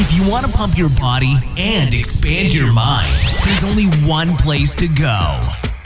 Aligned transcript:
If 0.00 0.16
you 0.16 0.30
want 0.30 0.46
to 0.46 0.52
pump 0.52 0.78
your 0.78 0.90
body 0.90 1.34
and 1.58 1.92
expand 1.92 2.54
your 2.54 2.72
mind, 2.72 3.12
there's 3.44 3.64
only 3.64 3.86
one 4.08 4.28
place 4.36 4.76
to 4.76 4.86
go 4.86 5.40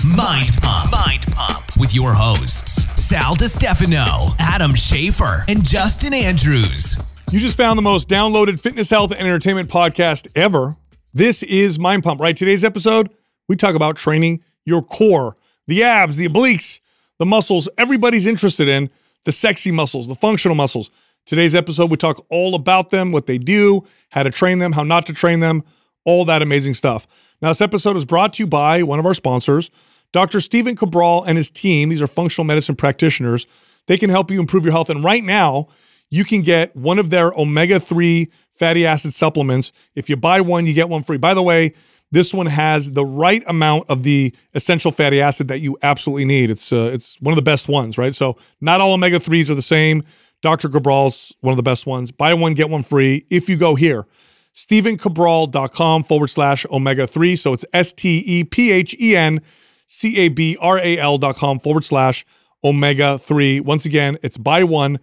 Mind 0.06 0.50
Pump. 0.60 0.92
Mind 0.92 1.24
Pump 1.30 1.64
with 1.78 1.94
your 1.94 2.12
hosts, 2.12 2.84
Sal 3.02 3.34
DiStefano, 3.34 4.36
Adam 4.38 4.74
Schaefer, 4.74 5.46
and 5.48 5.64
Justin 5.64 6.12
Andrews. 6.12 6.98
You 7.30 7.38
just 7.38 7.56
found 7.56 7.78
the 7.78 7.82
most 7.82 8.06
downloaded 8.06 8.60
fitness, 8.60 8.90
health, 8.90 9.12
and 9.12 9.20
entertainment 9.26 9.70
podcast 9.70 10.28
ever. 10.34 10.76
This 11.14 11.42
is 11.42 11.78
Mind 11.78 12.02
Pump, 12.02 12.20
right? 12.20 12.36
Today's 12.36 12.64
episode, 12.64 13.08
we 13.48 13.56
talk 13.56 13.74
about 13.74 13.96
training 13.96 14.44
your 14.66 14.82
core, 14.82 15.38
the 15.66 15.84
abs, 15.84 16.18
the 16.18 16.28
obliques, 16.28 16.80
the 17.18 17.24
muscles 17.24 17.66
everybody's 17.78 18.26
interested 18.26 18.68
in, 18.68 18.90
the 19.24 19.32
sexy 19.32 19.72
muscles, 19.72 20.06
the 20.06 20.14
functional 20.14 20.54
muscles. 20.54 20.90
Today's 21.24 21.54
episode, 21.54 21.90
we 21.90 21.96
talk 21.96 22.24
all 22.30 22.54
about 22.54 22.90
them, 22.90 23.12
what 23.12 23.26
they 23.26 23.38
do, 23.38 23.84
how 24.10 24.24
to 24.24 24.30
train 24.30 24.58
them, 24.58 24.72
how 24.72 24.82
not 24.82 25.06
to 25.06 25.12
train 25.12 25.40
them, 25.40 25.62
all 26.04 26.24
that 26.24 26.42
amazing 26.42 26.74
stuff. 26.74 27.06
Now, 27.40 27.48
this 27.48 27.60
episode 27.60 27.96
is 27.96 28.04
brought 28.04 28.34
to 28.34 28.42
you 28.42 28.46
by 28.48 28.82
one 28.82 28.98
of 28.98 29.06
our 29.06 29.14
sponsors, 29.14 29.70
Dr. 30.12 30.40
Stephen 30.40 30.74
Cabral 30.74 31.22
and 31.24 31.38
his 31.38 31.50
team. 31.50 31.88
These 31.88 32.02
are 32.02 32.08
functional 32.08 32.44
medicine 32.44 32.74
practitioners. 32.74 33.46
They 33.86 33.96
can 33.96 34.10
help 34.10 34.30
you 34.30 34.40
improve 34.40 34.64
your 34.64 34.72
health. 34.72 34.90
And 34.90 35.02
right 35.04 35.22
now, 35.22 35.68
you 36.10 36.24
can 36.24 36.42
get 36.42 36.76
one 36.76 36.98
of 36.98 37.10
their 37.10 37.32
omega 37.32 37.80
3 37.80 38.30
fatty 38.50 38.84
acid 38.84 39.14
supplements. 39.14 39.72
If 39.94 40.10
you 40.10 40.16
buy 40.16 40.40
one, 40.40 40.66
you 40.66 40.74
get 40.74 40.88
one 40.88 41.02
free. 41.02 41.18
By 41.18 41.34
the 41.34 41.42
way, 41.42 41.72
this 42.10 42.34
one 42.34 42.46
has 42.46 42.92
the 42.92 43.04
right 43.04 43.42
amount 43.46 43.88
of 43.88 44.02
the 44.02 44.34
essential 44.54 44.92
fatty 44.92 45.22
acid 45.22 45.48
that 45.48 45.60
you 45.60 45.78
absolutely 45.82 46.26
need. 46.26 46.50
It's 46.50 46.70
uh, 46.70 46.90
it's 46.92 47.18
one 47.22 47.32
of 47.32 47.36
the 47.36 47.42
best 47.42 47.68
ones, 47.68 47.96
right? 47.96 48.14
So 48.14 48.36
not 48.60 48.82
all 48.82 48.92
omega 48.92 49.18
3s 49.18 49.48
are 49.48 49.54
the 49.54 49.62
same. 49.62 50.04
Dr. 50.42 50.68
Cabral's 50.68 51.34
one 51.40 51.52
of 51.52 51.56
the 51.56 51.62
best 51.62 51.86
ones. 51.86 52.10
Buy 52.10 52.34
one, 52.34 52.54
get 52.54 52.68
one 52.68 52.82
free 52.82 53.24
if 53.30 53.48
you 53.48 53.56
go 53.56 53.74
here. 53.74 54.06
StephenCabral.com 54.54 56.02
forward 56.02 56.28
slash 56.28 56.66
omega 56.70 57.06
3. 57.06 57.36
So 57.36 57.54
it's 57.54 57.64
S 57.72 57.92
T 57.92 58.22
E 58.26 58.44
P 58.44 58.70
H 58.70 58.94
E 59.00 59.16
N 59.16 59.40
C 59.86 60.18
A 60.18 60.28
B 60.28 60.56
R 60.60 60.78
A 60.78 60.98
L.com 60.98 61.58
forward 61.58 61.84
slash 61.84 62.26
omega 62.64 63.18
three. 63.18 63.60
Once 63.60 63.86
again, 63.86 64.18
it's 64.22 64.36
buy 64.36 64.64
one, 64.64 64.98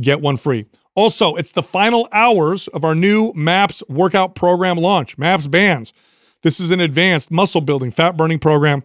get 0.00 0.20
one 0.20 0.36
free. 0.36 0.66
Also, 0.94 1.34
it's 1.34 1.52
the 1.52 1.62
final 1.62 2.08
hours 2.12 2.68
of 2.68 2.84
our 2.84 2.94
new 2.94 3.32
MAPS 3.34 3.82
workout 3.88 4.34
program 4.34 4.76
launch, 4.76 5.18
MAPS 5.18 5.46
Bands. 5.48 5.92
This 6.42 6.60
is 6.60 6.70
an 6.70 6.80
advanced 6.80 7.30
muscle 7.30 7.60
building, 7.60 7.90
fat 7.90 8.16
burning 8.16 8.38
program 8.38 8.82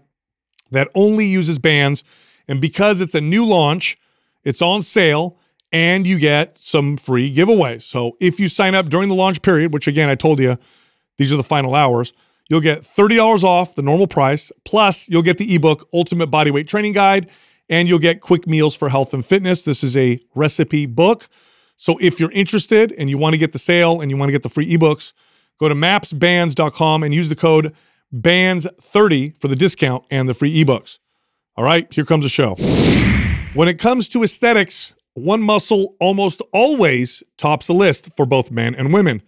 that 0.72 0.88
only 0.96 1.26
uses 1.26 1.60
bands. 1.60 2.04
And 2.48 2.60
because 2.60 3.02
it's 3.02 3.14
a 3.14 3.22
new 3.22 3.46
launch, 3.46 3.98
it's 4.44 4.62
on 4.62 4.82
sale 4.82 5.38
and 5.72 6.08
you 6.08 6.20
get 6.20 6.58
some 6.58 6.98
free 6.98 7.34
giveaways. 7.34 7.84
So 7.84 8.18
if 8.20 8.40
you 8.40 8.50
sign 8.50 8.76
up 8.76 8.90
during 8.90 9.10
the 9.10 9.16
launch 9.16 9.42
period, 9.42 9.74
which 9.74 9.88
again, 9.88 10.10
I 10.10 10.16
told 10.16 10.40
you, 10.40 10.58
these 11.18 11.32
are 11.34 11.38
the 11.38 11.44
final 11.44 11.76
hours, 11.76 12.14
you'll 12.50 12.62
get 12.62 12.80
$30 12.80 13.44
off 13.44 13.76
the 13.76 13.82
normal 13.82 14.08
price. 14.08 14.52
Plus, 14.66 15.08
you'll 15.10 15.22
get 15.22 15.38
the 15.38 15.54
ebook 15.56 15.88
Ultimate 15.94 16.32
Bodyweight 16.32 16.68
Training 16.68 16.94
Guide 16.94 17.30
and 17.70 17.88
you'll 17.88 18.00
get 18.00 18.22
quick 18.22 18.48
meals 18.48 18.76
for 18.76 18.90
health 18.90 19.14
and 19.14 19.26
fitness. 19.26 19.64
This 19.64 19.84
is 19.84 19.96
a 19.96 20.20
recipe 20.34 20.86
book. 20.86 21.28
So 21.76 21.98
if 22.02 22.20
you're 22.20 22.32
interested 22.32 22.92
and 22.92 23.10
you 23.10 23.18
want 23.18 23.34
to 23.34 23.40
get 23.40 23.54
the 23.54 23.60
sale 23.60 24.02
and 24.02 24.10
you 24.10 24.18
want 24.18 24.30
to 24.30 24.34
get 24.34 24.44
the 24.44 24.50
free 24.50 24.76
ebooks, 24.76 25.14
go 25.60 25.70
to 25.70 25.76
mapsbands.com 25.76 27.04
and 27.04 27.14
use 27.14 27.30
the 27.30 27.36
code 27.36 27.76
BANDS30 28.14 29.40
for 29.40 29.48
the 29.48 29.56
discount 29.56 30.04
and 30.10 30.28
the 30.28 30.34
free 30.34 30.64
ebooks. 30.64 31.00
All 31.56 31.64
right, 31.64 31.92
here 31.94 32.06
comes 32.06 32.26
the 32.26 32.30
show. 32.30 32.56
When 33.54 33.68
it 33.68 33.80
comes 33.80 34.10
to 34.10 34.24
aesthetics, 34.24 34.94
one 35.24 35.42
muscle 35.42 35.96
almost 36.00 36.42
always 36.54 37.24
tops 37.38 37.68
the 37.68 37.74
list 37.74 38.16
for 38.16 38.26
both 38.26 38.52
men 38.52 38.76
and 38.76 38.94
women. 38.94 39.22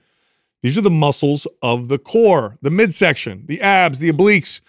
These 0.62 0.78
are 0.78 0.82
the 0.82 0.90
muscles 0.90 1.48
of 1.62 1.88
the 1.88 1.98
core, 1.98 2.58
the 2.62 2.70
midsection, 2.70 3.46
the 3.48 3.62
abs, 3.62 4.00
the 4.00 4.12
obliques. 4.12 4.62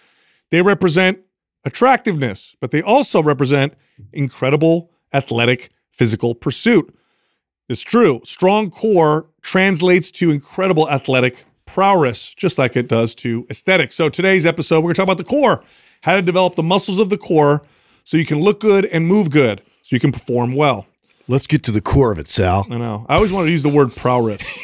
They 0.49 0.61
represent 0.61 1.19
attractiveness, 1.65 2.55
but 2.59 2.71
they 2.71 2.81
also 2.81 3.21
represent 3.21 3.73
incredible 4.11 4.91
athletic 5.13 5.69
physical 5.91 6.33
pursuit. 6.33 6.93
It's 7.69 7.81
true. 7.81 8.21
Strong 8.23 8.71
core 8.71 9.29
translates 9.41 10.11
to 10.11 10.31
incredible 10.31 10.89
athletic 10.89 11.45
prowess, 11.65 12.33
just 12.33 12.57
like 12.57 12.75
it 12.75 12.87
does 12.87 13.15
to 13.15 13.45
aesthetics. 13.49 13.95
So 13.95 14.09
today's 14.09 14.45
episode, 14.45 14.77
we're 14.77 14.93
going 14.93 14.95
to 14.95 14.97
talk 14.97 15.07
about 15.07 15.17
the 15.17 15.23
core, 15.23 15.63
how 16.01 16.15
to 16.15 16.21
develop 16.21 16.55
the 16.55 16.63
muscles 16.63 16.99
of 16.99 17.09
the 17.09 17.17
core 17.17 17.63
so 18.03 18.17
you 18.17 18.25
can 18.25 18.41
look 18.41 18.59
good 18.59 18.85
and 18.85 19.07
move 19.07 19.31
good, 19.31 19.61
so 19.81 19.95
you 19.95 19.99
can 19.99 20.11
perform 20.11 20.55
well. 20.55 20.87
Let's 21.27 21.47
get 21.47 21.63
to 21.63 21.71
the 21.71 21.81
core 21.81 22.11
of 22.11 22.19
it, 22.19 22.29
Sal. 22.29 22.67
I 22.69 22.77
know. 22.77 23.05
I 23.07 23.15
always 23.15 23.31
wanted 23.31 23.47
to 23.47 23.51
use 23.53 23.63
the 23.63 23.69
word 23.69 23.95
prowess. 23.95 24.59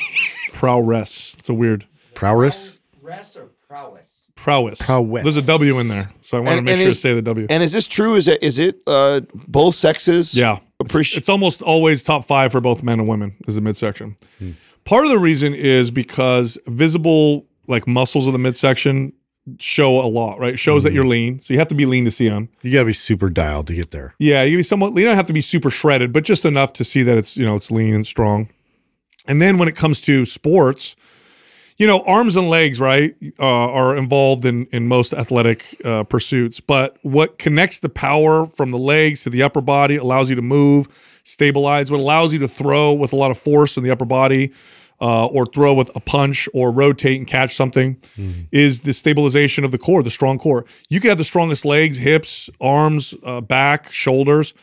prowess. 0.53 1.35
It's 1.39 1.49
a 1.49 1.53
weird 1.53 1.85
Prowess? 2.13 2.81
Prowess 3.01 3.37
or 3.37 3.49
prowess? 3.67 4.19
prowess. 4.35 4.81
Prowess. 4.81 5.23
There's 5.23 5.37
a 5.37 5.47
W 5.47 5.79
in 5.79 5.87
there, 5.87 6.05
so 6.21 6.37
I 6.37 6.41
want 6.41 6.59
to 6.59 6.63
make 6.63 6.73
and 6.73 6.81
sure 6.81 6.91
to 6.91 6.97
say 6.97 7.13
the 7.13 7.21
W. 7.21 7.47
And 7.49 7.61
is 7.61 7.71
this 7.71 7.87
true? 7.87 8.15
Is 8.15 8.27
it 8.27 8.41
is 8.41 8.59
it 8.59 8.81
uh, 8.87 9.21
both 9.33 9.75
sexes? 9.75 10.37
Yeah. 10.37 10.59
Appreciate. 10.79 11.19
It's 11.19 11.29
almost 11.29 11.61
always 11.61 12.03
top 12.03 12.23
five 12.23 12.51
for 12.51 12.61
both 12.61 12.83
men 12.83 12.99
and 12.99 13.07
women 13.07 13.35
is 13.47 13.55
the 13.55 13.61
midsection. 13.61 14.15
Hmm. 14.39 14.51
Part 14.85 15.05
of 15.05 15.11
the 15.11 15.19
reason 15.19 15.53
is 15.53 15.91
because 15.91 16.57
visible 16.67 17.45
like 17.67 17.87
muscles 17.87 18.27
of 18.27 18.33
the 18.33 18.39
midsection 18.39 19.13
show 19.57 19.99
a 19.99 20.07
lot, 20.07 20.39
right? 20.39 20.57
Shows 20.59 20.83
Hmm. 20.83 20.89
that 20.89 20.93
you're 20.93 21.07
lean. 21.07 21.39
So 21.39 21.53
you 21.53 21.59
have 21.59 21.67
to 21.69 21.75
be 21.75 21.85
lean 21.85 22.05
to 22.05 22.11
see 22.11 22.29
them. 22.29 22.49
You 22.61 22.71
got 22.71 22.79
to 22.79 22.85
be 22.85 22.93
super 22.93 23.29
dialed 23.29 23.67
to 23.67 23.73
get 23.75 23.91
there. 23.91 24.13
Yeah, 24.19 24.43
you 24.43 24.57
be 24.57 24.63
somewhat 24.63 24.93
you 24.95 25.03
don't 25.05 25.15
have 25.15 25.27
to 25.27 25.33
be 25.33 25.41
super 25.41 25.69
shredded, 25.71 26.13
but 26.13 26.23
just 26.23 26.45
enough 26.45 26.73
to 26.73 26.83
see 26.83 27.03
that 27.03 27.17
it's, 27.17 27.35
you 27.37 27.45
know, 27.45 27.55
it's 27.55 27.71
lean 27.71 27.95
and 27.95 28.05
strong. 28.05 28.49
And 29.27 29.41
then 29.41 29.57
when 29.57 29.67
it 29.67 29.75
comes 29.75 30.01
to 30.01 30.25
sports, 30.25 30.95
you 31.77 31.87
know, 31.87 32.01
arms 32.05 32.35
and 32.35 32.49
legs, 32.49 32.79
right, 32.79 33.15
uh, 33.39 33.43
are 33.45 33.95
involved 33.95 34.43
in 34.45 34.65
in 34.71 34.87
most 34.87 35.13
athletic 35.13 35.63
uh, 35.85 36.03
pursuits. 36.03 36.59
But 36.59 36.97
what 37.03 37.39
connects 37.39 37.79
the 37.79 37.89
power 37.89 38.45
from 38.45 38.71
the 38.71 38.77
legs 38.77 39.23
to 39.23 39.29
the 39.29 39.43
upper 39.43 39.61
body 39.61 39.95
allows 39.95 40.29
you 40.29 40.35
to 40.35 40.41
move, 40.41 40.87
stabilize. 41.23 41.89
What 41.89 41.99
allows 42.01 42.33
you 42.33 42.39
to 42.39 42.47
throw 42.49 42.91
with 42.93 43.13
a 43.13 43.15
lot 43.15 43.31
of 43.31 43.37
force 43.37 43.77
in 43.77 43.83
the 43.83 43.91
upper 43.91 44.05
body, 44.05 44.51
uh, 45.01 45.27
or 45.27 45.45
throw 45.45 45.73
with 45.73 45.89
a 45.95 45.99
punch, 45.99 46.47
or 46.53 46.71
rotate 46.71 47.17
and 47.17 47.27
catch 47.27 47.55
something, 47.55 47.97
is 48.51 48.81
the 48.81 48.93
stabilization 48.93 49.63
of 49.63 49.71
the 49.71 49.77
core, 49.77 50.03
the 50.03 50.11
strong 50.11 50.37
core. 50.37 50.65
You 50.89 50.99
can 50.99 51.09
have 51.09 51.17
the 51.17 51.23
strongest 51.23 51.65
legs, 51.65 51.97
hips, 51.97 52.49
arms, 52.59 53.15
uh, 53.23 53.41
back, 53.41 53.91
shoulders, 53.91 54.53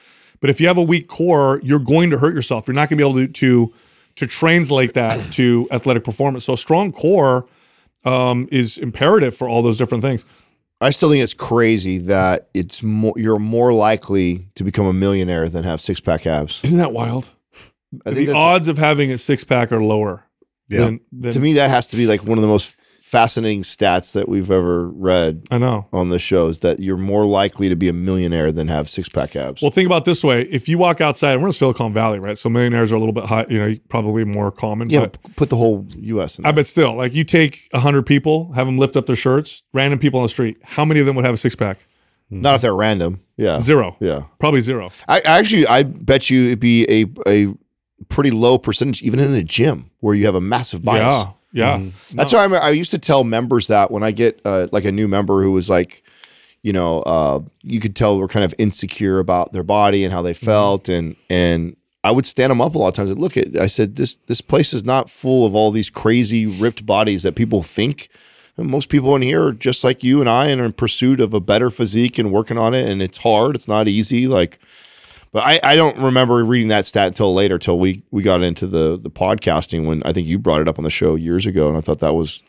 but 0.41 0.50
if 0.50 0.60
you 0.60 0.66
have 0.66 0.78
a 0.78 0.82
weak 0.82 1.08
core, 1.08 1.60
you're 1.62 1.78
going 1.78 2.10
to 2.10 2.19
hurt 2.19 2.34
yourself. 2.34 2.69
You're 2.69 2.75
not 2.75 2.88
going 2.88 2.98
to 2.98 3.04
be 3.04 3.08
able 3.08 3.26
to 3.26 3.28
to 3.28 3.75
to 4.16 4.26
translate 4.26 4.94
that 4.94 5.32
to 5.32 5.69
athletic 5.70 6.04
performance. 6.04 6.44
So 6.44 6.54
a 6.54 6.58
strong 6.58 6.92
core 6.92 7.46
um, 8.04 8.48
is 8.52 8.78
imperative 8.78 9.36
for 9.36 9.48
all 9.48 9.62
those 9.62 9.78
different 9.78 10.02
things. 10.02 10.25
I 10.80 10.91
still 10.91 11.10
think 11.10 11.22
it's 11.22 11.34
crazy 11.34 11.98
that 11.98 12.48
it's 12.52 12.82
more. 12.82 13.14
You're 13.16 13.38
more 13.38 13.72
likely 13.72 14.46
to 14.56 14.64
become 14.64 14.86
a 14.86 14.92
millionaire 14.92 15.48
than 15.48 15.64
have 15.64 15.80
six 15.80 16.00
pack 16.00 16.26
abs. 16.26 16.62
Isn't 16.64 16.78
that 16.78 16.92
wild? 16.92 17.32
I 18.04 18.10
the 18.10 18.32
odds 18.32 18.69
of 18.69 18.76
having 18.76 19.10
a 19.10 19.16
six 19.16 19.42
pack 19.42 19.72
are 19.72 19.82
lower. 19.82 20.25
Yeah. 20.69 20.81
Than, 20.81 21.00
than, 21.12 21.32
to 21.32 21.41
me 21.41 21.54
that 21.54 21.71
has 21.71 21.87
to 21.88 21.97
be 21.97 22.06
like 22.06 22.25
one 22.25 22.38
of 22.38 22.43
the 22.43 22.49
most 22.49 22.77
fascinating 23.00 23.62
stats 23.62 24.15
that 24.15 24.28
we've 24.28 24.50
ever 24.50 24.88
read 24.88 25.44
I 25.53 25.59
know. 25.59 25.87
on 25.93 26.09
the 26.09 26.19
show 26.19 26.49
is 26.49 26.59
that 26.60 26.81
you're 26.81 26.97
more 26.97 27.25
likely 27.25 27.69
to 27.69 27.77
be 27.77 27.88
a 27.88 27.93
millionaire 27.93 28.50
than 28.50 28.66
have 28.66 28.88
six 28.88 29.09
pack 29.09 29.37
abs. 29.37 29.62
Well, 29.62 29.71
think 29.71 29.87
about 29.87 30.05
this 30.05 30.25
way: 30.25 30.43
if 30.43 30.69
you 30.69 30.76
walk 30.76 31.00
outside, 31.00 31.37
we're 31.41 31.47
in 31.47 31.53
Silicon 31.53 31.93
Valley, 31.93 32.19
right? 32.19 32.37
So 32.37 32.49
millionaires 32.49 32.93
are 32.93 32.97
a 32.97 32.99
little 32.99 33.12
bit 33.12 33.26
high, 33.26 33.47
you 33.49 33.59
know, 33.60 33.76
probably 33.88 34.25
more 34.25 34.50
common. 34.50 34.91
yeah, 34.91 35.06
but 35.06 35.37
put 35.37 35.50
the 35.50 35.56
whole 35.56 35.87
U.S. 35.94 36.41
in 36.41 36.47
I 36.47 36.50
bet 36.50 36.66
still, 36.66 36.94
like 36.97 37.15
you 37.15 37.22
take 37.22 37.60
hundred 37.72 38.06
people, 38.06 38.53
have 38.55 38.66
them 38.66 38.76
lift 38.76 38.97
up 38.97 39.06
their 39.06 39.15
shirts, 39.15 39.62
random 39.72 40.00
people 40.00 40.19
on 40.19 40.25
the 40.25 40.31
street. 40.31 40.59
How 40.65 40.84
many 40.84 40.99
of 40.99 41.06
them 41.06 41.15
would 41.15 41.25
have 41.25 41.34
a 41.34 41.38
six 41.38 41.55
pack? 41.55 41.87
Hmm. 42.28 42.41
Not 42.41 42.56
if 42.56 42.62
they're 42.62 42.75
random. 42.75 43.21
Yeah. 43.37 43.60
Zero. 43.60 43.97
Yeah. 44.00 44.22
Probably 44.41 44.60
zero. 44.60 44.91
I 45.06 45.19
I 45.19 45.38
actually 45.38 45.66
I 45.69 45.84
bet 45.84 46.28
you 46.28 46.47
it'd 46.47 46.59
be 46.59 46.84
a 46.91 47.05
a 47.28 47.55
pretty 48.09 48.31
low 48.31 48.59
percentage 48.59 49.03
even 49.03 49.21
in 49.21 49.34
a 49.34 49.43
gym 49.43 49.91
where 50.00 50.15
you 50.15 50.27
have 50.27 50.34
a 50.34 50.41
massive 50.41 50.83
bias. 50.83 51.25
Yeah. 51.25 51.33
Yeah. 51.53 51.83
That's 52.12 52.35
why 52.35 52.44
I'm, 52.44 52.53
I 52.53 52.70
used 52.70 52.91
to 52.91 52.99
tell 52.99 53.25
members 53.25 53.69
that 53.69 53.91
when 53.91 54.03
I 54.03 54.11
get 54.11 54.41
uh, 54.44 54.69
like 54.73 54.85
a 54.85 54.93
new 54.93 55.08
member 55.08 55.43
who 55.43 55.53
was 55.53 55.70
like, 55.70 56.03
you 56.62 56.73
know, 56.73 57.00
uh, 57.03 57.41
you 57.62 57.81
could 57.81 57.97
tell 57.97 58.19
we're 58.19 58.26
kind 58.26 58.44
of 58.44 58.55
insecure 58.58 59.20
about 59.20 59.53
their 59.53 59.62
body 59.62 60.05
and 60.05 60.12
how 60.12 60.20
they 60.20 60.35
felt, 60.35 60.88
and 60.88 61.17
and 61.31 61.76
I 62.05 62.11
would 62.11 62.26
stand 62.26 62.50
them 62.50 62.61
up 62.61 62.75
a 62.75 62.79
lot 62.79 62.88
of 62.88 62.94
times 62.94 63.11
and 63.11 63.20
look 63.20 63.37
at. 63.37 63.56
I 63.56 63.69
said 63.69 63.97
this 63.97 64.17
this 64.26 64.41
place 64.41 64.75
is 64.75 64.85
not 64.85 65.09
full 65.09 65.47
of 65.47 65.55
all 65.55 65.70
these 65.70 65.88
crazy 65.88 66.44
ripped 66.44 66.85
bodies 66.85 67.23
that 67.23 67.37
people 67.37 67.62
think. 67.62 68.09
And 68.56 68.69
most 68.69 68.88
people 68.88 69.14
in 69.14 69.23
here 69.23 69.47
are 69.49 69.52
just 69.52 69.85
like 69.85 70.02
you 70.02 70.20
and 70.20 70.29
I 70.29 70.47
and 70.47 70.61
are 70.61 70.64
in 70.64 70.73
pursuit 70.73 71.20
of 71.20 71.35
a 71.35 71.41
better 71.41 71.70
physique 71.70 72.19
and 72.19 72.32
working 72.32 72.59
on 72.59 72.75
it, 72.75 72.88
and 72.88 73.00
it's 73.00 73.19
hard. 73.19 73.55
It's 73.55 73.69
not 73.69 73.87
easy. 73.87 74.26
Like, 74.26 74.59
but 75.32 75.44
I, 75.44 75.61
I 75.62 75.76
don't 75.76 75.99
remember 75.99 76.43
reading 76.44 76.69
that 76.69 76.87
stat 76.87 77.08
until 77.08 77.34
later, 77.34 77.58
till 77.58 77.78
we 77.78 78.02
we 78.11 78.23
got 78.23 78.43
into 78.43 78.67
the 78.67 78.96
the 78.96 79.11
podcasting 79.11 79.87
when 79.87 80.02
I 80.05 80.12
think 80.12 80.26
you 80.26 80.38
brought 80.38 80.61
it 80.61 80.69
up 80.69 80.78
on 80.78 80.84
the 80.84 80.90
show 80.90 81.14
years 81.14 81.46
ago, 81.46 81.69
and 81.69 81.76
I 81.76 81.81
thought 81.81 81.99
that 82.00 82.14
was 82.14 82.43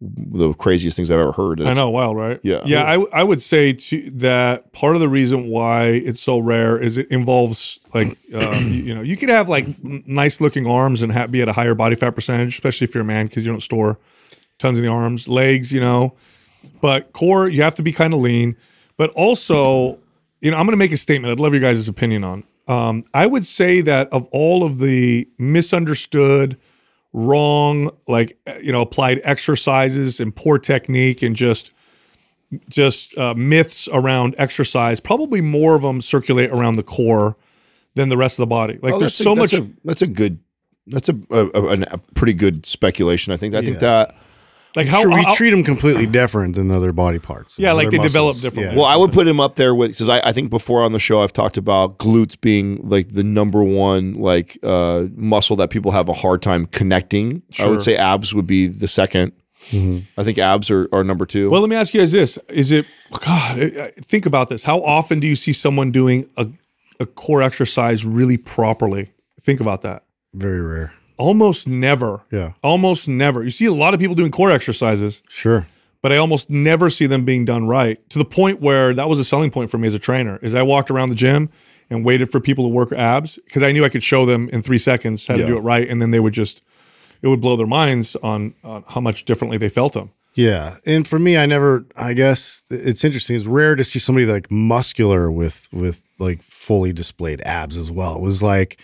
the 0.00 0.52
craziest 0.54 0.96
things 0.96 1.10
I've 1.10 1.20
ever 1.20 1.32
heard. 1.32 1.62
I 1.62 1.72
know, 1.72 1.90
wild, 1.90 2.16
right? 2.16 2.40
Yeah. 2.42 2.62
yeah. 2.64 2.82
I 2.82 3.04
I 3.12 3.22
would 3.22 3.42
say 3.42 3.72
to, 3.72 4.10
that 4.12 4.72
part 4.72 4.96
of 4.96 5.00
the 5.00 5.08
reason 5.08 5.48
why 5.48 5.86
it's 5.86 6.20
so 6.20 6.38
rare 6.38 6.78
is 6.78 6.98
it 6.98 7.08
involves 7.10 7.78
like 7.94 8.18
um, 8.34 8.54
you, 8.72 8.82
you 8.82 8.94
know 8.94 9.02
you 9.02 9.16
could 9.16 9.28
have 9.28 9.48
like 9.48 9.66
nice 9.82 10.40
looking 10.40 10.66
arms 10.66 11.02
and 11.02 11.12
ha- 11.12 11.26
be 11.26 11.42
at 11.42 11.48
a 11.48 11.52
higher 11.52 11.74
body 11.74 11.96
fat 11.96 12.14
percentage, 12.14 12.54
especially 12.54 12.86
if 12.86 12.94
you're 12.94 13.02
a 13.02 13.06
man 13.06 13.26
because 13.26 13.46
you 13.46 13.52
don't 13.52 13.60
store 13.60 13.98
tons 14.58 14.78
in 14.78 14.84
the 14.84 14.90
arms, 14.90 15.28
legs, 15.28 15.72
you 15.72 15.80
know. 15.80 16.14
But 16.80 17.12
core, 17.12 17.48
you 17.48 17.62
have 17.62 17.74
to 17.76 17.82
be 17.82 17.92
kind 17.92 18.12
of 18.12 18.20
lean. 18.20 18.56
But 18.96 19.10
also, 19.10 19.98
you 20.44 20.50
know, 20.50 20.58
I'm 20.58 20.66
going 20.66 20.74
to 20.74 20.76
make 20.78 20.92
a 20.92 20.96
statement. 20.96 21.32
I'd 21.32 21.40
love 21.40 21.52
your 21.52 21.60
guys' 21.62 21.88
opinion 21.88 22.22
on. 22.22 22.44
Um, 22.68 23.02
I 23.14 23.26
would 23.26 23.44
say 23.46 23.80
that 23.80 24.08
of 24.12 24.28
all 24.30 24.62
of 24.62 24.78
the 24.78 25.26
misunderstood, 25.38 26.58
wrong, 27.12 27.90
like 28.06 28.36
uh, 28.46 28.54
you 28.62 28.72
know, 28.72 28.82
applied 28.82 29.20
exercises 29.24 30.20
and 30.20 30.34
poor 30.34 30.58
technique 30.58 31.22
and 31.22 31.34
just 31.34 31.72
just 32.68 33.16
uh, 33.18 33.34
myths 33.34 33.88
around 33.92 34.34
exercise, 34.38 35.00
probably 35.00 35.40
more 35.40 35.74
of 35.74 35.82
them 35.82 36.00
circulate 36.00 36.50
around 36.50 36.76
the 36.76 36.82
core 36.82 37.36
than 37.94 38.08
the 38.08 38.16
rest 38.16 38.38
of 38.38 38.42
the 38.42 38.46
body. 38.46 38.78
Like 38.82 38.94
Oh, 38.94 38.98
there's 38.98 39.16
that's 39.16 39.20
a- 39.20 39.22
so 39.22 39.34
that's 39.34 39.52
much. 39.52 39.60
A, 39.62 39.70
that's 39.84 40.02
a 40.02 40.06
good. 40.06 40.38
That's 40.86 41.08
a, 41.08 41.18
a, 41.30 41.46
a, 41.46 41.80
a 41.92 41.98
pretty 42.14 42.34
good 42.34 42.66
speculation. 42.66 43.32
I 43.32 43.36
think. 43.38 43.54
I 43.54 43.62
think 43.62 43.78
that. 43.78 44.14
Like 44.76 44.86
how, 44.88 45.00
sure, 45.02 45.10
we 45.10 45.22
how- 45.22 45.34
treat 45.34 45.50
them 45.50 45.62
completely 45.64 46.06
different 46.06 46.54
than 46.56 46.70
other 46.70 46.92
body 46.92 47.18
parts. 47.18 47.58
Yeah, 47.58 47.72
like 47.72 47.88
other 47.88 47.96
they 47.98 48.02
develop 48.02 48.30
muscles. 48.36 48.42
differently. 48.42 48.74
Yeah. 48.74 48.80
Well, 48.80 48.86
I 48.88 48.96
would 48.96 49.12
put 49.12 49.26
him 49.28 49.38
up 49.40 49.54
there 49.56 49.74
with 49.74 49.90
because 49.92 50.08
I, 50.08 50.20
I 50.20 50.32
think 50.32 50.50
before 50.50 50.82
on 50.82 50.92
the 50.92 50.98
show 50.98 51.22
I've 51.22 51.32
talked 51.32 51.56
about 51.56 51.98
glutes 51.98 52.40
being 52.40 52.80
like 52.88 53.10
the 53.10 53.22
number 53.24 53.62
one 53.62 54.14
like 54.14 54.58
uh, 54.62 55.04
muscle 55.14 55.56
that 55.56 55.70
people 55.70 55.92
have 55.92 56.08
a 56.08 56.12
hard 56.14 56.42
time 56.42 56.66
connecting. 56.66 57.42
I 57.60 57.66
would 57.66 57.82
say 57.82 57.96
abs 57.96 58.34
would 58.34 58.46
be 58.46 58.66
the 58.66 58.86
2nd 58.86 59.32
I 60.18 60.22
think 60.24 60.36
abs 60.38 60.70
are, 60.70 60.88
are 60.92 61.02
number 61.02 61.24
two. 61.24 61.48
Well, 61.48 61.62
let 61.62 61.70
me 61.70 61.76
ask 61.76 61.94
you 61.94 62.00
guys 62.00 62.12
this: 62.12 62.36
Is 62.50 62.70
it 62.70 62.84
God? 63.24 63.58
I- 63.58 63.84
I- 63.84 63.90
Think 64.02 64.26
about 64.26 64.48
this. 64.50 64.62
How 64.62 64.82
often 64.82 65.20
do 65.20 65.26
you 65.26 65.36
see 65.36 65.52
someone 65.54 65.90
doing 65.90 66.28
a, 66.36 66.46
a 67.00 67.06
core 67.06 67.42
exercise 67.42 68.04
really 68.04 68.36
properly? 68.36 69.10
Think 69.40 69.60
about 69.62 69.80
that. 69.82 70.04
Very 70.34 70.60
rare. 70.60 70.92
Almost 71.16 71.68
never. 71.68 72.22
Yeah. 72.30 72.52
Almost 72.62 73.08
never. 73.08 73.42
You 73.42 73.50
see 73.50 73.66
a 73.66 73.72
lot 73.72 73.94
of 73.94 74.00
people 74.00 74.14
doing 74.16 74.30
core 74.30 74.50
exercises, 74.50 75.22
Sure. 75.28 75.66
but 76.02 76.12
I 76.12 76.16
almost 76.16 76.50
never 76.50 76.90
see 76.90 77.06
them 77.06 77.24
being 77.24 77.44
done 77.44 77.66
right. 77.66 77.98
To 78.10 78.18
the 78.18 78.24
point 78.24 78.60
where 78.60 78.92
that 78.94 79.08
was 79.08 79.20
a 79.20 79.24
selling 79.24 79.50
point 79.50 79.70
for 79.70 79.78
me 79.78 79.86
as 79.86 79.94
a 79.94 79.98
trainer. 79.98 80.38
Is 80.42 80.54
I 80.54 80.62
walked 80.62 80.90
around 80.90 81.10
the 81.10 81.14
gym 81.14 81.50
and 81.90 82.04
waited 82.04 82.30
for 82.30 82.40
people 82.40 82.64
to 82.64 82.68
work 82.68 82.92
abs 82.92 83.38
because 83.44 83.62
I 83.62 83.70
knew 83.72 83.84
I 83.84 83.88
could 83.88 84.02
show 84.02 84.24
them 84.26 84.48
in 84.50 84.62
three 84.62 84.78
seconds 84.78 85.26
how 85.26 85.34
to 85.34 85.40
Yeah. 85.40 85.46
do 85.48 85.56
it 85.56 85.60
right, 85.60 85.88
and 85.88 86.00
then 86.02 86.10
they 86.10 86.20
would 86.20 86.32
just 86.34 86.62
it 87.22 87.28
would 87.28 87.40
blow 87.40 87.56
their 87.56 87.66
minds 87.66 88.16
on, 88.22 88.52
on 88.62 88.84
how 88.88 89.00
much 89.00 89.24
differently 89.24 89.56
they 89.56 89.68
felt 89.70 89.94
them. 89.94 90.10
Yeah, 90.34 90.76
and 90.84 91.06
for 91.06 91.18
me, 91.20 91.36
I 91.38 91.46
never. 91.46 91.84
I 91.96 92.12
guess 92.12 92.62
it's 92.68 93.04
interesting. 93.04 93.36
It's 93.36 93.46
rare 93.46 93.76
to 93.76 93.84
see 93.84 94.00
somebody 94.00 94.26
like 94.26 94.50
muscular 94.50 95.30
with 95.30 95.68
with 95.72 96.06
like 96.18 96.42
fully 96.42 96.92
displayed 96.92 97.40
abs 97.42 97.78
as 97.78 97.90
well. 97.92 98.16
It 98.16 98.22
was 98.22 98.42
like 98.42 98.80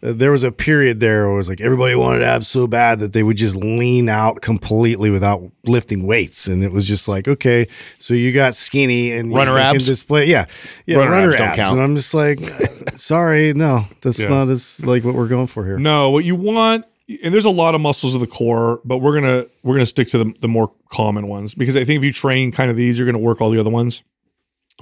there 0.00 0.30
was 0.30 0.42
a 0.44 0.52
period 0.52 1.00
there 1.00 1.24
where 1.24 1.32
it 1.34 1.36
was 1.36 1.48
like 1.48 1.60
everybody 1.60 1.94
wanted 1.94 2.22
abs 2.22 2.48
so 2.48 2.66
bad 2.66 3.00
that 3.00 3.12
they 3.12 3.22
would 3.22 3.36
just 3.36 3.56
lean 3.56 4.08
out 4.08 4.40
completely 4.42 5.10
without 5.10 5.42
lifting 5.64 6.06
weights, 6.06 6.46
and 6.46 6.62
it 6.62 6.70
was 6.72 6.86
just 6.86 7.08
like, 7.08 7.26
okay, 7.28 7.66
so 7.98 8.14
you 8.14 8.32
got 8.32 8.54
skinny 8.54 9.12
and 9.12 9.30
you 9.30 9.36
Runner 9.36 9.52
can 9.56 9.74
abs? 9.76 9.86
display, 9.86 10.26
yeah, 10.26 10.46
yeah, 10.86 10.98
Runner 10.98 11.10
runner, 11.10 11.28
abs 11.28 11.36
don't 11.36 11.48
abs, 11.48 11.56
count. 11.58 11.72
and 11.72 11.82
I'm 11.82 11.96
just 11.96 12.14
like, 12.14 12.38
sorry, 12.94 13.52
no, 13.54 13.84
that's 14.02 14.18
Yeah. 14.20 14.28
not 14.28 14.48
as 14.48 14.84
like 14.84 15.04
what 15.04 15.14
we're 15.14 15.28
going 15.28 15.46
for 15.46 15.64
here. 15.64 15.78
No, 15.78 16.10
what 16.10 16.24
you 16.24 16.34
want, 16.36 16.84
and 17.24 17.32
there's 17.32 17.44
a 17.44 17.50
lot 17.50 17.74
of 17.74 17.80
muscles 17.80 18.14
of 18.14 18.20
the 18.20 18.26
core, 18.26 18.80
but 18.84 18.98
we're 18.98 19.14
gonna 19.14 19.46
we're 19.62 19.74
gonna 19.74 19.86
stick 19.86 20.08
to 20.08 20.18
the, 20.18 20.34
the 20.40 20.48
more 20.48 20.72
common 20.90 21.26
ones 21.28 21.54
because 21.54 21.76
I 21.76 21.84
think 21.84 21.98
if 21.98 22.04
you 22.04 22.12
train 22.12 22.52
kind 22.52 22.70
of 22.70 22.76
these, 22.76 22.98
you're 22.98 23.06
gonna 23.06 23.18
work 23.18 23.40
all 23.40 23.50
the 23.50 23.60
other 23.60 23.70
ones 23.70 24.02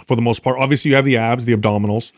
for 0.06 0.16
the 0.16 0.22
most 0.22 0.42
part. 0.42 0.58
Obviously, 0.58 0.90
you 0.90 0.96
have 0.96 1.04
the 1.04 1.16
abs, 1.18 1.44
the 1.44 1.54
abdominals, 1.56 2.12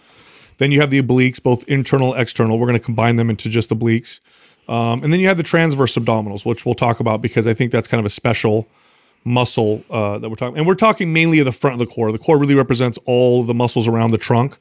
then 0.59 0.73
you 0.73 0.81
have 0.81 0.91
the 0.91 1.01
obliques, 1.01 1.43
both 1.43 1.65
internal, 1.69 2.15
external. 2.15 2.59
We're 2.59 2.67
gonna 2.67 2.79
combine 2.79 3.17
them 3.17 3.31
into 3.31 3.49
just 3.49 3.71
obliques, 3.71 4.21
um, 4.69 5.03
and 5.03 5.13
then 5.13 5.21
you 5.21 5.29
have 5.29 5.37
the 5.37 5.43
transverse 5.43 5.97
abdominals, 5.97 6.45
which 6.45 6.65
we'll 6.65 6.75
talk 6.75 7.01
about 7.01 7.23
because 7.23 7.47
I 7.47 7.55
think 7.55 7.73
that's 7.73 7.89
kind 7.89 7.99
of 7.99 8.07
a 8.07 8.11
special 8.11 8.67
muscle 9.25 9.83
uh, 9.91 10.19
that 10.19 10.29
we're 10.29 10.37
talking. 10.37 10.59
And 10.59 10.67
we're 10.67 10.75
talking 10.75 11.13
mainly 11.13 11.41
of 11.41 11.47
the 11.47 11.53
front 11.53 11.81
of 11.81 11.89
the 11.89 11.93
core. 11.93 12.13
The 12.13 12.19
core 12.19 12.39
really 12.39 12.55
represents 12.55 12.99
all 13.07 13.43
the 13.43 13.55
muscles 13.55 13.89
around 13.89 14.13
the 14.13 14.19
trunk 14.19 14.59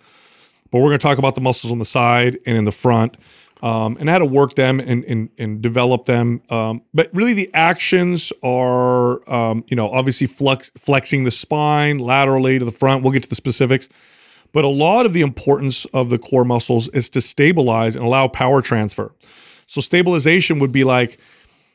but 0.72 0.80
we're 0.80 0.90
going 0.90 1.00
to 1.00 1.04
talk 1.04 1.18
about 1.18 1.36
the 1.36 1.42
muscles 1.42 1.72
on 1.72 1.80
the 1.80 1.86
side 1.86 2.38
and 2.46 2.58
in 2.58 2.66
the 2.66 2.72
front 2.72 3.16
um, 3.64 3.96
and 3.98 4.10
how 4.10 4.20
to 4.20 4.26
work 4.26 4.56
them 4.56 4.82
and, 4.82 5.06
and, 5.06 5.30
and 5.38 5.62
develop 5.62 6.06
them 6.06 6.42
um, 6.50 6.82
but 6.94 7.10
really 7.14 7.34
the 7.34 7.50
actions 7.54 8.34
are 8.44 9.28
um, 9.32 9.64
you 9.68 9.76
know 9.76 9.90
obviously 9.90 10.28
flex, 10.28 10.72
flexing 10.72 11.24
the 11.24 11.32
spine 11.32 11.98
laterally 11.98 12.60
to 12.60 12.66
the 12.66 12.72
front 12.72 13.04
we'll 13.04 13.14
get 13.14 13.24
to 13.24 13.30
the 13.30 13.36
specifics 13.36 13.88
but 14.52 14.64
a 14.64 14.70
lot 14.70 15.06
of 15.06 15.14
the 15.14 15.22
importance 15.22 15.86
of 15.86 16.10
the 16.10 16.18
core 16.18 16.46
muscles 16.46 16.90
is 16.90 17.10
to 17.10 17.22
stabilize 17.22 17.96
and 17.96 18.06
allow 18.06 18.28
power 18.28 18.62
transfer 18.62 19.12
so 19.66 19.82
stabilization 19.82 20.60
would 20.60 20.72
be 20.72 20.84
like 20.84 21.18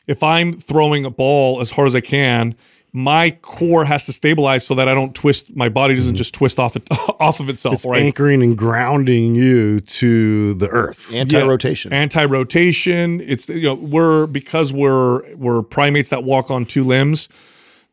if 0.06 0.22
i'm 0.22 0.52
throwing 0.52 1.04
a 1.04 1.10
ball 1.10 1.60
as 1.60 1.70
hard 1.70 1.86
as 1.86 1.94
i 1.94 2.00
can 2.00 2.54
my 2.92 3.30
core 3.42 3.84
has 3.84 4.04
to 4.06 4.12
stabilize 4.12 4.66
so 4.66 4.74
that 4.74 4.88
I 4.88 4.94
don't 4.94 5.14
twist. 5.14 5.54
My 5.54 5.68
body 5.68 5.94
doesn't 5.94 6.12
mm-hmm. 6.12 6.16
just 6.16 6.34
twist 6.34 6.58
off 6.58 6.76
it 6.76 6.86
off 7.20 7.40
of 7.40 7.48
itself. 7.48 7.74
It's 7.74 7.86
right? 7.86 8.02
anchoring 8.02 8.42
and 8.42 8.56
grounding 8.56 9.34
you 9.34 9.80
to 9.80 10.54
the 10.54 10.68
earth. 10.68 11.14
Anti-rotation. 11.14 11.92
anti-rotation 11.92 13.20
it's 13.20 13.48
you 13.48 13.62
know 13.62 13.74
we're 13.74 14.26
because 14.26 14.72
we're 14.72 15.34
we're 15.36 15.62
primates 15.62 16.10
that 16.10 16.24
walk 16.24 16.50
on 16.50 16.64
two 16.64 16.82
limbs 16.82 17.28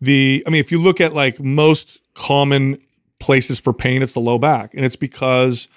the 0.01 0.43
i 0.45 0.49
mean 0.49 0.59
if 0.59 0.71
you 0.71 0.81
look 0.81 1.01
at 1.01 1.13
like 1.13 1.39
most 1.39 1.99
common 2.13 2.79
places 3.19 3.59
for 3.59 3.73
pain 3.73 4.01
it's 4.01 4.13
the 4.13 4.19
low 4.19 4.37
back 4.37 4.73
and 4.73 4.85
it's 4.85 4.95
because 4.95 5.67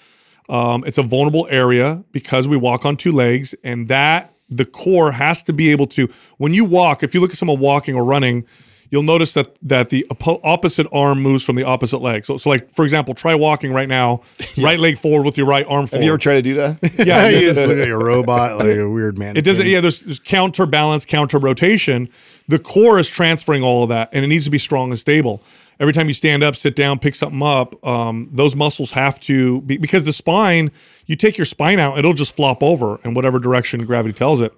um, 0.48 0.82
it's 0.84 0.98
a 0.98 1.02
vulnerable 1.02 1.46
area 1.50 2.02
because 2.12 2.48
we 2.48 2.56
walk 2.56 2.84
on 2.84 2.96
two 2.96 3.12
legs 3.12 3.54
and 3.62 3.88
that 3.88 4.34
the 4.50 4.64
core 4.64 5.12
has 5.12 5.42
to 5.44 5.52
be 5.52 5.70
able 5.70 5.86
to 5.86 6.08
when 6.38 6.52
you 6.52 6.64
walk 6.64 7.02
if 7.02 7.14
you 7.14 7.20
look 7.20 7.30
at 7.30 7.36
someone 7.36 7.58
walking 7.58 7.94
or 7.94 8.04
running 8.04 8.44
you'll 8.90 9.04
notice 9.04 9.34
that 9.34 9.56
that 9.62 9.90
the 9.90 10.04
opposite 10.42 10.86
arm 10.92 11.22
moves 11.22 11.44
from 11.44 11.56
the 11.56 11.62
opposite 11.62 11.98
leg 11.98 12.24
so, 12.24 12.36
so 12.36 12.50
like 12.50 12.72
for 12.74 12.84
example 12.84 13.14
try 13.14 13.34
walking 13.34 13.72
right 13.72 13.88
now 13.88 14.20
right 14.58 14.80
leg 14.80 14.98
forward 14.98 15.24
with 15.24 15.38
your 15.38 15.46
right 15.46 15.64
arm 15.68 15.86
forward 15.86 16.02
Have 16.02 16.04
you 16.04 16.10
ever 16.10 16.18
tried 16.18 16.34
to 16.34 16.42
do 16.42 16.54
that? 16.54 16.78
yeah 17.06 17.28
you 17.28 17.40
just 17.40 17.64
look 17.66 17.78
like 17.78 17.88
a 17.88 17.96
robot, 17.96 18.58
like 18.58 18.76
a 18.76 18.88
weird 18.88 19.18
man. 19.18 19.36
it 19.36 19.42
doesn't. 19.44 19.66
Yeah, 19.66 19.80
there's, 19.80 20.00
there's 20.00 20.18
counterbalance, 20.18 21.06
counter 21.06 21.38
rotation. 21.38 22.08
The 22.48 22.58
core 22.58 22.98
is 22.98 23.08
transferring 23.08 23.62
all 23.62 23.84
of 23.84 23.90
that, 23.90 24.08
and 24.12 24.24
it 24.24 24.28
needs 24.28 24.44
to 24.46 24.50
be 24.50 24.58
strong 24.58 24.90
and 24.90 24.98
stable. 24.98 25.42
Every 25.80 25.94
time 25.94 26.08
you 26.08 26.14
stand 26.14 26.42
up, 26.44 26.54
sit 26.56 26.76
down, 26.76 26.98
pick 26.98 27.14
something 27.14 27.42
up, 27.42 27.74
um, 27.86 28.28
those 28.30 28.54
muscles 28.54 28.92
have 28.92 29.18
to 29.20 29.62
be 29.62 29.78
because 29.78 30.04
the 30.04 30.12
spine. 30.12 30.70
You 31.06 31.16
take 31.16 31.38
your 31.38 31.46
spine 31.46 31.80
out, 31.80 31.98
it'll 31.98 32.12
just 32.12 32.36
flop 32.36 32.62
over 32.62 33.00
in 33.02 33.14
whatever 33.14 33.38
direction 33.38 33.84
gravity 33.86 34.12
tells 34.12 34.40
it. 34.42 34.52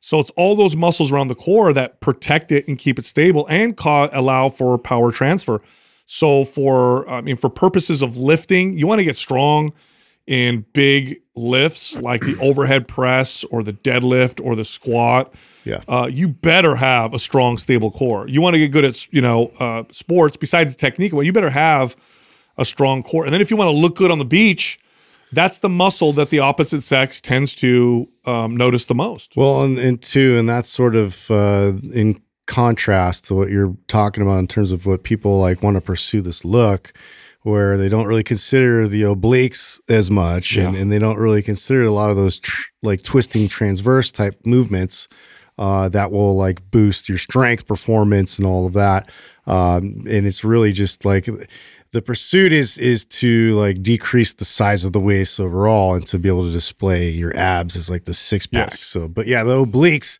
So 0.00 0.20
it's 0.20 0.30
all 0.32 0.54
those 0.54 0.76
muscles 0.76 1.12
around 1.12 1.28
the 1.28 1.34
core 1.34 1.72
that 1.72 2.00
protect 2.00 2.52
it 2.52 2.68
and 2.68 2.76
keep 2.76 2.98
it 2.98 3.06
stable 3.06 3.46
and 3.48 3.74
ca- 3.74 4.10
allow 4.12 4.50
for 4.50 4.76
power 4.76 5.10
transfer. 5.10 5.62
So 6.06 6.44
for 6.44 7.08
I 7.08 7.20
mean 7.20 7.36
for 7.36 7.48
purposes 7.48 8.02
of 8.02 8.18
lifting, 8.18 8.76
you 8.76 8.86
want 8.86 8.98
to 8.98 9.04
get 9.04 9.16
strong 9.16 9.72
in 10.26 10.66
big 10.72 11.20
lifts 11.36 12.00
like 12.00 12.20
the 12.22 12.36
overhead 12.40 12.88
press 12.88 13.44
or 13.44 13.62
the 13.62 13.72
deadlift 13.72 14.44
or 14.44 14.56
the 14.56 14.64
squat. 14.64 15.32
Yeah. 15.64 15.80
Uh, 15.88 16.08
you 16.12 16.28
better 16.28 16.76
have 16.76 17.14
a 17.14 17.18
strong, 17.18 17.58
stable 17.58 17.90
core. 17.90 18.28
You 18.28 18.40
want 18.40 18.54
to 18.54 18.60
get 18.60 18.70
good 18.70 18.84
at 18.84 19.12
you 19.12 19.20
know 19.20 19.46
uh, 19.58 19.84
sports 19.90 20.36
besides 20.36 20.74
the 20.74 20.78
technique. 20.78 21.12
Well, 21.12 21.22
you 21.22 21.32
better 21.32 21.50
have 21.50 21.96
a 22.56 22.64
strong 22.64 23.02
core. 23.02 23.24
And 23.24 23.34
then 23.34 23.40
if 23.40 23.50
you 23.50 23.56
want 23.56 23.68
to 23.68 23.76
look 23.76 23.96
good 23.96 24.10
on 24.10 24.18
the 24.18 24.24
beach, 24.24 24.78
that's 25.32 25.58
the 25.58 25.68
muscle 25.68 26.12
that 26.12 26.30
the 26.30 26.38
opposite 26.38 26.82
sex 26.82 27.20
tends 27.20 27.54
to 27.56 28.08
um, 28.24 28.56
notice 28.56 28.86
the 28.86 28.94
most. 28.94 29.36
Well, 29.36 29.62
and, 29.62 29.78
and 29.78 30.00
two, 30.00 30.38
and 30.38 30.48
that's 30.48 30.68
sort 30.68 30.94
of 30.94 31.30
uh, 31.30 31.72
in 31.92 32.20
contrast 32.46 33.26
to 33.26 33.34
what 33.34 33.50
you're 33.50 33.74
talking 33.88 34.22
about 34.22 34.38
in 34.38 34.46
terms 34.46 34.70
of 34.70 34.86
what 34.86 35.02
people 35.02 35.38
like 35.38 35.62
want 35.62 35.76
to 35.76 35.80
pursue 35.80 36.20
this 36.20 36.44
look, 36.44 36.92
where 37.42 37.76
they 37.76 37.88
don't 37.88 38.06
really 38.06 38.22
consider 38.22 38.86
the 38.86 39.02
obliques 39.02 39.80
as 39.88 40.10
much, 40.10 40.56
and, 40.56 40.76
and 40.76 40.92
they 40.92 40.98
don't 40.98 41.18
really 41.18 41.42
consider 41.42 41.84
a 41.84 41.90
lot 41.90 42.10
of 42.10 42.16
those 42.16 42.38
tr- 42.38 42.70
like 42.82 43.02
twisting 43.02 43.48
transverse 43.48 44.12
type 44.12 44.38
movements 44.46 45.08
uh, 45.58 45.88
that 45.90 46.10
will 46.10 46.36
like 46.36 46.70
boost 46.70 47.08
your 47.08 47.18
strength 47.18 47.66
performance 47.66 48.38
and 48.38 48.46
all 48.46 48.66
of 48.66 48.72
that. 48.74 49.08
Um, 49.46 50.04
and 50.08 50.26
it's 50.26 50.42
really 50.44 50.72
just 50.72 51.04
like 51.04 51.28
the 51.90 52.02
pursuit 52.02 52.52
is 52.52 52.78
is 52.78 53.04
to 53.04 53.52
like 53.54 53.82
decrease 53.82 54.34
the 54.34 54.44
size 54.44 54.84
of 54.84 54.92
the 54.92 55.00
waist 55.00 55.38
overall 55.38 55.94
and 55.94 56.06
to 56.08 56.18
be 56.18 56.28
able 56.28 56.44
to 56.44 56.50
display 56.50 57.10
your 57.10 57.36
abs 57.36 57.76
as 57.76 57.88
like 57.90 58.04
the 58.04 58.14
six 58.14 58.46
pack. 58.46 58.70
Yes. 58.70 58.80
So, 58.80 59.06
but 59.08 59.26
yeah, 59.26 59.44
the 59.44 59.64
obliques 59.64 60.18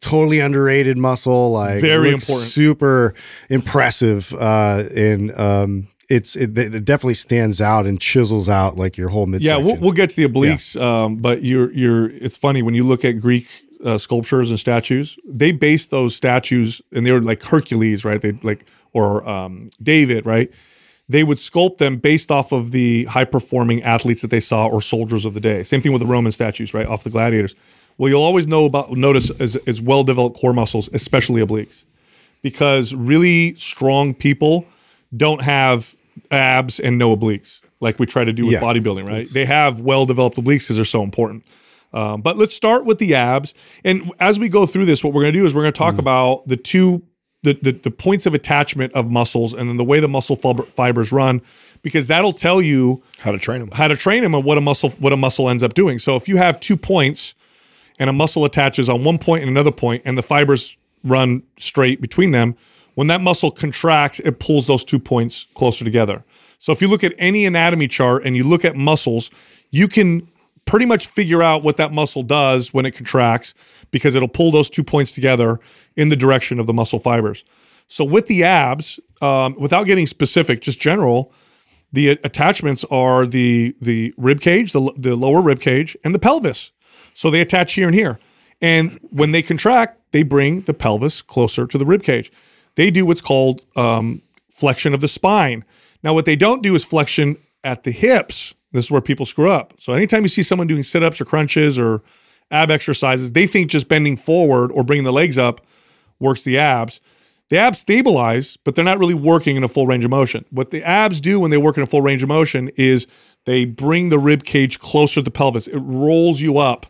totally 0.00 0.40
underrated 0.40 0.98
muscle, 0.98 1.52
like 1.52 1.80
Very 1.80 2.08
important. 2.10 2.46
super 2.46 3.14
impressive, 3.48 4.34
uh, 4.34 4.84
and 4.94 5.38
um, 5.38 5.88
it's 6.10 6.36
it, 6.36 6.58
it 6.58 6.84
definitely 6.84 7.14
stands 7.14 7.60
out 7.62 7.86
and 7.86 7.98
chisels 7.98 8.48
out 8.48 8.76
like 8.76 8.98
your 8.98 9.08
whole 9.08 9.22
Yeah, 9.26 9.30
midsection. 9.32 9.64
we'll, 9.64 9.76
we'll 9.78 9.92
get 9.92 10.10
to 10.10 10.16
the 10.16 10.28
obliques, 10.28 10.78
um, 10.78 11.16
but 11.16 11.42
you're 11.42 11.72
you're. 11.72 12.10
It's 12.10 12.36
funny 12.36 12.60
when 12.62 12.74
you 12.74 12.84
look 12.84 13.04
at 13.04 13.12
Greek 13.20 13.48
uh, 13.84 13.98
sculptures 13.98 14.50
and 14.50 14.58
statues. 14.58 15.18
They 15.26 15.52
based 15.52 15.90
those 15.90 16.16
statues, 16.16 16.82
and 16.92 17.06
they 17.06 17.12
were 17.12 17.22
like 17.22 17.42
Hercules, 17.42 18.04
right? 18.04 18.20
They 18.20 18.32
like 18.42 18.64
or 18.92 19.28
um, 19.28 19.68
David, 19.82 20.24
right? 20.26 20.50
They 21.08 21.22
would 21.22 21.38
sculpt 21.38 21.78
them 21.78 21.96
based 21.98 22.30
off 22.30 22.50
of 22.52 22.70
the 22.70 23.04
high 23.04 23.24
performing 23.26 23.82
athletes 23.82 24.22
that 24.22 24.30
they 24.30 24.40
saw 24.40 24.66
or 24.66 24.80
soldiers 24.80 25.24
of 25.26 25.34
the 25.34 25.40
day. 25.40 25.62
Same 25.62 25.80
thing 25.82 25.92
with 25.92 26.00
the 26.00 26.06
Roman 26.06 26.32
statues, 26.32 26.72
right? 26.72 26.86
Off 26.86 27.04
the 27.04 27.10
gladiators. 27.10 27.54
Well, 27.98 28.08
you'll 28.08 28.22
always 28.22 28.46
know 28.48 28.64
about 28.64 28.90
notice 28.92 29.30
as, 29.38 29.56
as 29.66 29.80
well 29.82 30.02
developed 30.02 30.38
core 30.40 30.54
muscles, 30.54 30.88
especially 30.92 31.42
obliques, 31.42 31.84
because 32.42 32.94
really 32.94 33.54
strong 33.56 34.14
people 34.14 34.64
don't 35.16 35.42
have 35.42 35.94
abs 36.30 36.80
and 36.80 36.98
no 36.98 37.14
obliques 37.16 37.60
like 37.80 37.98
we 37.98 38.06
try 38.06 38.24
to 38.24 38.32
do 38.32 38.46
with 38.46 38.54
Yeah. 38.54 38.60
bodybuilding, 38.60 39.06
right? 39.06 39.28
They 39.28 39.44
have 39.44 39.80
well 39.80 40.06
developed 40.06 40.38
obliques 40.38 40.64
because 40.64 40.76
they're 40.76 40.84
so 40.86 41.02
important. 41.02 41.44
Um, 41.94 42.20
but 42.20 42.36
let's 42.36 42.54
start 42.54 42.84
with 42.84 42.98
the 42.98 43.14
abs. 43.14 43.54
And 43.84 44.12
as 44.18 44.38
we 44.38 44.48
go 44.48 44.66
through 44.66 44.84
this, 44.84 45.02
what 45.04 45.12
we're 45.14 45.22
going 45.22 45.32
to 45.32 45.38
do 45.38 45.46
is 45.46 45.54
we're 45.54 45.62
going 45.62 45.72
to 45.72 45.78
talk 45.78 45.98
about 45.98 46.46
the 46.48 46.56
two 46.56 47.02
the, 47.44 47.52
the 47.62 47.72
the 47.72 47.90
points 47.90 48.24
of 48.26 48.34
attachment 48.34 48.92
of 48.94 49.10
muscles 49.10 49.52
and 49.54 49.68
then 49.68 49.76
the 49.76 49.84
way 49.84 50.00
the 50.00 50.08
muscle 50.08 50.34
fibers 50.34 51.12
run, 51.12 51.40
because 51.82 52.08
that'll 52.08 52.32
tell 52.32 52.60
you 52.62 53.02
How 53.18 53.32
to 53.32 53.38
train 53.38 53.60
them. 53.60 53.68
how 53.72 53.86
to 53.86 53.96
train 53.96 54.22
them 54.22 54.34
and 54.34 54.44
what 54.44 54.56
a 54.58 54.62
muscle 54.62 54.90
what 54.98 55.12
a 55.12 55.16
muscle 55.16 55.48
ends 55.50 55.62
up 55.62 55.74
doing. 55.74 55.98
So 55.98 56.16
if 56.16 56.26
you 56.26 56.36
have 56.38 56.58
two 56.58 56.76
points 56.76 57.34
and 57.98 58.08
a 58.10 58.12
muscle 58.14 58.44
attaches 58.46 58.88
on 58.88 59.04
one 59.04 59.18
point 59.18 59.42
and 59.42 59.50
another 59.50 59.70
point 59.70 60.02
and 60.06 60.16
the 60.18 60.22
fibers 60.22 60.76
run 61.04 61.42
straight 61.58 62.00
between 62.00 62.30
them, 62.30 62.56
when 62.94 63.08
that 63.08 63.20
muscle 63.20 63.50
contracts, 63.50 64.20
it 64.20 64.40
pulls 64.40 64.66
those 64.66 64.82
two 64.82 64.98
points 64.98 65.46
closer 65.54 65.84
together. 65.84 66.24
So 66.58 66.72
if 66.72 66.80
you 66.80 66.88
look 66.88 67.04
at 67.04 67.12
any 67.18 67.44
anatomy 67.44 67.88
chart 67.88 68.24
and 68.24 68.34
you 68.36 68.44
look 68.44 68.64
at 68.64 68.74
muscles, 68.74 69.30
you 69.70 69.86
can 69.86 70.26
pretty 70.66 70.86
much 70.86 71.06
figure 71.06 71.42
out 71.42 71.62
what 71.62 71.76
that 71.76 71.92
muscle 71.92 72.22
does 72.22 72.72
when 72.72 72.86
it 72.86 72.92
contracts 72.92 73.54
because 73.90 74.14
it'll 74.14 74.28
pull 74.28 74.50
those 74.50 74.70
two 74.70 74.84
points 74.84 75.12
together 75.12 75.58
in 75.96 76.08
the 76.08 76.16
direction 76.16 76.58
of 76.58 76.66
the 76.66 76.72
muscle 76.72 76.98
fibers. 76.98 77.44
So 77.88 78.04
with 78.04 78.26
the 78.26 78.44
abs, 78.44 78.98
um, 79.20 79.56
without 79.58 79.84
getting 79.84 80.06
specific, 80.06 80.60
just 80.60 80.80
general, 80.80 81.32
the 81.92 82.10
attachments 82.24 82.84
are 82.90 83.24
the 83.24 83.76
the 83.80 84.12
rib 84.16 84.40
cage, 84.40 84.72
the, 84.72 84.92
the 84.96 85.14
lower 85.14 85.40
rib 85.40 85.60
cage, 85.60 85.96
and 86.02 86.14
the 86.14 86.18
pelvis. 86.18 86.72
So 87.14 87.30
they 87.30 87.40
attach 87.40 87.74
here 87.74 87.86
and 87.86 87.94
here. 87.94 88.18
And 88.60 88.98
when 89.10 89.30
they 89.30 89.42
contract, 89.42 90.00
they 90.12 90.22
bring 90.22 90.62
the 90.62 90.74
pelvis 90.74 91.22
closer 91.22 91.66
to 91.66 91.78
the 91.78 91.86
rib 91.86 92.02
cage. 92.02 92.32
They 92.74 92.90
do 92.90 93.06
what's 93.06 93.20
called 93.20 93.62
um, 93.76 94.22
flexion 94.50 94.94
of 94.94 95.00
the 95.00 95.08
spine. 95.08 95.64
Now, 96.02 96.14
what 96.14 96.24
they 96.24 96.36
don't 96.36 96.62
do 96.62 96.74
is 96.74 96.84
flexion 96.84 97.36
at 97.62 97.84
the 97.84 97.90
hips. 97.90 98.54
This 98.74 98.86
is 98.86 98.90
where 98.90 99.00
people 99.00 99.24
screw 99.24 99.50
up. 99.50 99.72
So 99.78 99.92
anytime 99.92 100.22
you 100.22 100.28
see 100.28 100.42
someone 100.42 100.66
doing 100.66 100.82
sit-ups 100.82 101.20
or 101.20 101.24
crunches 101.24 101.78
or 101.78 102.02
ab 102.50 102.72
exercises, 102.72 103.32
they 103.32 103.46
think 103.46 103.70
just 103.70 103.88
bending 103.88 104.16
forward 104.16 104.72
or 104.72 104.82
bringing 104.82 105.04
the 105.04 105.12
legs 105.12 105.38
up 105.38 105.64
works 106.18 106.42
the 106.42 106.58
abs. 106.58 107.00
The 107.50 107.58
abs 107.58 107.78
stabilize, 107.78 108.56
but 108.64 108.74
they're 108.74 108.84
not 108.84 108.98
really 108.98 109.14
working 109.14 109.54
in 109.56 109.62
a 109.62 109.68
full 109.68 109.86
range 109.86 110.04
of 110.04 110.10
motion. 110.10 110.44
What 110.50 110.70
the 110.70 110.82
abs 110.82 111.20
do 111.20 111.38
when 111.38 111.52
they 111.52 111.56
work 111.56 111.76
in 111.76 111.84
a 111.84 111.86
full 111.86 112.02
range 112.02 112.24
of 112.24 112.28
motion 112.28 112.70
is 112.76 113.06
they 113.44 113.64
bring 113.64 114.08
the 114.08 114.18
rib 114.18 114.42
cage 114.44 114.80
closer 114.80 115.16
to 115.16 115.22
the 115.22 115.30
pelvis. 115.30 115.68
It 115.68 115.78
rolls 115.78 116.40
you 116.40 116.58
up. 116.58 116.86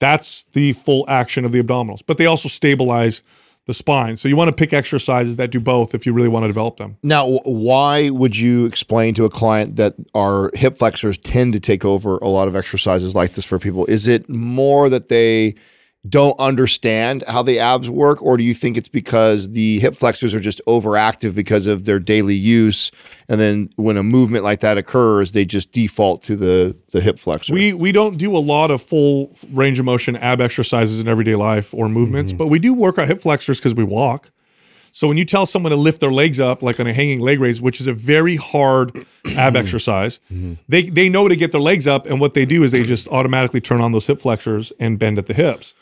That's 0.00 0.46
the 0.46 0.72
full 0.72 1.04
action 1.06 1.44
of 1.44 1.52
the 1.52 1.62
abdominals. 1.62 2.00
But 2.04 2.18
they 2.18 2.26
also 2.26 2.48
stabilize 2.48 3.22
the 3.66 3.74
spine. 3.74 4.16
So 4.16 4.28
you 4.28 4.36
want 4.36 4.48
to 4.48 4.54
pick 4.54 4.72
exercises 4.72 5.36
that 5.36 5.50
do 5.50 5.60
both 5.60 5.94
if 5.94 6.06
you 6.06 6.12
really 6.12 6.28
want 6.28 6.44
to 6.44 6.48
develop 6.48 6.78
them. 6.78 6.96
Now, 7.02 7.38
why 7.44 8.10
would 8.10 8.36
you 8.36 8.66
explain 8.66 9.14
to 9.14 9.24
a 9.24 9.30
client 9.30 9.76
that 9.76 9.94
our 10.14 10.50
hip 10.54 10.78
flexors 10.78 11.18
tend 11.18 11.52
to 11.52 11.60
take 11.60 11.84
over 11.84 12.16
a 12.18 12.28
lot 12.28 12.48
of 12.48 12.56
exercises 12.56 13.14
like 13.14 13.32
this 13.32 13.44
for 13.44 13.58
people? 13.58 13.86
Is 13.86 14.06
it 14.06 14.28
more 14.28 14.88
that 14.88 15.08
they 15.08 15.54
don't 16.08 16.38
understand 16.40 17.22
how 17.28 17.42
the 17.42 17.58
abs 17.58 17.90
work, 17.90 18.22
or 18.22 18.36
do 18.36 18.42
you 18.42 18.54
think 18.54 18.76
it's 18.76 18.88
because 18.88 19.50
the 19.50 19.78
hip 19.80 19.94
flexors 19.94 20.34
are 20.34 20.40
just 20.40 20.60
overactive 20.66 21.34
because 21.34 21.66
of 21.66 21.84
their 21.84 21.98
daily 21.98 22.34
use, 22.34 22.90
and 23.28 23.38
then 23.38 23.68
when 23.76 23.96
a 23.96 24.02
movement 24.02 24.42
like 24.42 24.60
that 24.60 24.78
occurs, 24.78 25.32
they 25.32 25.44
just 25.44 25.72
default 25.72 26.22
to 26.22 26.36
the 26.36 26.76
the 26.92 27.00
hip 27.00 27.18
flexor? 27.18 27.52
We 27.52 27.74
we 27.74 27.92
don't 27.92 28.16
do 28.16 28.34
a 28.34 28.38
lot 28.38 28.70
of 28.70 28.80
full 28.80 29.36
range 29.52 29.78
of 29.78 29.84
motion 29.84 30.16
ab 30.16 30.40
exercises 30.40 31.00
in 31.00 31.08
everyday 31.08 31.34
life 31.34 31.74
or 31.74 31.88
movements, 31.88 32.32
mm-hmm. 32.32 32.38
but 32.38 32.46
we 32.46 32.58
do 32.58 32.72
work 32.72 32.98
our 32.98 33.06
hip 33.06 33.20
flexors 33.20 33.58
because 33.58 33.74
we 33.74 33.84
walk. 33.84 34.30
So 34.92 35.06
when 35.08 35.16
you 35.16 35.24
tell 35.24 35.46
someone 35.46 35.70
to 35.70 35.76
lift 35.76 36.00
their 36.00 36.10
legs 36.12 36.40
up, 36.40 36.62
like 36.62 36.80
on 36.80 36.86
a 36.86 36.92
hanging 36.92 37.20
leg 37.20 37.40
raise, 37.40 37.60
which 37.62 37.80
is 37.80 37.86
a 37.86 37.92
very 37.92 38.36
hard 38.36 38.92
ab 39.36 39.56
exercise, 39.56 40.20
they 40.68 40.82
they 40.82 41.08
know 41.08 41.28
to 41.28 41.36
get 41.36 41.52
their 41.52 41.60
legs 41.60 41.86
up, 41.86 42.06
and 42.06 42.20
what 42.20 42.34
they 42.34 42.44
do 42.44 42.62
is 42.62 42.72
they 42.72 42.82
just 42.82 43.08
automatically 43.08 43.60
turn 43.60 43.80
on 43.80 43.92
those 43.92 44.06
hip 44.06 44.18
flexors 44.20 44.72
and 44.80 44.98
bend 44.98 45.18
at 45.18 45.26
the 45.26 45.34
hips. 45.34 45.74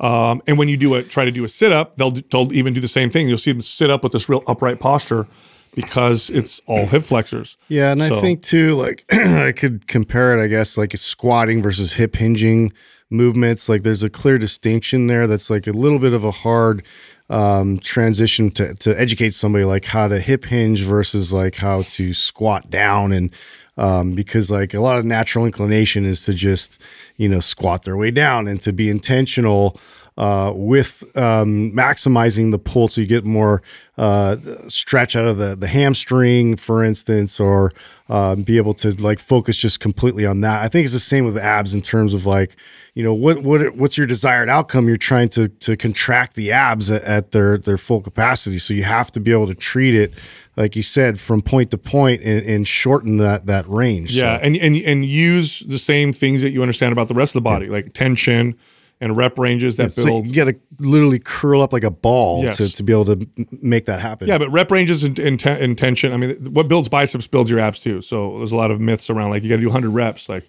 Um, 0.00 0.42
and 0.48 0.58
when 0.58 0.68
you 0.68 0.76
do 0.76 0.94
a 0.94 1.02
try 1.02 1.24
to 1.24 1.30
do 1.30 1.44
a 1.44 1.48
sit 1.48 1.72
up, 1.72 1.96
they'll 1.96 2.10
they'll 2.30 2.52
even 2.52 2.72
do 2.74 2.80
the 2.80 2.88
same 2.88 3.10
thing. 3.10 3.28
You'll 3.28 3.38
see 3.38 3.52
them 3.52 3.60
sit 3.60 3.90
up 3.90 4.02
with 4.02 4.12
this 4.12 4.28
real 4.28 4.42
upright 4.46 4.80
posture 4.80 5.26
because 5.74 6.30
it's 6.30 6.60
all 6.66 6.86
hip 6.86 7.02
flexors. 7.02 7.56
Yeah, 7.68 7.90
and 7.92 8.00
So- 8.02 8.16
I 8.18 8.20
think 8.20 8.42
too, 8.42 8.74
like 8.74 9.04
I 9.12 9.52
could 9.52 9.86
compare 9.88 10.38
it, 10.38 10.42
I 10.42 10.46
guess, 10.48 10.76
like 10.78 10.96
squatting 10.96 11.62
versus 11.62 11.92
hip 11.94 12.16
hinging 12.16 12.72
movements. 13.14 13.68
Like 13.68 13.82
there's 13.82 14.02
a 14.02 14.10
clear 14.10 14.38
distinction 14.38 15.06
there. 15.06 15.26
That's 15.26 15.50
like 15.50 15.66
a 15.66 15.72
little 15.72 15.98
bit 15.98 16.12
of 16.12 16.24
a 16.24 16.30
hard 16.30 16.84
um, 17.30 17.78
transition 17.78 18.50
to 18.52 18.74
to 18.74 19.00
educate 19.00 19.32
somebody 19.34 19.64
like 19.64 19.86
how 19.86 20.08
to 20.08 20.20
hip 20.20 20.44
hinge 20.44 20.82
versus 20.82 21.32
like 21.32 21.56
how 21.56 21.82
to 21.82 22.12
squat 22.12 22.70
down 22.70 23.12
and. 23.12 23.34
Um, 23.76 24.12
because 24.12 24.52
like 24.52 24.72
a 24.72 24.78
lot 24.78 25.00
of 25.00 25.04
natural 25.04 25.46
inclination 25.46 26.04
is 26.04 26.22
to 26.26 26.32
just 26.32 26.80
you 27.16 27.28
know 27.28 27.40
squat 27.40 27.82
their 27.82 27.96
way 27.96 28.12
down 28.12 28.46
and 28.46 28.60
to 28.60 28.72
be 28.72 28.88
intentional 28.88 29.76
uh, 30.16 30.52
with 30.54 31.02
um, 31.18 31.72
maximizing 31.72 32.52
the 32.52 32.58
pull 32.58 32.86
so 32.86 33.00
you 33.00 33.06
get 33.06 33.24
more 33.24 33.60
uh, 33.98 34.36
stretch 34.68 35.16
out 35.16 35.24
of 35.26 35.38
the, 35.38 35.56
the 35.56 35.66
hamstring, 35.66 36.56
for 36.56 36.84
instance, 36.84 37.40
or 37.40 37.72
um, 38.08 38.42
be 38.42 38.56
able 38.56 38.74
to 38.74 38.92
like 39.02 39.18
focus 39.18 39.56
just 39.56 39.80
completely 39.80 40.24
on 40.24 40.40
that. 40.42 40.62
I 40.62 40.68
think 40.68 40.84
it's 40.84 40.92
the 40.92 41.00
same 41.00 41.24
with 41.24 41.36
abs 41.36 41.74
in 41.74 41.80
terms 41.80 42.14
of 42.14 42.26
like, 42.26 42.54
you 42.94 43.02
know, 43.02 43.12
what 43.14 43.42
what 43.42 43.74
what's 43.76 43.98
your 43.98 44.06
desired 44.06 44.48
outcome? 44.48 44.86
You're 44.86 44.96
trying 44.96 45.30
to 45.30 45.48
to 45.48 45.76
contract 45.76 46.34
the 46.36 46.52
abs 46.52 46.90
at, 46.92 47.02
at 47.02 47.30
their 47.32 47.58
their 47.58 47.78
full 47.78 48.00
capacity, 48.00 48.58
so 48.60 48.72
you 48.72 48.84
have 48.84 49.10
to 49.12 49.20
be 49.20 49.32
able 49.32 49.48
to 49.48 49.54
treat 49.54 49.96
it, 49.96 50.12
like 50.56 50.76
you 50.76 50.82
said, 50.82 51.18
from 51.18 51.42
point 51.42 51.72
to 51.72 51.78
point 51.78 52.22
and, 52.22 52.46
and 52.46 52.68
shorten 52.68 53.16
that 53.16 53.46
that 53.46 53.66
range. 53.68 54.12
Yeah, 54.12 54.38
So- 54.38 54.44
and, 54.44 54.56
and 54.56 54.76
and 54.76 55.04
use 55.04 55.60
the 55.60 55.78
same 55.78 56.12
things 56.12 56.42
that 56.42 56.50
you 56.50 56.62
understand 56.62 56.92
about 56.92 57.08
the 57.08 57.14
rest 57.14 57.34
of 57.34 57.42
the 57.42 57.48
body, 57.48 57.66
like 57.66 57.94
tension 57.94 58.56
and 59.00 59.16
rep 59.16 59.38
ranges 59.38 59.76
that 59.76 59.86
It's 59.86 59.98
like 59.98 60.06
build. 60.06 60.26
you 60.28 60.32
got 60.34 60.44
to 60.44 60.56
literally 60.78 61.18
curl 61.18 61.60
up 61.62 61.72
like 61.72 61.84
a 61.84 61.90
ball 61.90 62.42
Yes. 62.42 62.56
to, 62.58 62.72
to 62.76 62.82
be 62.82 62.92
able 62.92 63.04
to 63.06 63.28
make 63.60 63.86
that 63.86 64.00
happen. 64.00 64.28
yeah, 64.28 64.38
but 64.38 64.50
rep 64.50 64.70
ranges 64.70 65.04
and, 65.04 65.18
and, 65.18 65.44
and 65.46 65.76
tension. 65.76 66.12
I 66.12 66.16
mean, 66.16 66.36
what 66.52 66.68
builds 66.68 66.88
biceps 66.88 67.26
builds 67.26 67.50
your 67.50 67.60
abs 67.60 67.80
too. 67.80 68.00
So 68.02 68.38
there's 68.38 68.52
a 68.52 68.56
lot 68.56 68.70
of 68.70 68.80
myths 68.80 69.10
around 69.10 69.30
like 69.30 69.42
you 69.42 69.48
got 69.48 69.56
to 69.56 69.60
do 69.62 69.66
100 69.68 69.90
reps. 69.90 70.28
Like, 70.28 70.48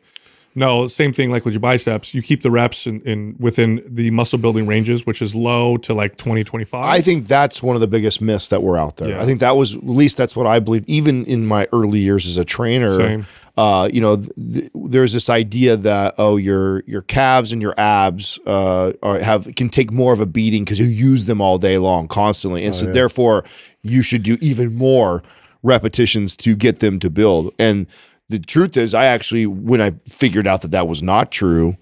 no, 0.58 0.88
same 0.88 1.12
thing 1.12 1.32
like 1.32 1.44
with 1.44 1.54
your 1.54 1.60
biceps. 1.60 2.14
You 2.14 2.22
keep 2.22 2.42
the 2.42 2.50
reps 2.52 2.88
in, 2.88 3.02
in 3.02 3.36
within 3.40 3.84
the 3.88 4.10
muscle 4.12 4.40
building 4.40 4.66
ranges, 4.68 5.06
which 5.06 5.22
is 5.22 5.36
low 5.36 5.76
to 5.78 5.94
like 5.94 6.16
20, 6.16 6.46
25. 6.46 6.86
I 6.86 7.02
think 7.02 7.28
that's 7.28 7.62
one 7.62 7.76
of 7.76 7.82
the 7.82 7.88
biggest 7.88 8.22
myths 8.22 8.48
that 8.50 8.64
were 8.64 8.78
out 8.78 8.96
there. 8.96 9.10
Yeah. 9.10 9.22
I 9.22 9.26
think 9.26 9.42
that 9.42 9.58
was 9.58 9.76
at 9.76 9.84
least 9.86 10.16
that's 10.16 10.34
what 10.36 10.48
I 10.48 10.60
believe. 10.60 10.86
Even 10.88 11.26
in 11.26 11.46
my 11.46 11.68
early 11.74 12.00
years 12.00 12.26
as 12.26 12.38
a 12.38 12.46
trainer, 12.46 12.94
Same. 12.96 13.26
Uh, 13.58 13.90
you 13.92 14.02
know, 14.02 14.18
th- 14.18 14.30
th- 14.54 14.72
there's 14.74 15.14
this 15.14 15.30
idea 15.30 15.78
that 15.78 16.14
oh, 16.18 16.36
your 16.36 16.84
your 16.86 17.02
calves 17.02 17.54
and 17.54 17.62
your 17.62 17.74
abs 17.78 18.38
uh, 18.46 18.92
are, 19.02 19.20
have 19.20 19.54
can 19.56 19.70
take 19.70 19.92
more 19.92 20.12
of 20.12 20.20
a 20.20 20.26
beating 20.26 20.64
because 20.64 20.80
you 20.80 20.88
use 20.88 21.26
them 21.26 21.40
all 21.40 21.58
day 21.58 21.78
long, 21.78 22.08
constantly, 22.08 22.66
and 22.66 22.76
so 22.76 22.86
therefore 22.86 23.46
you 23.82 24.02
should 24.02 24.24
do 24.24 24.38
even 24.42 24.76
more 24.76 25.24
repetitions 25.64 26.36
to 26.38 26.56
get 26.56 26.80
them 26.80 27.00
to 27.00 27.10
build. 27.10 27.54
And 27.58 27.88
the 28.28 28.40
truth 28.40 28.76
is, 28.76 28.94
I 28.94 29.06
actually 29.06 29.46
when 29.46 29.82
I 29.82 29.92
figured 30.06 30.48
out 30.48 30.62
that 30.64 30.72
that 30.72 30.88
was 30.88 31.02
not 31.02 31.32
true 31.32 31.78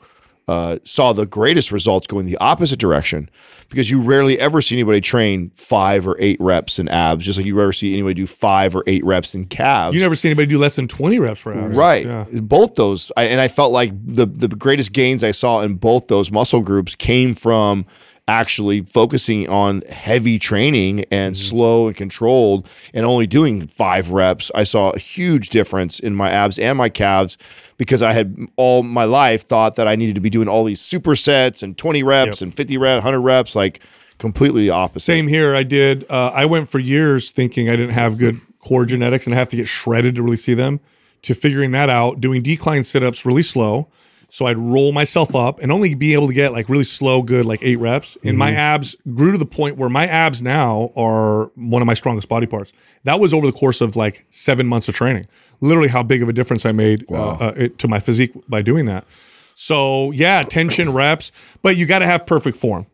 uh, 0.47 0.77
saw 0.83 1.13
the 1.13 1.25
greatest 1.25 1.71
results 1.71 2.05
going 2.07 2.25
the 2.25 2.37
opposite 2.37 2.79
direction 2.79 3.29
because 3.69 3.89
you 3.89 4.01
rarely 4.01 4.39
ever 4.39 4.61
see 4.61 4.75
anybody 4.75 4.99
train 5.01 5.51
five 5.55 6.07
or 6.07 6.15
eight 6.19 6.37
reps 6.39 6.79
in 6.79 6.87
abs, 6.89 7.25
just 7.25 7.37
like 7.39 7.45
you 7.45 7.59
ever 7.61 7.71
see 7.71 7.93
anybody 7.93 8.13
do 8.13 8.27
five 8.27 8.75
or 8.75 8.83
eight 8.85 9.03
reps 9.05 9.33
in 9.35 9.45
calves. 9.45 9.95
you 9.95 10.01
never 10.01 10.15
see 10.15 10.27
anybody 10.29 10.47
do 10.47 10.57
less 10.57 10.75
than 10.75 10.87
20 10.87 11.17
reps 11.19 11.39
for 11.39 11.57
abs. 11.57 11.75
Right. 11.75 12.05
Yeah. 12.05 12.25
Both 12.41 12.75
those. 12.75 13.11
I, 13.15 13.23
and 13.25 13.39
I 13.39 13.47
felt 13.47 13.71
like 13.71 13.91
the, 14.05 14.25
the 14.25 14.49
greatest 14.49 14.91
gains 14.93 15.23
I 15.23 15.31
saw 15.31 15.61
in 15.61 15.75
both 15.75 16.07
those 16.07 16.31
muscle 16.31 16.61
groups 16.61 16.93
came 16.95 17.35
from 17.35 17.85
actually 18.27 18.81
focusing 18.81 19.49
on 19.49 19.81
heavy 19.89 20.39
training 20.39 21.03
and 21.11 21.35
slow 21.35 21.87
and 21.87 21.95
controlled 21.95 22.69
and 22.93 23.05
only 23.05 23.27
doing 23.27 23.67
five 23.67 24.11
reps. 24.11 24.49
I 24.55 24.63
saw 24.63 24.91
a 24.91 24.99
huge 24.99 25.49
difference 25.49 25.99
in 25.99 26.15
my 26.15 26.31
abs 26.31 26.57
and 26.57 26.77
my 26.77 26.89
calves 26.89 27.37
because 27.77 28.01
I 28.01 28.13
had 28.13 28.37
all 28.55 28.81
my 28.81 29.03
life 29.03 29.41
thought 29.41 29.75
that 29.75 29.87
I 29.87 29.95
needed 29.95 30.15
to 30.15 30.21
be 30.21 30.29
doing 30.29 30.47
all 30.47 30.63
these 30.63 30.81
supersets 30.81 31.63
and 31.63 31.77
20 31.77 32.03
reps 32.03 32.41
and 32.41 32.53
50 32.53 32.77
reps, 32.77 33.03
100 33.03 33.19
reps, 33.19 33.55
like 33.55 33.81
completely 34.19 34.63
the 34.63 34.69
opposite. 34.69 35.05
Same 35.05 35.27
here. 35.27 35.53
I 35.53 35.63
did. 35.63 36.09
Uh, 36.09 36.31
I 36.33 36.45
went 36.45 36.69
for 36.69 36.79
years 36.79 37.31
thinking 37.31 37.69
I 37.69 37.75
didn't 37.75 37.93
have 37.93 38.17
good 38.17 38.39
core 38.59 38.85
genetics 38.85 39.25
and 39.25 39.35
I 39.35 39.37
have 39.37 39.49
to 39.49 39.57
get 39.57 39.67
shredded 39.67 40.15
to 40.15 40.23
really 40.23 40.37
see 40.37 40.53
them. 40.53 40.79
To 41.23 41.33
figuring 41.33 41.71
that 41.71 41.89
out, 41.89 42.19
doing 42.19 42.41
decline 42.41 42.83
sit 42.83 43.01
ups 43.01 43.25
really 43.25 43.43
slow. 43.43 43.87
So 44.33 44.47
I'd 44.47 44.57
roll 44.57 44.91
myself 44.93 45.35
up 45.35 45.59
and 45.59 45.71
only 45.71 45.93
be 45.93 46.13
able 46.13 46.25
to 46.25 46.33
get 46.33 46.53
like 46.53 46.67
really 46.67 46.85
slow, 46.85 47.21
good, 47.21 47.45
like 47.45 47.59
eight 47.61 47.75
reps. 47.75 48.17
And 48.23 48.35
my 48.35 48.49
abs 48.51 48.95
grew 49.13 49.31
to 49.31 49.37
the 49.37 49.45
point 49.45 49.77
where 49.77 49.89
my 49.89 50.07
abs 50.07 50.41
now 50.41 50.89
are 50.95 51.51
one 51.53 51.83
of 51.83 51.85
my 51.85 51.93
strongest 51.93 52.29
body 52.29 52.47
parts. 52.47 52.73
That 53.03 53.19
was 53.19 53.31
over 53.31 53.45
the 53.45 53.51
course 53.51 53.79
of 53.79 53.95
like 53.95 54.25
seven 54.31 54.65
months 54.65 54.89
of 54.89 54.95
training. 54.95 55.27
Literally, 55.61 55.87
how 55.87 56.01
big 56.01 56.23
of 56.23 56.29
a 56.29 56.33
difference 56.33 56.65
I 56.65 56.71
made 56.71 57.05
uh, 57.11 57.33
uh, 57.33 57.53
it, 57.55 57.77
to 57.77 57.87
my 57.87 57.99
physique 57.99 58.31
by 58.49 58.63
doing 58.63 58.85
that. 58.85 59.05
So 59.53 60.09
yeah, 60.09 60.41
tension 60.41 60.91
reps, 60.93 61.31
but 61.61 61.77
you 61.77 61.85
got 61.85 61.99
to 61.99 62.07
have 62.07 62.25
perfect 62.25 62.57
form. 62.57 62.87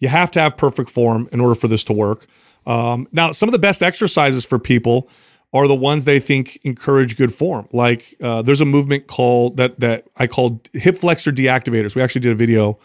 You 0.00 0.08
have 0.08 0.30
to 0.30 0.40
have 0.40 0.56
perfect 0.56 0.88
form 0.88 1.28
in 1.30 1.42
order 1.42 1.54
for 1.54 1.68
this 1.68 1.84
to 1.84 1.92
work. 1.92 2.24
Um, 2.64 3.06
now, 3.12 3.32
some 3.32 3.50
of 3.50 3.52
the 3.52 3.58
best 3.58 3.82
exercises 3.82 4.46
for 4.46 4.58
people 4.58 5.10
are 5.52 5.68
the 5.68 5.74
ones 5.74 6.04
they 6.04 6.20
think 6.20 6.58
encourage 6.64 7.16
good 7.16 7.32
form. 7.32 7.68
Like 7.72 8.14
uh, 8.20 8.42
there's 8.42 8.60
a 8.60 8.66
movement 8.66 9.06
called 9.06 9.56
that 9.56 9.80
that 9.80 10.04
I 10.16 10.26
called 10.26 10.68
hip 10.72 10.96
flexor 10.96 11.32
deactivators. 11.32 11.94
We 11.94 12.02
actually 12.02 12.22
did 12.22 12.32
a 12.32 12.36
video 12.36 12.78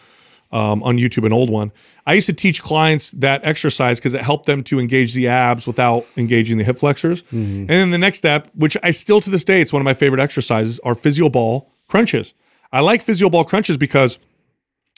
um, 0.52 0.84
on 0.84 0.98
YouTube, 0.98 1.26
an 1.26 1.34
old 1.34 1.50
one. 1.50 1.72
I 2.06 2.14
used 2.14 2.28
to 2.28 2.34
teach 2.34 2.62
clients 2.62 3.12
that 3.12 3.42
exercise 3.44 4.00
because 4.00 4.14
it 4.14 4.22
helped 4.22 4.46
them 4.46 4.64
to 4.64 4.80
engage 4.80 5.14
the 5.14 5.28
abs 5.28 5.66
without 5.66 6.06
engaging 6.18 6.58
the 6.58 6.64
hip 6.64 6.78
flexors. 6.78 7.24
And 7.32 7.70
then 7.70 7.92
the 7.92 7.98
next 7.98 8.18
step, 8.18 8.50
which 8.54 8.76
I 8.84 8.92
still 8.92 9.22
to 9.22 9.30
this 9.30 9.46
day, 9.46 9.62
it's 9.62 9.72
one 9.72 9.82
of 9.82 9.86
my 9.86 9.94
favorite 9.94 10.22
exercises, 10.22 10.80
are 10.80 10.96
physio 10.96 11.30
ball 11.30 11.72
crunches. 11.88 12.34
I 12.72 12.82
like 12.82 13.02
physio 13.02 13.30
ball 13.30 13.44
crunches 13.46 13.78
because 13.78 14.20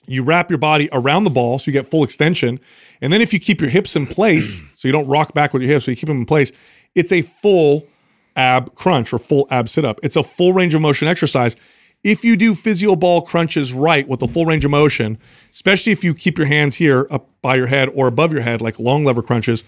you 0.05 0.23
wrap 0.23 0.49
your 0.49 0.59
body 0.59 0.89
around 0.91 1.23
the 1.23 1.29
ball 1.29 1.59
so 1.59 1.69
you 1.69 1.73
get 1.73 1.87
full 1.87 2.03
extension. 2.03 2.59
And 3.01 3.11
then 3.13 3.21
if 3.21 3.33
you 3.33 3.39
keep 3.39 3.61
your 3.61 3.69
hips 3.69 3.95
in 3.95 4.07
place, 4.07 4.61
so 4.75 4.87
you 4.87 4.91
don't 4.91 5.07
rock 5.07 5.33
back 5.33 5.53
with 5.53 5.61
your 5.61 5.71
hips, 5.71 5.85
so 5.85 5.91
you 5.91 5.97
keep 5.97 6.07
them 6.07 6.17
in 6.17 6.25
place, 6.25 6.51
it's 6.95 7.11
a 7.11 7.21
full 7.21 7.87
ab 8.35 8.73
crunch 8.75 9.13
or 9.13 9.19
full 9.19 9.47
ab 9.51 9.67
sit 9.69 9.85
up. 9.85 9.99
It's 10.03 10.15
a 10.15 10.23
full 10.23 10.53
range 10.53 10.73
of 10.73 10.81
motion 10.81 11.07
exercise. 11.07 11.55
If 12.03 12.25
you 12.25 12.35
do 12.35 12.53
physio 12.53 12.95
ball 12.95 13.21
crunches 13.21 13.73
right 13.73 14.07
with 14.07 14.19
the 14.19 14.27
full 14.27 14.45
range 14.45 14.65
of 14.65 14.71
motion, 14.71 15.17
especially 15.51 15.93
if 15.93 16.03
you 16.03 16.13
keep 16.13 16.37
your 16.37 16.47
hands 16.47 16.75
here 16.75 17.07
up 17.09 17.29
by 17.41 17.55
your 17.55 17.67
head 17.67 17.89
or 17.95 18.07
above 18.07 18.33
your 18.33 18.41
head, 18.41 18.61
like 18.61 18.77
long 18.77 19.05
lever 19.05 19.21
crunches, 19.21 19.63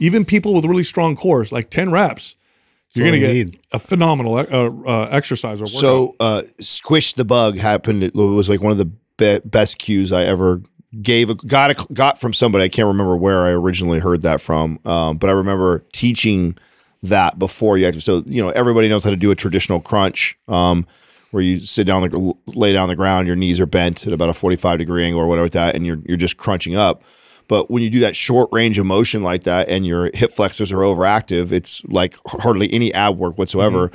even 0.00 0.24
people 0.24 0.52
with 0.54 0.64
really 0.64 0.82
strong 0.82 1.14
cores, 1.14 1.52
like 1.52 1.70
10 1.70 1.92
reps, 1.92 2.34
you're 2.94 3.06
going 3.06 3.20
to 3.20 3.26
you 3.26 3.44
get 3.44 3.52
need. 3.52 3.60
a 3.72 3.78
phenomenal 3.78 4.36
uh, 4.36 4.42
uh, 4.42 5.08
exercise 5.10 5.60
or 5.60 5.64
workout. 5.64 5.80
So, 5.80 6.14
uh, 6.18 6.42
squish 6.58 7.12
the 7.12 7.24
bug 7.24 7.58
happened. 7.58 8.02
It 8.02 8.14
was 8.14 8.48
like 8.48 8.62
one 8.62 8.72
of 8.72 8.78
the 8.78 8.86
be- 9.16 9.40
best 9.44 9.78
cues 9.78 10.12
I 10.12 10.24
ever 10.24 10.62
gave. 11.02 11.30
A, 11.30 11.34
got 11.34 11.70
a, 11.70 11.92
got 11.92 12.20
from 12.20 12.32
somebody. 12.32 12.64
I 12.64 12.68
can't 12.68 12.86
remember 12.86 13.16
where 13.16 13.44
I 13.44 13.50
originally 13.50 13.98
heard 13.98 14.22
that 14.22 14.40
from, 14.40 14.78
um, 14.84 15.18
but 15.18 15.30
I 15.30 15.32
remember 15.32 15.84
teaching 15.92 16.56
that 17.02 17.38
before 17.38 17.78
you 17.78 17.86
actually. 17.86 18.00
So 18.00 18.22
you 18.26 18.42
know, 18.42 18.50
everybody 18.50 18.88
knows 18.88 19.04
how 19.04 19.10
to 19.10 19.16
do 19.16 19.30
a 19.30 19.34
traditional 19.34 19.80
crunch. 19.80 20.38
Um, 20.48 20.86
where 21.32 21.42
you 21.42 21.58
sit 21.58 21.86
down, 21.86 22.08
the, 22.08 22.34
lay 22.46 22.72
down 22.72 22.84
on 22.84 22.88
the 22.88 22.96
ground, 22.96 23.26
your 23.26 23.36
knees 23.36 23.60
are 23.60 23.66
bent 23.66 24.06
at 24.06 24.12
about 24.12 24.28
a 24.28 24.32
45 24.32 24.78
degree 24.78 25.04
angle 25.04 25.20
or 25.20 25.26
whatever 25.26 25.48
that, 25.50 25.74
and 25.74 25.86
you're 25.86 25.98
you're 26.06 26.16
just 26.16 26.36
crunching 26.36 26.76
up. 26.76 27.02
But 27.48 27.70
when 27.70 27.82
you 27.82 27.90
do 27.90 28.00
that 28.00 28.16
short 28.16 28.48
range 28.52 28.78
of 28.78 28.86
motion 28.86 29.22
like 29.22 29.44
that, 29.44 29.68
and 29.68 29.86
your 29.86 30.10
hip 30.14 30.32
flexors 30.32 30.72
are 30.72 30.78
overactive, 30.78 31.52
it's 31.52 31.84
like 31.84 32.16
hardly 32.26 32.72
any 32.72 32.92
ab 32.94 33.18
work 33.18 33.38
whatsoever. 33.38 33.90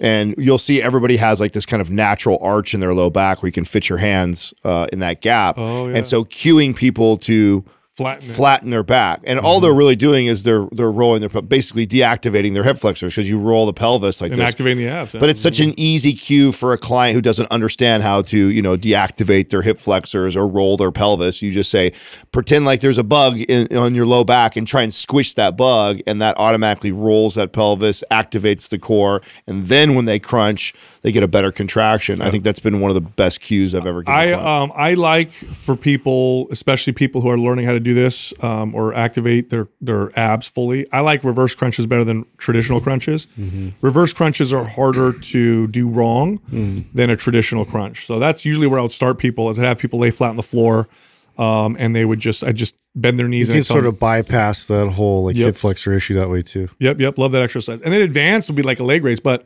And 0.00 0.34
you'll 0.38 0.58
see 0.58 0.82
everybody 0.82 1.16
has 1.16 1.40
like 1.40 1.52
this 1.52 1.66
kind 1.66 1.80
of 1.80 1.90
natural 1.90 2.38
arch 2.40 2.74
in 2.74 2.80
their 2.80 2.94
low 2.94 3.10
back 3.10 3.42
where 3.42 3.48
you 3.48 3.52
can 3.52 3.64
fit 3.64 3.88
your 3.88 3.98
hands 3.98 4.52
uh, 4.64 4.88
in 4.92 4.98
that 5.00 5.20
gap. 5.20 5.56
Oh, 5.58 5.88
yeah. 5.88 5.98
And 5.98 6.06
so 6.06 6.24
cueing 6.24 6.76
people 6.76 7.16
to 7.18 7.64
Flatten 7.96 8.28
flatten 8.28 8.70
their 8.70 8.82
back, 8.82 9.20
and 9.24 9.38
all 9.38 9.60
they're 9.60 9.72
really 9.72 9.94
doing 9.94 10.26
is 10.26 10.42
they're 10.42 10.66
they're 10.72 10.90
rolling 10.90 11.20
their 11.20 11.42
basically 11.42 11.86
deactivating 11.86 12.52
their 12.52 12.64
hip 12.64 12.76
flexors 12.76 13.14
because 13.14 13.30
you 13.30 13.38
roll 13.38 13.66
the 13.66 13.72
pelvis 13.72 14.20
like 14.20 14.32
and 14.32 14.40
this. 14.40 14.50
activating 14.50 14.78
the 14.78 14.88
abs. 14.88 15.12
But 15.12 15.28
it's 15.28 15.40
such 15.40 15.60
an 15.60 15.78
easy 15.78 16.12
cue 16.12 16.50
for 16.50 16.72
a 16.72 16.76
client 16.76 17.14
who 17.14 17.22
doesn't 17.22 17.48
understand 17.52 18.02
how 18.02 18.22
to, 18.22 18.36
you 18.36 18.62
know, 18.62 18.76
deactivate 18.76 19.50
their 19.50 19.62
hip 19.62 19.78
flexors 19.78 20.36
or 20.36 20.48
roll 20.48 20.76
their 20.76 20.90
pelvis. 20.90 21.40
You 21.40 21.52
just 21.52 21.70
say, 21.70 21.92
pretend 22.32 22.64
like 22.64 22.80
there's 22.80 22.98
a 22.98 23.04
bug 23.04 23.38
in, 23.38 23.68
on 23.76 23.94
your 23.94 24.06
low 24.06 24.24
back 24.24 24.56
and 24.56 24.66
try 24.66 24.82
and 24.82 24.92
squish 24.92 25.34
that 25.34 25.56
bug, 25.56 26.00
and 26.04 26.20
that 26.20 26.36
automatically 26.36 26.90
rolls 26.90 27.36
that 27.36 27.52
pelvis, 27.52 28.02
activates 28.10 28.68
the 28.68 28.78
core, 28.80 29.22
and 29.46 29.66
then 29.66 29.94
when 29.94 30.06
they 30.06 30.18
crunch, 30.18 30.74
they 31.02 31.12
get 31.12 31.22
a 31.22 31.28
better 31.28 31.52
contraction. 31.52 32.20
I 32.20 32.32
think 32.32 32.42
that's 32.42 32.58
been 32.58 32.80
one 32.80 32.90
of 32.90 32.96
the 32.96 33.02
best 33.02 33.40
cues 33.40 33.72
I've 33.72 33.86
ever 33.86 34.02
given. 34.02 34.18
I 34.18 34.32
um 34.32 34.72
I 34.74 34.94
like 34.94 35.30
for 35.30 35.76
people, 35.76 36.48
especially 36.50 36.92
people 36.92 37.20
who 37.20 37.30
are 37.30 37.38
learning 37.38 37.66
how 37.66 37.72
to 37.72 37.83
do 37.84 37.94
this 37.94 38.32
um, 38.42 38.74
or 38.74 38.94
activate 38.94 39.50
their 39.50 39.68
their 39.80 40.10
abs 40.18 40.48
fully. 40.48 40.90
I 40.92 41.00
like 41.00 41.22
reverse 41.22 41.54
crunches 41.54 41.86
better 41.86 42.04
than 42.04 42.24
traditional 42.38 42.80
crunches. 42.80 43.26
Reverse 43.80 44.12
crunches 44.12 44.52
are 44.52 44.64
harder 44.64 45.12
to 45.12 45.66
do 45.68 45.88
wrong 45.88 46.40
than 46.94 47.10
a 47.10 47.16
traditional 47.16 47.64
crunch. 47.64 48.06
So 48.06 48.18
that's 48.18 48.44
usually 48.44 48.66
where 48.66 48.78
I 48.80 48.82
would 48.82 48.92
start 48.92 49.18
people. 49.18 49.48
Is 49.50 49.58
I'd 49.60 49.66
have 49.66 49.78
people 49.78 49.98
lay 50.00 50.10
flat 50.10 50.30
on 50.30 50.36
the 50.36 50.42
floor, 50.42 50.88
um, 51.38 51.76
and 51.78 51.94
they 51.94 52.04
would 52.04 52.18
just 52.18 52.42
I 52.42 52.52
just 52.52 52.74
bend 52.94 53.18
their 53.18 53.28
knees 53.28 53.48
You 53.48 53.54
and 53.54 53.58
can 53.58 53.64
sort 53.64 53.86
of 53.86 53.98
bypass 53.98 54.66
that 54.66 54.88
whole 54.90 55.24
like 55.24 55.36
Yep. 55.36 55.46
hip 55.46 55.56
flexor 55.56 55.92
issue 55.92 56.14
that 56.14 56.28
way 56.30 56.42
too. 56.42 56.68
Yep, 56.78 57.00
yep. 57.00 57.18
Love 57.18 57.32
that 57.32 57.42
exercise. 57.42 57.80
And 57.80 57.92
then 57.92 58.00
advanced 58.00 58.48
would 58.48 58.56
be 58.56 58.62
like 58.62 58.80
a 58.80 58.84
leg 58.84 59.02
raise, 59.04 59.20
but 59.20 59.44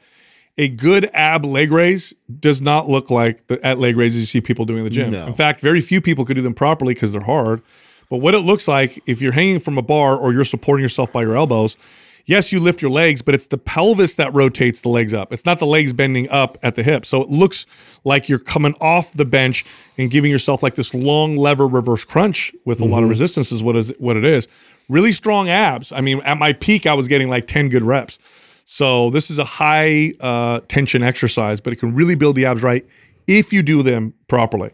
a 0.59 0.68
good 0.68 1.09
ab 1.14 1.44
leg 1.44 1.70
raise 1.70 2.14
does 2.40 2.61
not 2.61 2.88
look 2.88 3.11
like 3.11 3.46
the 3.46 3.64
at 3.64 3.79
leg 3.79 3.96
raises 3.96 4.20
you 4.20 4.27
see 4.27 4.40
people 4.40 4.64
doing 4.64 4.81
in 4.81 4.85
the 4.85 4.90
gym. 4.90 5.12
No. 5.12 5.27
In 5.27 5.33
fact, 5.33 5.61
very 5.61 5.81
few 5.81 6.01
people 6.01 6.24
could 6.24 6.35
do 6.35 6.42
them 6.42 6.53
properly 6.55 6.94
because 6.94 7.12
they're 7.12 7.22
hard. 7.22 7.62
But 8.11 8.18
what 8.18 8.35
it 8.35 8.40
looks 8.40 8.66
like 8.68 9.03
if 9.07 9.21
you're 9.21 9.33
hanging 9.33 9.59
from 9.59 9.79
a 9.79 9.83
bar 9.83 10.16
or 10.16 10.33
you're 10.33 10.44
supporting 10.44 10.83
yourself 10.83 11.12
by 11.12 11.23
your 11.23 11.37
elbows, 11.37 11.77
yes, 12.25 12.53
you 12.53 12.61
lift 12.61 12.81
your 12.81 12.90
legs, 12.90 13.23
but 13.23 13.35
it's 13.35 13.47
the 13.47 13.59
pelvis 13.59 14.14
that 14.16 14.33
rotates 14.35 14.81
the 14.83 14.88
legs 14.88 15.12
up. 15.12 15.33
It's 15.33 15.44
not 15.44 15.59
the 15.59 15.66
legs 15.66 15.92
bending 15.92 16.29
up 16.29 16.59
at 16.62 16.75
the 16.75 16.83
hip. 16.83 17.05
So 17.05 17.23
it 17.23 17.29
looks 17.29 17.66
like 18.05 18.29
you're 18.29 18.38
coming 18.38 18.75
off 18.81 19.12
the 19.12 19.25
bench 19.25 19.64
and 19.97 20.11
giving 20.11 20.31
yourself 20.31 20.62
like 20.62 20.75
this 20.75 20.94
long 20.94 21.37
lever 21.37 21.66
reverse 21.66 22.05
crunch 22.05 22.55
with 22.64 22.81
a 22.81 22.85
lot 22.85 23.03
of 23.03 23.09
resistance 23.09 23.51
is 23.51 23.62
what 23.62 23.77
is 23.77 23.92
what 23.99 24.16
it 24.16 24.25
is. 24.25 24.47
Really 24.88 25.12
strong 25.12 25.49
abs. 25.49 25.92
I 25.92 26.01
mean, 26.01 26.21
at 26.23 26.38
my 26.38 26.53
peak, 26.53 26.87
I 26.87 26.94
was 26.94 27.09
getting 27.09 27.29
like 27.29 27.47
10 27.47 27.68
good 27.68 27.83
reps. 27.83 28.18
So 28.64 29.11
this 29.11 29.31
is 29.31 29.38
a 29.38 29.44
high 29.44 30.12
uh, 30.21 30.61
tension 30.68 31.03
exercise, 31.03 31.61
but 31.61 31.73
it 31.73 31.77
can 31.77 31.94
really 31.94 32.14
build 32.14 32.37
the 32.37 32.44
abs 32.47 32.62
right 32.62 32.87
if 33.27 33.53
you 33.53 33.62
do 33.62 33.83
them 33.83 34.14
properly. 34.29 34.71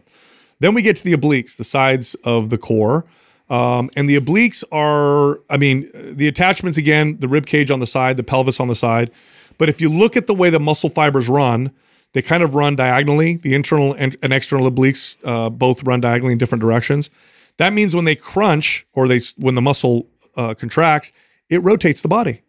Then 0.59 0.73
we 0.73 0.81
get 0.81 0.95
to 0.97 1.03
the 1.03 1.13
obliques, 1.13 1.57
the 1.57 1.63
sides 1.63 2.15
of 2.23 2.49
the 2.49 2.57
core. 2.57 3.05
Um, 3.49 3.89
and 3.95 4.09
the 4.09 4.19
obliques 4.19 4.63
are, 4.71 5.39
I 5.49 5.57
mean, 5.57 5.89
the 5.93 6.27
attachments 6.27 6.77
again, 6.77 7.17
the 7.19 7.27
rib 7.27 7.45
cage 7.45 7.69
on 7.69 7.79
the 7.79 7.85
side, 7.85 8.17
the 8.17 8.23
pelvis 8.23 8.59
on 8.59 8.67
the 8.67 8.75
side. 8.75 9.11
But 9.57 9.69
if 9.69 9.79
you 9.79 9.89
look 9.89 10.17
at 10.17 10.27
the 10.27 10.33
way 10.33 10.49
the 10.49 10.59
muscle 10.59 10.89
fibers 10.89 11.29
run, 11.29 11.71
they 12.13 12.21
kind 12.21 12.43
of 12.43 12.55
run 12.55 12.75
diagonally. 12.75 13.37
The 13.37 13.53
internal 13.53 13.93
and, 13.93 14.15
and 14.23 14.33
external 14.33 14.69
obliques 14.69 15.17
uh, 15.23 15.49
both 15.49 15.83
run 15.83 16.01
diagonally 16.01 16.31
in 16.31 16.37
different 16.37 16.61
directions. 16.61 17.09
That 17.57 17.73
means 17.73 17.95
when 17.95 18.05
they 18.05 18.15
crunch 18.15 18.85
or 18.93 19.07
they 19.07 19.19
when 19.37 19.55
the 19.55 19.61
muscle 19.61 20.07
uh, 20.35 20.53
contracts, 20.55 21.11
it 21.49 21.61
rotates 21.63 22.01
the 22.01 22.07
body. 22.07 22.41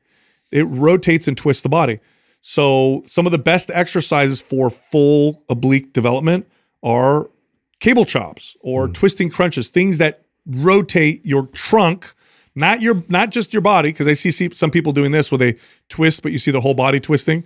It 0.51 0.65
rotates 0.65 1.29
and 1.29 1.37
twists 1.37 1.63
the 1.63 1.69
body. 1.69 2.01
So 2.41 3.03
some 3.07 3.27
of 3.27 3.33
the 3.33 3.39
best 3.39 3.71
exercises 3.75 4.41
for 4.41 4.71
full 4.71 5.43
oblique 5.49 5.93
development 5.93 6.47
are 6.83 7.29
cable 7.81 8.05
chops 8.05 8.57
or 8.61 8.87
twisting 8.87 9.31
crunches, 9.31 9.69
things 9.69 9.99
that 9.99 10.26
rotate 10.47 11.25
your 11.25 11.47
trunk, 11.49 12.13
not 12.55 12.81
your 12.81 13.03
not 13.09 13.31
just 13.31 13.53
your 13.53 13.63
body, 13.63 13.91
because 13.91 14.07
I 14.07 14.15
see, 14.15 14.31
see 14.31 14.49
some 14.51 14.71
people 14.71 14.93
doing 14.93 15.11
this 15.13 15.31
where 15.31 15.39
they 15.39 15.57
twist, 15.89 16.23
but 16.23 16.33
you 16.33 16.39
see 16.39 16.51
the 16.51 16.61
whole 16.61 16.75
body 16.75 17.01
twisting. 17.01 17.45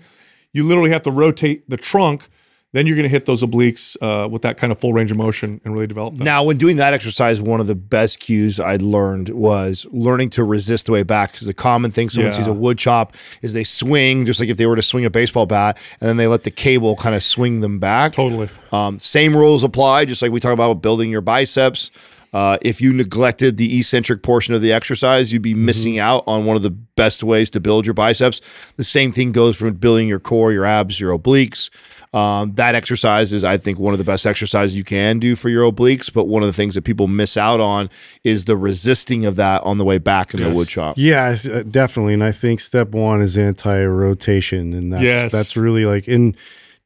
You 0.52 0.64
literally 0.64 0.90
have 0.90 1.02
to 1.02 1.10
rotate 1.10 1.68
the 1.68 1.76
trunk. 1.76 2.26
Then 2.72 2.86
you're 2.86 2.94
going 2.94 3.02
to 3.08 3.10
hit 3.10 3.26
those 3.26 3.42
obliques 3.42 3.96
uh, 4.00 4.28
with 4.28 4.42
that 4.42 4.56
kind 4.56 4.70
of 4.70 4.78
full 4.78 4.92
range 4.92 5.10
of 5.10 5.16
motion 5.16 5.60
and 5.64 5.74
really 5.74 5.88
develop 5.88 6.14
them. 6.14 6.24
Now, 6.24 6.44
when 6.44 6.56
doing 6.56 6.76
that 6.76 6.94
exercise, 6.94 7.42
one 7.42 7.58
of 7.58 7.66
the 7.66 7.74
best 7.74 8.20
cues 8.20 8.60
I 8.60 8.76
learned 8.76 9.30
was 9.30 9.88
learning 9.90 10.30
to 10.30 10.44
resist 10.44 10.86
the 10.86 10.92
way 10.92 11.02
back. 11.02 11.32
Because 11.32 11.48
the 11.48 11.52
common 11.54 11.90
thing 11.90 12.10
someone 12.10 12.30
Yeah. 12.30 12.36
sees 12.36 12.46
a 12.46 12.52
wood 12.52 12.78
chop 12.78 13.16
is 13.42 13.54
they 13.54 13.64
swing, 13.64 14.24
just 14.24 14.38
like 14.38 14.48
if 14.50 14.56
they 14.56 14.66
were 14.66 14.76
to 14.76 14.82
swing 14.82 15.04
a 15.04 15.10
baseball 15.10 15.46
bat, 15.46 15.78
and 16.00 16.08
then 16.08 16.16
they 16.16 16.28
let 16.28 16.44
the 16.44 16.52
cable 16.52 16.94
kind 16.94 17.16
of 17.16 17.24
swing 17.24 17.58
them 17.58 17.80
back. 17.80 18.12
Totally. 18.12 18.48
Um, 18.70 19.00
same 19.00 19.36
rules 19.36 19.64
apply, 19.64 20.04
just 20.04 20.22
like 20.22 20.30
we 20.30 20.38
talk 20.38 20.52
about 20.52 20.74
building 20.80 21.10
your 21.10 21.22
biceps. 21.22 21.90
Uh, 22.32 22.58
if 22.62 22.80
you 22.80 22.92
neglected 22.92 23.56
the 23.56 23.78
eccentric 23.78 24.22
portion 24.22 24.54
of 24.54 24.62
the 24.62 24.72
exercise, 24.72 25.32
you'd 25.32 25.42
be 25.42 25.54
missing 25.54 25.98
out 25.98 26.22
on 26.26 26.44
one 26.44 26.56
of 26.56 26.62
the 26.62 26.70
best 26.70 27.24
ways 27.24 27.50
to 27.50 27.60
build 27.60 27.86
your 27.86 27.94
biceps. 27.94 28.40
The 28.76 28.84
same 28.84 29.10
thing 29.10 29.32
goes 29.32 29.56
for 29.56 29.70
building 29.72 30.06
your 30.06 30.20
core, 30.20 30.52
your 30.52 30.64
abs, 30.64 31.00
your 31.00 31.18
obliques. 31.18 31.70
Um, 32.14 32.54
that 32.54 32.74
exercise 32.74 33.32
is, 33.32 33.44
I 33.44 33.56
think, 33.56 33.78
one 33.78 33.92
of 33.94 33.98
the 33.98 34.04
best 34.04 34.26
exercises 34.26 34.76
you 34.76 34.82
can 34.84 35.18
do 35.20 35.36
for 35.36 35.48
your 35.48 35.70
obliques. 35.70 36.12
But 36.12 36.24
one 36.26 36.42
of 36.42 36.48
the 36.48 36.52
things 36.52 36.74
that 36.74 36.82
people 36.82 37.06
miss 37.08 37.36
out 37.36 37.60
on 37.60 37.88
is 38.24 38.44
the 38.46 38.56
resisting 38.56 39.26
of 39.26 39.36
that 39.36 39.62
on 39.64 39.78
the 39.78 39.84
way 39.84 39.98
back 39.98 40.34
in 40.34 40.42
the 40.42 40.50
wood 40.50 40.68
chop. 40.68 40.96
Yeah, 40.98 41.34
uh, 41.52 41.62
definitely. 41.62 42.14
And 42.14 42.24
I 42.24 42.32
think 42.32 42.60
step 42.60 42.88
one 42.90 43.20
is 43.22 43.38
anti-rotation, 43.38 44.72
and 44.74 44.92
that's 44.92 45.02
Yes. 45.02 45.32
that's 45.32 45.56
really 45.56 45.84
like 45.86 46.08
in 46.08 46.34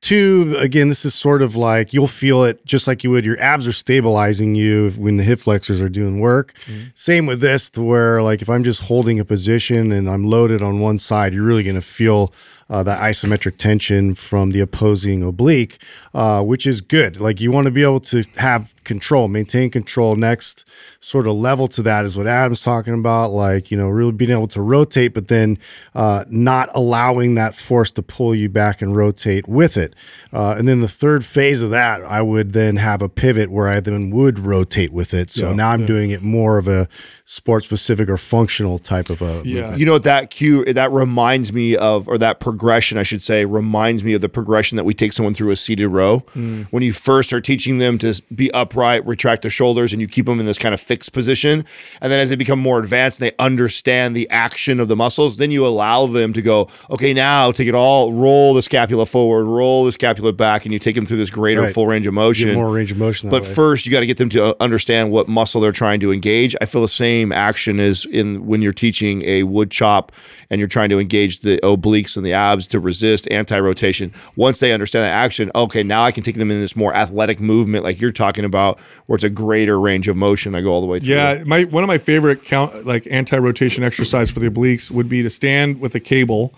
Two, 0.05 0.55
again, 0.59 0.91
this 0.91 1.07
is 1.07 1.15
sort 1.15 1.41
of 1.41 1.57
like 1.57 1.95
you'll 1.95 2.07
feel 2.07 2.45
it 2.45 2.63
just 2.67 2.87
like 2.87 3.03
you 3.05 3.09
would. 3.09 3.25
Your 3.25 3.41
abs 3.41 3.67
are 3.67 3.73
stabilizing 3.73 4.55
you 4.55 4.91
when 4.99 5.17
the 5.17 5.23
hip 5.23 5.39
flexors 5.39 5.81
are 5.81 5.89
doing 5.89 6.21
work. 6.21 6.53
Mm-hmm. 6.67 6.89
Same 6.93 7.25
with 7.25 7.41
this, 7.41 7.71
to 7.71 7.83
where 7.83 8.23
like 8.23 8.43
if 8.43 8.51
I'm 8.51 8.65
just 8.65 8.83
holding 8.83 9.19
a 9.19 9.25
position 9.25 9.93
and 9.93 10.07
I'm 10.07 10.25
loaded 10.25 10.61
on 10.61 10.79
one 10.79 10.99
side, 10.99 11.33
you're 11.33 11.47
really 11.47 11.63
going 11.63 11.77
to 11.77 11.81
feel 11.81 12.35
uh, 12.69 12.83
that 12.83 13.01
isometric 13.01 13.57
tension 13.57 14.15
from 14.15 14.51
the 14.51 14.61
opposing 14.61 15.23
oblique, 15.23 15.79
uh, 16.13 16.43
which 16.43 16.67
is 16.67 16.81
good. 16.81 17.21
Like 17.21 17.41
you 17.41 17.51
want 17.51 17.67
to 17.67 17.71
be 17.71 17.83
able 17.83 18.01
to 18.01 18.25
have 18.37 18.75
control, 18.85 19.29
maintain 19.29 19.71
control. 19.71 20.17
Next 20.17 20.69
sort 21.05 21.27
of 21.27 21.35
level 21.35 21.69
to 21.69 21.83
that 21.83 22.05
is 22.05 22.17
what 22.17 22.27
Adam's 22.27 22.63
talking 22.63 22.95
about, 22.95 23.31
like, 23.31 23.71
you 23.71 23.77
know, 23.77 23.89
really 23.89 24.13
being 24.13 24.31
able 24.31 24.47
to 24.49 24.63
rotate, 24.63 25.15
but 25.15 25.29
then 25.29 25.59
uh, 25.95 26.25
not 26.29 26.69
allowing 26.75 27.35
that 27.35 27.55
force 27.55 27.91
to 27.93 28.03
pull 28.03 28.35
you 28.35 28.49
back 28.49 28.83
and 28.83 28.97
rotate 28.97 29.49
with 29.49 29.77
it. 29.77 29.95
Uh, 30.33 30.55
and 30.59 30.69
then 30.69 30.81
the 30.81 30.89
third 30.89 31.25
phase 31.25 31.63
of 31.63 31.71
that, 31.71 32.03
I 32.03 32.23
would 32.23 32.53
then 32.53 32.77
have 32.77 33.03
a 33.03 33.09
pivot 33.09 33.51
where 33.51 33.69
I 33.69 33.81
then 33.81 34.11
would 34.11 34.39
rotate 34.39 34.93
with 34.93 35.15
it. 35.15 35.31
So 35.31 35.53
now 35.53 35.71
I'm 35.71 35.87
doing 35.87 36.11
it 36.11 36.23
more 36.23 36.59
of 36.59 36.69
a 36.69 36.89
sport 37.27 37.65
specific 37.65 38.07
or 38.11 38.19
functional 38.19 38.79
type 38.79 39.09
of 39.09 39.23
a 39.23 39.41
Yeah. 39.47 39.61
movement. 39.63 39.79
You 39.81 39.87
know 39.87 39.93
what 39.93 40.03
that 40.03 40.29
cue 40.29 40.63
that 40.67 40.93
reminds 40.93 41.55
me 41.55 41.75
of, 41.75 42.07
or 42.07 42.19
that 42.19 42.39
progression, 42.39 42.99
I 42.99 43.03
should 43.03 43.23
say, 43.23 43.47
reminds 43.47 44.05
me 44.05 44.13
of 44.13 44.21
the 44.21 44.29
progression 44.29 44.77
that 44.77 44.85
we 44.85 44.93
take 44.93 45.11
someone 45.15 45.33
through 45.33 45.51
a 45.51 45.57
seated 45.57 45.89
row. 45.89 46.23
When 46.71 46.83
you 46.83 46.93
first 46.93 47.33
are 47.33 47.41
teaching 47.41 47.79
them 47.79 47.97
to 47.99 48.21
be 48.35 48.51
upright, 48.53 49.07
retract 49.07 49.41
their 49.41 49.51
shoulders, 49.51 49.91
and 49.95 50.03
you 50.03 50.07
keep 50.07 50.27
them 50.27 50.39
in 50.39 50.45
this 50.45 50.59
kind 50.59 50.75
of 50.75 50.81
fixed 50.83 51.15
position. 51.15 51.65
And 52.03 52.13
then 52.13 52.21
as 52.21 52.29
they 52.29 52.37
become 52.37 52.59
more 52.59 52.79
advanced 52.79 53.23
and 53.23 53.31
they 53.31 53.35
understand 53.43 54.15
the 54.15 54.29
action 54.29 54.79
of 54.79 54.89
the 54.89 54.97
muscles, 54.97 55.39
then 55.39 55.51
you 55.51 55.67
allow 55.67 56.05
them 56.07 56.35
to 56.35 56.43
go, 56.43 56.69
okay, 56.91 57.15
now 57.15 57.53
take 57.53 57.69
it 57.69 57.75
all, 57.75 58.13
roll 58.13 58.53
the 58.53 58.61
scapula 58.61 59.07
forward, 59.07 59.45
roll 59.47 59.87
the 59.87 59.93
scapula 59.93 60.35
back, 60.35 60.67
and 60.67 60.75
you 60.75 60.79
take 60.79 60.95
them 60.95 61.07
through 61.07 61.17
this 61.17 61.31
greater 61.31 61.63
Right. 61.63 61.73
full 61.73 61.87
range 61.87 62.07
of 62.07 62.13
motion. 62.13 62.49
Get 62.49 62.55
more 62.57 62.71
range 62.71 62.93
of 62.93 62.99
motion. 62.99 63.31
But 63.31 63.45
way. 63.45 63.49
first, 63.49 63.87
you 63.87 63.93
got 63.93 64.01
to 64.01 64.07
get 64.07 64.19
them 64.19 64.29
to 64.29 64.45
uh, 64.45 64.55
understand 64.61 65.11
what 65.11 65.27
muscle 65.27 65.63
they're 65.63 65.73
trying 65.73 66.01
to 66.01 66.13
engage. 66.13 66.55
I 66.61 66.67
feel 66.67 66.83
the 66.83 66.89
same 66.89 67.14
action 67.33 67.81
is 67.81 68.05
in 68.05 68.47
when 68.47 68.63
you're 68.63 68.73
teaching 68.73 69.23
a 69.23 69.43
wood 69.43 69.71
chop 69.71 70.13
and 70.51 70.59
you're 70.59 70.69
trying 70.69 70.89
to 70.91 70.99
engage 70.99 71.41
the 71.41 71.59
obliques 71.59 72.17
and 72.17 72.25
the 72.25 72.33
abs 72.33 72.69
to 72.69 72.81
resist 72.81 73.29
anti-rotation. 73.31 74.13
Once 74.37 74.61
they 74.61 74.73
understand 74.73 75.05
that 75.05 75.13
action, 75.13 75.51
okay, 75.55 75.83
now 75.83 76.03
I 76.03 76.13
can 76.13 76.23
take 76.23 76.37
them 76.37 76.51
in 76.51 76.61
this 76.61 76.77
more 76.77 76.95
athletic 76.95 77.41
movement, 77.41 77.85
like 77.85 78.01
you're 78.01 78.13
talking 78.13 78.45
about, 78.45 78.81
where 79.07 79.15
it's 79.15 79.25
a 79.25 79.31
greater 79.31 79.79
range 79.79 80.09
of 80.09 80.17
motion. 80.17 80.55
I 80.55 80.61
go 80.61 80.71
all 80.71 80.81
the 80.81 80.87
way 80.87 80.99
through. 80.99 81.15
Yeah, 81.15 81.43
my 81.47 81.65
one 81.65 81.83
of 81.83 81.89
my 81.89 81.99
favorite 81.99 82.45
count 82.45 82.87
like 82.87 83.07
anti-rotation 83.11 83.85
exercise 83.85 84.31
for 84.31 84.41
the 84.41 84.49
obliques 84.49 84.91
would 84.91 85.09
be 85.09 85.23
to 85.23 85.31
stand 85.31 85.81
with 85.81 85.95
a 85.95 86.01
cable 86.01 86.55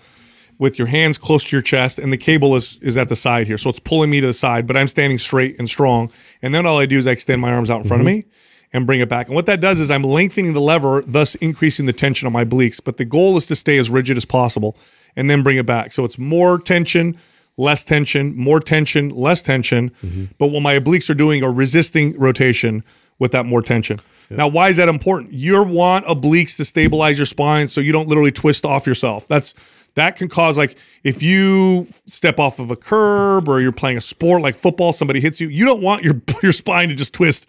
with 0.59 0.79
your 0.79 0.87
hands 0.87 1.17
close 1.17 1.43
to 1.43 1.55
your 1.55 1.61
chest 1.61 1.99
and 1.99 2.11
the 2.11 2.17
cable 2.17 2.55
is 2.55 2.77
is 2.81 2.97
at 2.97 3.09
the 3.09 3.15
side 3.15 3.47
here. 3.47 3.57
So 3.57 3.69
it's 3.69 3.79
pulling 3.79 4.09
me 4.09 4.21
to 4.21 4.27
the 4.27 4.33
side, 4.33 4.67
but 4.67 4.75
I'm 4.75 4.87
standing 4.87 5.17
straight 5.17 5.57
and 5.59 5.69
strong. 5.69 6.11
And 6.41 6.53
then 6.53 6.65
all 6.65 6.79
I 6.79 6.85
do 6.85 6.97
is 6.97 7.07
I 7.07 7.11
extend 7.11 7.41
my 7.41 7.51
arms 7.51 7.69
out 7.69 7.81
in 7.81 7.87
front 7.87 8.01
of 8.01 8.07
mm-hmm. 8.07 8.27
me 8.27 8.33
and 8.73 8.85
bring 8.85 8.99
it 8.99 9.09
back. 9.09 9.27
And 9.27 9.35
what 9.35 9.45
that 9.45 9.61
does 9.61 9.79
is 9.79 9.89
I'm 9.89 10.03
lengthening 10.03 10.53
the 10.53 10.61
lever, 10.61 11.03
thus 11.05 11.35
increasing 11.35 11.85
the 11.85 11.93
tension 11.93 12.25
on 12.25 12.33
my 12.33 12.43
obliques. 12.43 12.81
But 12.83 12.97
the 12.97 13.05
goal 13.05 13.37
is 13.37 13.45
to 13.47 13.55
stay 13.55 13.77
as 13.77 13.89
rigid 13.89 14.17
as 14.17 14.25
possible 14.25 14.77
and 15.15 15.29
then 15.29 15.43
bring 15.43 15.57
it 15.57 15.65
back. 15.65 15.91
So 15.91 16.03
it's 16.05 16.19
more 16.19 16.59
tension, 16.59 17.17
less 17.55 17.83
tension, 17.83 18.35
more 18.35 18.59
tension, 18.59 19.09
less 19.09 19.41
tension. 19.41 19.89
Mm-hmm. 19.89 20.25
But 20.37 20.47
what 20.47 20.61
my 20.61 20.77
obliques 20.77 21.09
are 21.09 21.15
doing 21.15 21.43
are 21.43 21.53
resisting 21.53 22.17
rotation 22.19 22.83
with 23.19 23.31
that 23.31 23.45
more 23.45 23.61
tension. 23.61 23.99
Now, 24.29 24.49
why 24.49 24.67
is 24.67 24.75
that 24.75 24.89
important? 24.89 25.31
You 25.31 25.63
want 25.63 26.05
obliques 26.05 26.57
to 26.57 26.65
stabilize 26.65 27.17
your 27.17 27.25
spine 27.25 27.69
so 27.69 27.79
you 27.79 27.93
don't 27.93 28.09
literally 28.09 28.31
twist 28.31 28.65
off 28.65 28.85
yourself. 28.85 29.25
That's 29.27 29.53
that 29.95 30.17
can 30.17 30.27
cause 30.27 30.57
like 30.57 30.77
if 31.03 31.23
you 31.23 31.87
step 32.05 32.37
off 32.37 32.59
of 32.59 32.69
a 32.69 32.75
curb 32.75 33.47
or 33.47 33.61
you're 33.61 33.71
playing 33.71 33.97
a 33.97 34.01
sport 34.01 34.41
like 34.41 34.53
football, 34.53 34.91
somebody 34.91 35.21
hits 35.21 35.39
you, 35.39 35.47
you 35.47 35.65
don't 35.65 35.81
want 35.81 36.03
your 36.03 36.21
your 36.43 36.51
spine 36.51 36.89
to 36.89 36.95
just 36.95 37.13
twist 37.13 37.47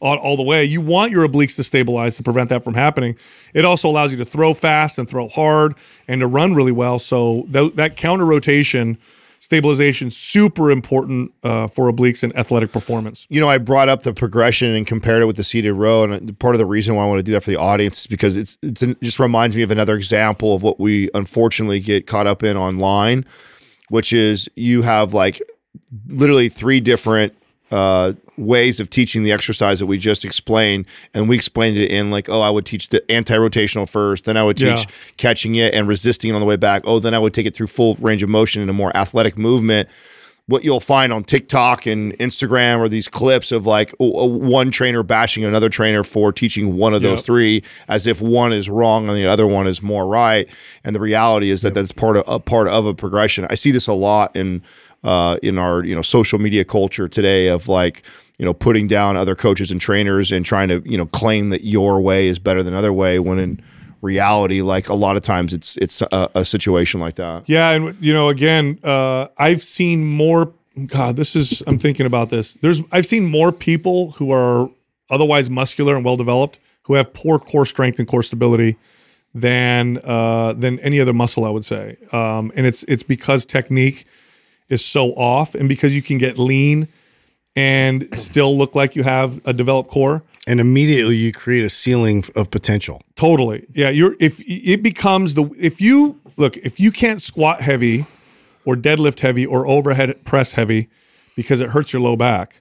all, 0.00 0.16
all 0.18 0.36
the 0.36 0.42
way. 0.42 0.64
You 0.64 0.80
want 0.80 1.12
your 1.12 1.26
obliques 1.26 1.56
to 1.56 1.64
stabilize 1.64 2.16
to 2.16 2.22
prevent 2.22 2.48
that 2.50 2.64
from 2.64 2.74
happening. 2.74 3.16
It 3.54 3.64
also 3.64 3.88
allows 3.88 4.12
you 4.12 4.18
to 4.18 4.24
throw 4.24 4.54
fast 4.54 4.98
and 4.98 5.08
throw 5.08 5.28
hard 5.28 5.74
and 6.06 6.20
to 6.20 6.26
run 6.26 6.54
really 6.54 6.72
well. 6.72 6.98
So 6.98 7.46
th- 7.52 7.74
that 7.74 7.96
counter 7.96 8.24
rotation 8.24 8.98
stabilization 9.40 10.10
super 10.10 10.70
important 10.70 11.32
uh, 11.42 11.66
for 11.66 11.90
obliques 11.90 12.22
and 12.22 12.36
athletic 12.36 12.72
performance. 12.72 13.26
you 13.30 13.40
know, 13.40 13.48
I 13.48 13.58
brought 13.58 13.88
up 13.88 14.02
the 14.02 14.12
progression 14.12 14.74
and 14.74 14.86
compared 14.86 15.22
it 15.22 15.26
with 15.26 15.36
the 15.36 15.44
seated 15.44 15.72
row, 15.74 16.04
and 16.04 16.38
part 16.38 16.54
of 16.54 16.58
the 16.58 16.66
reason 16.66 16.96
why 16.96 17.04
I 17.04 17.06
want 17.06 17.20
to 17.20 17.22
do 17.22 17.32
that 17.32 17.42
for 17.42 17.50
the 17.50 17.56
audience 17.56 18.00
is 18.00 18.06
because 18.06 18.36
it's 18.36 18.58
it's 18.62 18.82
it 18.82 19.00
just 19.00 19.20
reminds 19.20 19.56
me 19.56 19.62
of 19.62 19.70
another 19.70 19.96
example 19.96 20.54
of 20.54 20.62
what 20.62 20.80
we 20.80 21.08
unfortunately 21.14 21.80
get 21.80 22.06
caught 22.06 22.26
up 22.26 22.42
in 22.42 22.56
online, 22.56 23.24
which 23.90 24.12
is 24.12 24.48
you 24.56 24.82
have 24.82 25.14
like 25.14 25.40
literally 26.08 26.48
three 26.48 26.80
different 26.80 27.34
uh, 27.70 28.12
ways 28.38 28.80
of 28.80 28.88
teaching 28.90 29.22
the 29.24 29.32
exercise 29.32 29.78
that 29.80 29.86
we 29.86 29.98
just 29.98 30.24
explained, 30.24 30.86
and 31.14 31.28
we 31.28 31.36
explained 31.36 31.76
it 31.76 31.90
in 31.90 32.10
like, 32.10 32.28
oh, 32.28 32.40
I 32.40 32.50
would 32.50 32.64
teach 32.64 32.88
the 32.88 33.08
anti-rotational 33.10 33.90
first, 33.90 34.24
then 34.24 34.36
I 34.36 34.42
would 34.42 34.56
teach 34.56 34.66
Yeah. 34.66 34.84
catching 35.16 35.56
it 35.56 35.74
and 35.74 35.88
resisting 35.88 36.30
it 36.30 36.34
on 36.34 36.40
the 36.40 36.46
way 36.46 36.56
back. 36.56 36.82
Oh, 36.86 36.98
then 37.00 37.14
I 37.14 37.18
would 37.18 37.34
take 37.34 37.46
it 37.46 37.54
through 37.56 37.66
full 37.66 37.94
range 38.00 38.22
of 38.22 38.28
motion 38.28 38.62
in 38.62 38.68
a 38.68 38.72
more 38.72 38.96
athletic 38.96 39.36
movement 39.36 39.88
what 40.46 40.64
you'll 40.64 40.80
find 40.80 41.12
on 41.12 41.22
TikTok 41.24 41.84
and 41.84 42.14
Instagram 42.14 42.78
are 42.78 42.88
these 42.88 43.06
clips 43.06 43.52
of 43.52 43.66
like 43.66 43.92
one 43.98 44.70
trainer 44.70 45.02
bashing 45.02 45.44
another 45.44 45.68
trainer 45.68 46.02
for 46.02 46.32
teaching 46.32 46.74
one 46.74 46.94
of 46.94 47.02
those 47.02 47.18
Yep. 47.18 47.26
three, 47.26 47.62
as 47.86 48.06
if 48.06 48.22
one 48.22 48.54
is 48.54 48.70
wrong 48.70 49.08
and 49.10 49.16
the 49.18 49.26
other 49.26 49.46
one 49.46 49.66
is 49.66 49.82
more 49.82 50.06
right. 50.06 50.48
And 50.84 50.96
the 50.96 51.00
reality 51.00 51.50
is 51.50 51.60
that 51.60 51.74
that's 51.74 51.92
part 51.92 52.16
of 52.16 52.24
a 52.26 52.40
part 52.40 52.66
of 52.68 52.86
a 52.86 52.94
progression. 52.94 53.46
I 53.50 53.56
see 53.56 53.72
this 53.72 53.88
a 53.88 53.92
lot 53.92 54.34
in 54.34 54.62
uh, 55.04 55.36
in 55.42 55.58
our 55.58 55.84
you 55.84 55.94
know 55.94 56.00
social 56.00 56.38
media 56.38 56.64
culture 56.64 57.08
today 57.08 57.48
of 57.48 57.68
like 57.68 58.02
you 58.38 58.44
know 58.44 58.54
putting 58.54 58.88
down 58.88 59.16
other 59.16 59.34
coaches 59.34 59.70
and 59.70 59.80
trainers 59.80 60.32
and 60.32 60.46
trying 60.46 60.68
to 60.68 60.82
you 60.84 60.96
know 60.96 61.06
claim 61.06 61.50
that 61.50 61.64
your 61.64 62.00
way 62.00 62.28
is 62.28 62.38
better 62.38 62.62
than 62.62 62.74
other 62.74 62.92
way 62.92 63.18
when 63.18 63.38
in 63.38 63.62
reality 64.00 64.62
like 64.62 64.88
a 64.88 64.94
lot 64.94 65.16
of 65.16 65.22
times 65.22 65.52
it's 65.52 65.76
it's 65.78 66.02
a, 66.02 66.30
a 66.34 66.44
situation 66.44 67.00
like 67.00 67.14
that 67.16 67.48
Yeah, 67.48 67.70
and 67.70 68.00
you 68.00 68.12
know, 68.12 68.28
again, 68.28 68.78
uh, 68.82 69.28
I've 69.36 69.62
seen 69.62 70.06
more. 70.06 70.52
God, 70.86 71.16
this 71.16 71.34
is. 71.34 71.62
I'm 71.66 71.78
thinking 71.78 72.06
about 72.06 72.30
this. 72.30 72.54
There's. 72.54 72.82
I've 72.92 73.06
seen 73.06 73.28
more 73.28 73.50
people 73.50 74.12
who 74.12 74.30
are 74.30 74.70
otherwise 75.10 75.50
muscular 75.50 75.96
and 75.96 76.04
well 76.04 76.16
developed 76.16 76.60
who 76.82 76.94
have 76.94 77.12
poor 77.12 77.38
core 77.38 77.66
strength 77.66 77.98
and 77.98 78.06
core 78.06 78.22
stability 78.22 78.76
than 79.34 79.98
uh, 80.04 80.52
than 80.52 80.78
any 80.80 81.00
other 81.00 81.12
muscle. 81.12 81.44
I 81.44 81.50
would 81.50 81.64
say, 81.64 81.96
um, 82.12 82.52
and 82.54 82.66
it's 82.66 82.84
it's 82.84 83.02
because 83.02 83.44
technique 83.44 84.06
is 84.68 84.84
so 84.84 85.10
off, 85.14 85.56
and 85.56 85.68
because 85.68 85.96
you 85.96 86.02
can 86.02 86.18
get 86.18 86.38
lean 86.38 86.86
and 87.58 88.08
still 88.16 88.56
look 88.56 88.74
like 88.74 88.94
you 88.96 89.02
have 89.02 89.40
a 89.44 89.52
developed 89.52 89.90
core. 89.90 90.22
and 90.46 90.60
immediately 90.60 91.16
you 91.16 91.30
create 91.32 91.64
a 91.64 91.68
ceiling 91.68 92.24
of 92.34 92.50
potential. 92.50 93.02
Totally. 93.16 93.66
Yeah, 93.72 93.90
you're 93.90 94.14
if 94.20 94.40
it 94.46 94.82
becomes 94.82 95.34
the 95.34 95.44
if 95.70 95.80
you 95.80 96.20
look, 96.36 96.56
if 96.58 96.78
you 96.80 96.90
can't 96.92 97.20
squat 97.20 97.60
heavy 97.60 98.06
or 98.64 98.74
deadlift 98.76 99.20
heavy 99.20 99.44
or 99.44 99.66
overhead 99.66 100.24
press 100.24 100.54
heavy 100.54 100.88
because 101.36 101.60
it 101.60 101.70
hurts 101.70 101.92
your 101.92 102.00
low 102.02 102.16
back, 102.16 102.60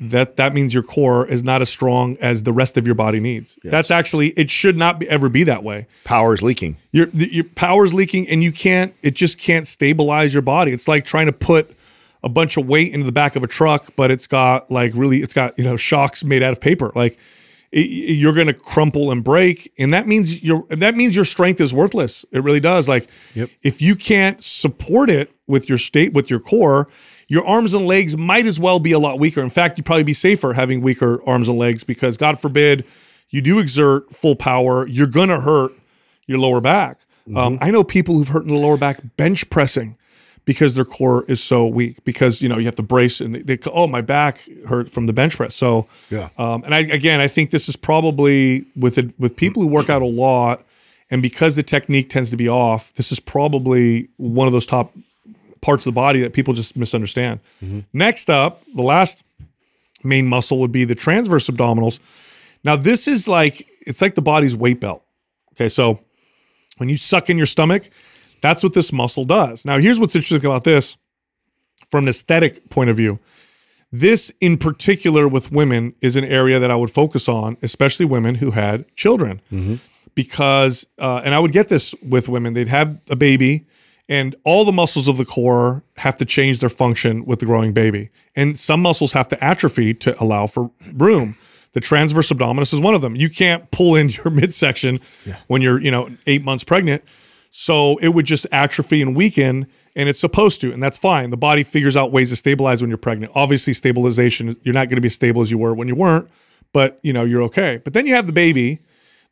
that 0.00 0.36
that 0.36 0.52
means 0.54 0.72
your 0.74 0.82
core 0.82 1.26
is 1.28 1.44
not 1.44 1.60
as 1.62 1.68
strong 1.68 2.16
as 2.20 2.42
the 2.42 2.52
rest 2.52 2.76
of 2.76 2.86
your 2.86 2.94
body 2.96 3.20
needs. 3.20 3.58
That's 3.62 3.90
actually 3.90 4.28
it 4.30 4.50
should 4.50 4.76
not 4.76 4.98
be, 4.98 5.08
ever 5.08 5.28
be 5.28 5.44
that 5.44 5.62
way. 5.62 5.86
power 6.04 6.32
is 6.32 6.42
leaking 6.42 6.76
Your 6.90 7.06
your 7.10 7.44
power's 7.44 7.92
leaking 7.94 8.26
and 8.28 8.42
you 8.42 8.50
can't 8.52 8.94
it 9.02 9.14
just 9.14 9.38
can't 9.38 9.66
stabilize 9.66 10.32
your 10.34 10.42
body. 10.42 10.72
It's 10.72 10.88
like 10.88 11.04
trying 11.04 11.26
to 11.26 11.32
put 11.32 11.76
a 12.22 12.28
bunch 12.28 12.56
of 12.56 12.66
weight 12.66 12.92
into 12.92 13.04
the 13.04 13.12
back 13.12 13.36
of 13.36 13.42
a 13.42 13.46
truck, 13.46 13.88
but 13.96 14.10
it's 14.10 14.26
got 14.26 14.70
like 14.70 14.92
really 14.94 15.18
it's 15.18 15.34
got, 15.34 15.58
you 15.58 15.64
know, 15.64 15.76
shocks 15.76 16.24
made 16.24 16.42
out 16.42 16.52
of 16.52 16.60
paper. 16.60 16.92
Like 16.94 17.18
it, 17.72 17.88
you're 17.88 18.34
going 18.34 18.46
to 18.46 18.54
crumple 18.54 19.10
and 19.10 19.24
break 19.24 19.72
and 19.78 19.92
that 19.94 20.06
means 20.06 20.42
your 20.42 20.64
that 20.68 20.94
means 20.94 21.16
your 21.16 21.24
strength 21.24 21.60
is 21.60 21.74
worthless. 21.74 22.24
It 22.32 22.42
really 22.42 22.60
does. 22.60 22.88
Like 22.88 23.08
if 23.62 23.82
you 23.82 23.96
can't 23.96 24.42
support 24.42 25.10
it 25.10 25.32
with 25.46 25.68
your 25.68 25.78
state 25.78 26.12
with 26.12 26.30
your 26.30 26.40
core, 26.40 26.88
your 27.28 27.44
arms 27.46 27.74
and 27.74 27.86
legs 27.86 28.16
might 28.16 28.46
as 28.46 28.60
well 28.60 28.78
be 28.78 28.92
a 28.92 28.98
lot 28.98 29.18
weaker. 29.18 29.40
In 29.40 29.50
fact, 29.50 29.78
you'd 29.78 29.86
probably 29.86 30.04
be 30.04 30.12
safer 30.12 30.52
having 30.52 30.80
weaker 30.80 31.22
arms 31.26 31.48
and 31.48 31.58
legs 31.58 31.82
because 31.82 32.16
God 32.16 32.38
forbid 32.38 32.86
you 33.30 33.40
do 33.40 33.58
exert 33.58 34.12
full 34.14 34.36
power, 34.36 34.86
you're 34.86 35.06
going 35.06 35.30
to 35.30 35.40
hurt 35.40 35.72
your 36.26 36.38
lower 36.38 36.60
back. 36.60 37.00
Um, 37.34 37.58
I 37.60 37.70
know 37.70 37.84
people 37.84 38.16
who've 38.16 38.28
hurt 38.28 38.42
in 38.42 38.48
the 38.48 38.58
lower 38.58 38.76
back 38.76 39.00
bench 39.16 39.48
pressing 39.48 39.96
because 40.44 40.74
their 40.74 40.84
core 40.84 41.24
is 41.28 41.42
so 41.42 41.66
weak 41.66 42.02
because 42.04 42.42
you 42.42 42.48
know 42.48 42.58
you 42.58 42.64
have 42.66 42.74
to 42.74 42.82
brace 42.82 43.20
and 43.20 43.34
they, 43.34 43.42
they 43.42 43.58
oh 43.72 43.86
my 43.86 44.00
back 44.00 44.40
hurt 44.68 44.88
from 44.90 45.06
the 45.06 45.12
bench 45.12 45.36
press. 45.36 45.54
So 45.54 45.86
Yeah. 46.10 46.28
um, 46.38 46.64
and 46.64 46.74
I 46.74 46.80
again 46.80 47.20
I 47.20 47.28
think 47.28 47.50
this 47.50 47.68
is 47.68 47.76
probably 47.76 48.64
with 48.76 48.98
it, 48.98 49.18
with 49.18 49.36
people 49.36 49.62
who 49.62 49.68
work 49.68 49.88
out 49.90 50.02
a 50.02 50.06
lot 50.06 50.64
and 51.10 51.20
because 51.22 51.56
the 51.56 51.62
technique 51.62 52.08
tends 52.08 52.30
to 52.30 52.36
be 52.36 52.48
off, 52.48 52.92
this 52.94 53.12
is 53.12 53.20
probably 53.20 54.08
one 54.16 54.46
of 54.46 54.52
those 54.52 54.66
top 54.66 54.92
parts 55.60 55.86
of 55.86 55.92
the 55.94 55.96
body 56.00 56.20
that 56.22 56.32
people 56.32 56.54
just 56.54 56.76
misunderstand. 56.76 57.38
Next 57.92 58.28
up, 58.30 58.62
the 58.74 58.82
last 58.82 59.22
main 60.02 60.26
muscle 60.26 60.58
would 60.58 60.72
be 60.72 60.84
the 60.84 60.94
transverse 60.96 61.48
abdominals. 61.48 62.00
Now 62.64 62.76
this 62.76 63.06
is 63.06 63.28
like 63.28 63.68
it's 63.86 64.00
like 64.02 64.14
the 64.16 64.22
body's 64.22 64.56
weight 64.56 64.80
belt. 64.80 65.04
Okay, 65.54 65.68
so 65.68 66.00
when 66.78 66.88
you 66.88 66.96
suck 66.96 67.28
in 67.30 67.36
your 67.36 67.46
stomach, 67.46 67.90
that's 68.42 68.62
what 68.62 68.74
this 68.74 68.92
muscle 68.92 69.24
does. 69.24 69.64
Now 69.64 69.78
here's 69.78 69.98
what's 69.98 70.14
interesting 70.14 70.44
about 70.50 70.64
this. 70.64 70.96
from 71.88 72.04
an 72.04 72.08
aesthetic 72.08 72.68
point 72.70 72.90
of 72.90 72.96
view. 72.96 73.18
This 73.90 74.32
in 74.40 74.56
particular 74.56 75.28
with 75.28 75.52
women 75.52 75.94
is 76.00 76.16
an 76.16 76.24
area 76.24 76.58
that 76.58 76.70
I 76.70 76.76
would 76.76 76.90
focus 76.90 77.28
on, 77.28 77.56
especially 77.62 78.06
women 78.06 78.36
who 78.36 78.50
had 78.52 78.84
children. 78.96 79.40
Because, 80.14 80.86
uh, 80.98 81.22
and 81.24 81.34
I 81.34 81.38
would 81.38 81.52
get 81.52 81.68
this 81.68 81.94
with 82.02 82.28
women, 82.28 82.52
they'd 82.54 82.68
have 82.68 83.00
a 83.10 83.16
baby 83.16 83.64
and 84.08 84.34
all 84.44 84.64
the 84.64 84.72
muscles 84.72 85.08
of 85.08 85.16
the 85.16 85.24
core 85.24 85.82
have 85.96 86.16
to 86.16 86.24
change 86.24 86.60
their 86.60 86.68
function 86.68 87.24
with 87.24 87.38
the 87.38 87.46
growing 87.46 87.72
baby. 87.72 88.10
And 88.34 88.58
some 88.58 88.82
muscles 88.82 89.12
have 89.12 89.28
to 89.28 89.42
atrophy 89.44 89.94
to 89.94 90.20
allow 90.22 90.46
for 90.46 90.70
room. 90.94 91.36
The 91.72 91.80
transverse 91.80 92.30
abdominis 92.30 92.74
is 92.74 92.80
one 92.80 92.94
of 92.94 93.00
them. 93.00 93.16
You 93.16 93.30
can't 93.30 93.70
pull 93.70 93.94
in 93.96 94.08
your 94.16 94.30
midsection 94.30 95.00
when 95.46 95.62
you're, 95.62 95.80
you 95.80 95.90
know, 95.90 96.10
eight 96.26 96.42
months 96.42 96.64
pregnant. 96.64 97.02
So 97.54 97.98
it 97.98 98.08
would 98.08 98.24
just 98.24 98.46
atrophy 98.50 99.02
and 99.02 99.14
weaken, 99.14 99.66
and 99.94 100.08
it's 100.08 100.18
supposed 100.18 100.62
to, 100.62 100.72
and 100.72 100.82
that's 100.82 100.96
fine. 100.96 101.28
The 101.28 101.36
body 101.36 101.62
figures 101.62 101.98
out 101.98 102.10
ways 102.10 102.30
to 102.30 102.36
stabilize 102.36 102.80
when 102.80 102.88
you're 102.88 102.96
pregnant. 102.96 103.30
Obviously, 103.34 103.74
stabilization, 103.74 104.56
you're 104.62 104.72
not 104.72 104.88
going 104.88 104.96
to 104.96 105.02
be 105.02 105.08
as 105.08 105.14
stable 105.14 105.42
as 105.42 105.50
you 105.50 105.58
were 105.58 105.74
when 105.74 105.86
you 105.86 105.94
weren't, 105.94 106.30
but 106.72 106.98
you 107.02 107.12
know, 107.12 107.24
you're 107.24 107.42
okay. 107.42 107.78
But 107.84 107.92
then 107.92 108.06
you 108.06 108.14
have 108.14 108.26
the 108.26 108.32
baby, 108.32 108.78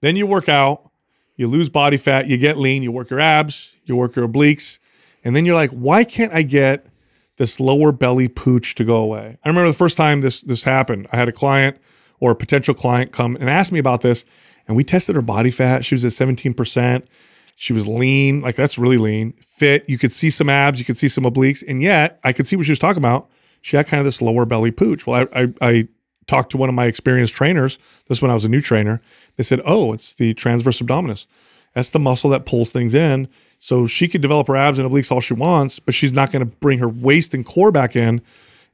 then 0.02 0.16
you 0.16 0.26
work 0.26 0.50
out, 0.50 0.90
you 1.36 1.48
lose 1.48 1.70
body 1.70 1.96
fat, 1.96 2.26
you 2.26 2.36
get 2.36 2.58
lean, 2.58 2.82
you 2.82 2.92
work 2.92 3.08
your 3.08 3.20
abs, 3.20 3.74
you 3.86 3.96
work 3.96 4.16
your 4.16 4.28
obliques, 4.28 4.78
and 5.24 5.34
then 5.34 5.46
you're 5.46 5.54
like, 5.54 5.70
why 5.70 6.04
can't 6.04 6.34
I 6.34 6.42
get 6.42 6.84
this 7.38 7.58
lower 7.58 7.90
belly 7.90 8.28
pooch 8.28 8.74
to 8.74 8.84
go 8.84 8.96
away? 8.96 9.38
I 9.42 9.48
remember 9.48 9.68
the 9.68 9.72
first 9.72 9.96
time 9.96 10.20
this 10.20 10.42
this 10.42 10.64
happened. 10.64 11.08
I 11.10 11.16
had 11.16 11.30
a 11.30 11.32
client 11.32 11.78
or 12.18 12.32
a 12.32 12.36
potential 12.36 12.74
client 12.74 13.12
come 13.12 13.34
and 13.36 13.48
ask 13.48 13.72
me 13.72 13.78
about 13.78 14.02
this, 14.02 14.26
and 14.68 14.76
we 14.76 14.84
tested 14.84 15.16
her 15.16 15.22
body 15.22 15.50
fat. 15.50 15.86
She 15.86 15.94
was 15.94 16.04
at 16.04 16.12
17%. 16.12 17.06
She 17.56 17.72
was 17.72 17.86
lean, 17.86 18.40
like 18.40 18.56
that's 18.56 18.78
really 18.78 18.98
lean, 18.98 19.32
fit. 19.40 19.88
You 19.88 19.98
could 19.98 20.12
see 20.12 20.30
some 20.30 20.48
abs, 20.48 20.78
you 20.78 20.84
could 20.84 20.96
see 20.96 21.08
some 21.08 21.24
obliques, 21.24 21.62
and 21.66 21.82
yet 21.82 22.18
I 22.24 22.32
could 22.32 22.46
see 22.46 22.56
what 22.56 22.66
she 22.66 22.72
was 22.72 22.78
talking 22.78 23.02
about. 23.02 23.28
She 23.62 23.76
had 23.76 23.86
kind 23.86 24.00
of 24.00 24.06
this 24.06 24.22
lower 24.22 24.46
belly 24.46 24.70
pooch. 24.70 25.06
Well, 25.06 25.28
I, 25.32 25.42
I, 25.42 25.54
I 25.60 25.88
talked 26.26 26.50
to 26.52 26.56
one 26.56 26.68
of 26.68 26.74
my 26.74 26.86
experienced 26.86 27.34
trainers. 27.34 27.78
This 28.06 28.22
when 28.22 28.30
I 28.30 28.34
was 28.34 28.44
a 28.44 28.48
new 28.48 28.60
trainer. 28.60 29.02
They 29.36 29.42
said, 29.42 29.60
"Oh, 29.64 29.92
it's 29.92 30.14
the 30.14 30.32
transverse 30.34 30.80
abdominis. 30.80 31.26
That's 31.74 31.90
the 31.90 31.98
muscle 31.98 32.30
that 32.30 32.46
pulls 32.46 32.70
things 32.70 32.94
in." 32.94 33.28
So 33.58 33.86
she 33.86 34.08
could 34.08 34.22
develop 34.22 34.46
her 34.46 34.56
abs 34.56 34.78
and 34.78 34.90
obliques 34.90 35.12
all 35.12 35.20
she 35.20 35.34
wants, 35.34 35.78
but 35.78 35.92
she's 35.92 36.14
not 36.14 36.32
going 36.32 36.40
to 36.40 36.56
bring 36.56 36.78
her 36.78 36.88
waist 36.88 37.34
and 37.34 37.44
core 37.44 37.70
back 37.70 37.94
in 37.94 38.22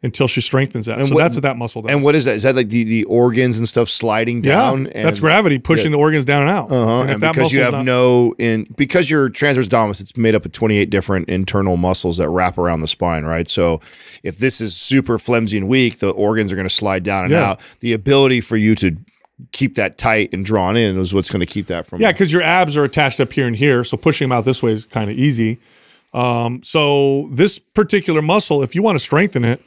until 0.03 0.29
she 0.29 0.41
strengthens 0.41 0.87
that. 0.87 1.05
so 1.07 1.15
what- 1.15 1.23
that's 1.23 1.35
what 1.37 1.43
that 1.43 1.57
muscle 1.57 1.83
does. 1.83 1.91
And 1.91 2.05
what 2.05 2.15
is 2.15 2.27
that? 2.27 2.37
Is 2.37 2.43
that 2.43 2.55
like 2.55 2.69
the, 2.69 2.85
the 2.85 3.05
organs 3.05 3.59
and 3.59 3.67
stuff 3.69 3.89
sliding 3.89 4.45
yeah, 4.45 4.53
down? 4.55 4.87
and, 4.89 5.05
that's 5.07 5.21
gravity 5.21 5.59
pushing 5.59 5.91
the 5.91 5.99
organs 5.99 6.25
down 6.27 6.43
and 6.43 6.51
out. 6.51 6.71
Uh-huh. 6.71 7.01
And 7.01 7.11
And, 7.11 7.21
because 7.21 7.53
you 7.53 7.63
have 7.63 7.73
not- 7.73 7.85
no 7.87 8.35
in 8.39 8.67
because 8.77 9.11
your 9.11 9.29
transverse 9.31 9.69
abdominis, 9.69 10.01
it's 10.03 10.17
made 10.17 10.35
up 10.35 10.45
of 10.45 10.53
28 10.53 10.91
different 10.91 11.29
internal 11.31 11.77
muscles 11.77 12.19
that 12.19 12.29
wrap 12.29 12.59
around 12.59 12.81
the 12.81 12.87
spine, 12.89 13.25
right? 13.25 13.49
So 13.49 13.81
if 14.23 14.39
this 14.39 14.61
is 14.61 14.77
super 14.77 15.17
flimsy 15.19 15.57
and 15.57 15.67
weak, 15.67 15.99
the 15.99 16.11
organs 16.11 16.53
are 16.53 16.57
going 16.57 16.69
to 16.69 16.75
slide 16.75 17.03
down 17.03 17.25
and 17.25 17.33
Yeah. 17.33 17.51
out. 17.53 17.61
The 17.81 17.95
ability 17.95 18.43
for 18.43 18.57
you 18.59 18.75
to 18.77 18.97
keep 19.53 19.75
that 19.77 19.99
tight 19.99 20.33
and 20.33 20.45
drawn 20.45 20.77
in 20.77 20.99
is 20.99 21.13
what's 21.15 21.31
going 21.31 21.41
to 21.41 21.47
keep 21.47 21.67
that 21.67 21.87
from 21.87 22.01
Yeah, 22.01 22.13
because 22.13 22.33
your 22.33 22.43
abs 22.43 22.77
are 22.77 22.85
attached 22.85 23.19
up 23.21 23.33
here 23.33 23.47
and 23.47 23.57
here, 23.57 23.83
so 23.83 23.97
pushing 23.97 24.29
them 24.29 24.37
out 24.39 24.45
this 24.45 24.63
way 24.63 24.73
is 24.73 24.85
kind 24.87 25.11
of 25.11 25.17
easy. 25.17 25.59
Um, 26.15 26.61
so 26.63 27.29
this 27.33 27.59
particular 27.59 28.23
muscle, 28.23 28.63
if 28.63 28.75
you 28.75 28.83
want 28.83 28.97
to 28.97 29.05
strengthen 29.05 29.45
it, 29.45 29.61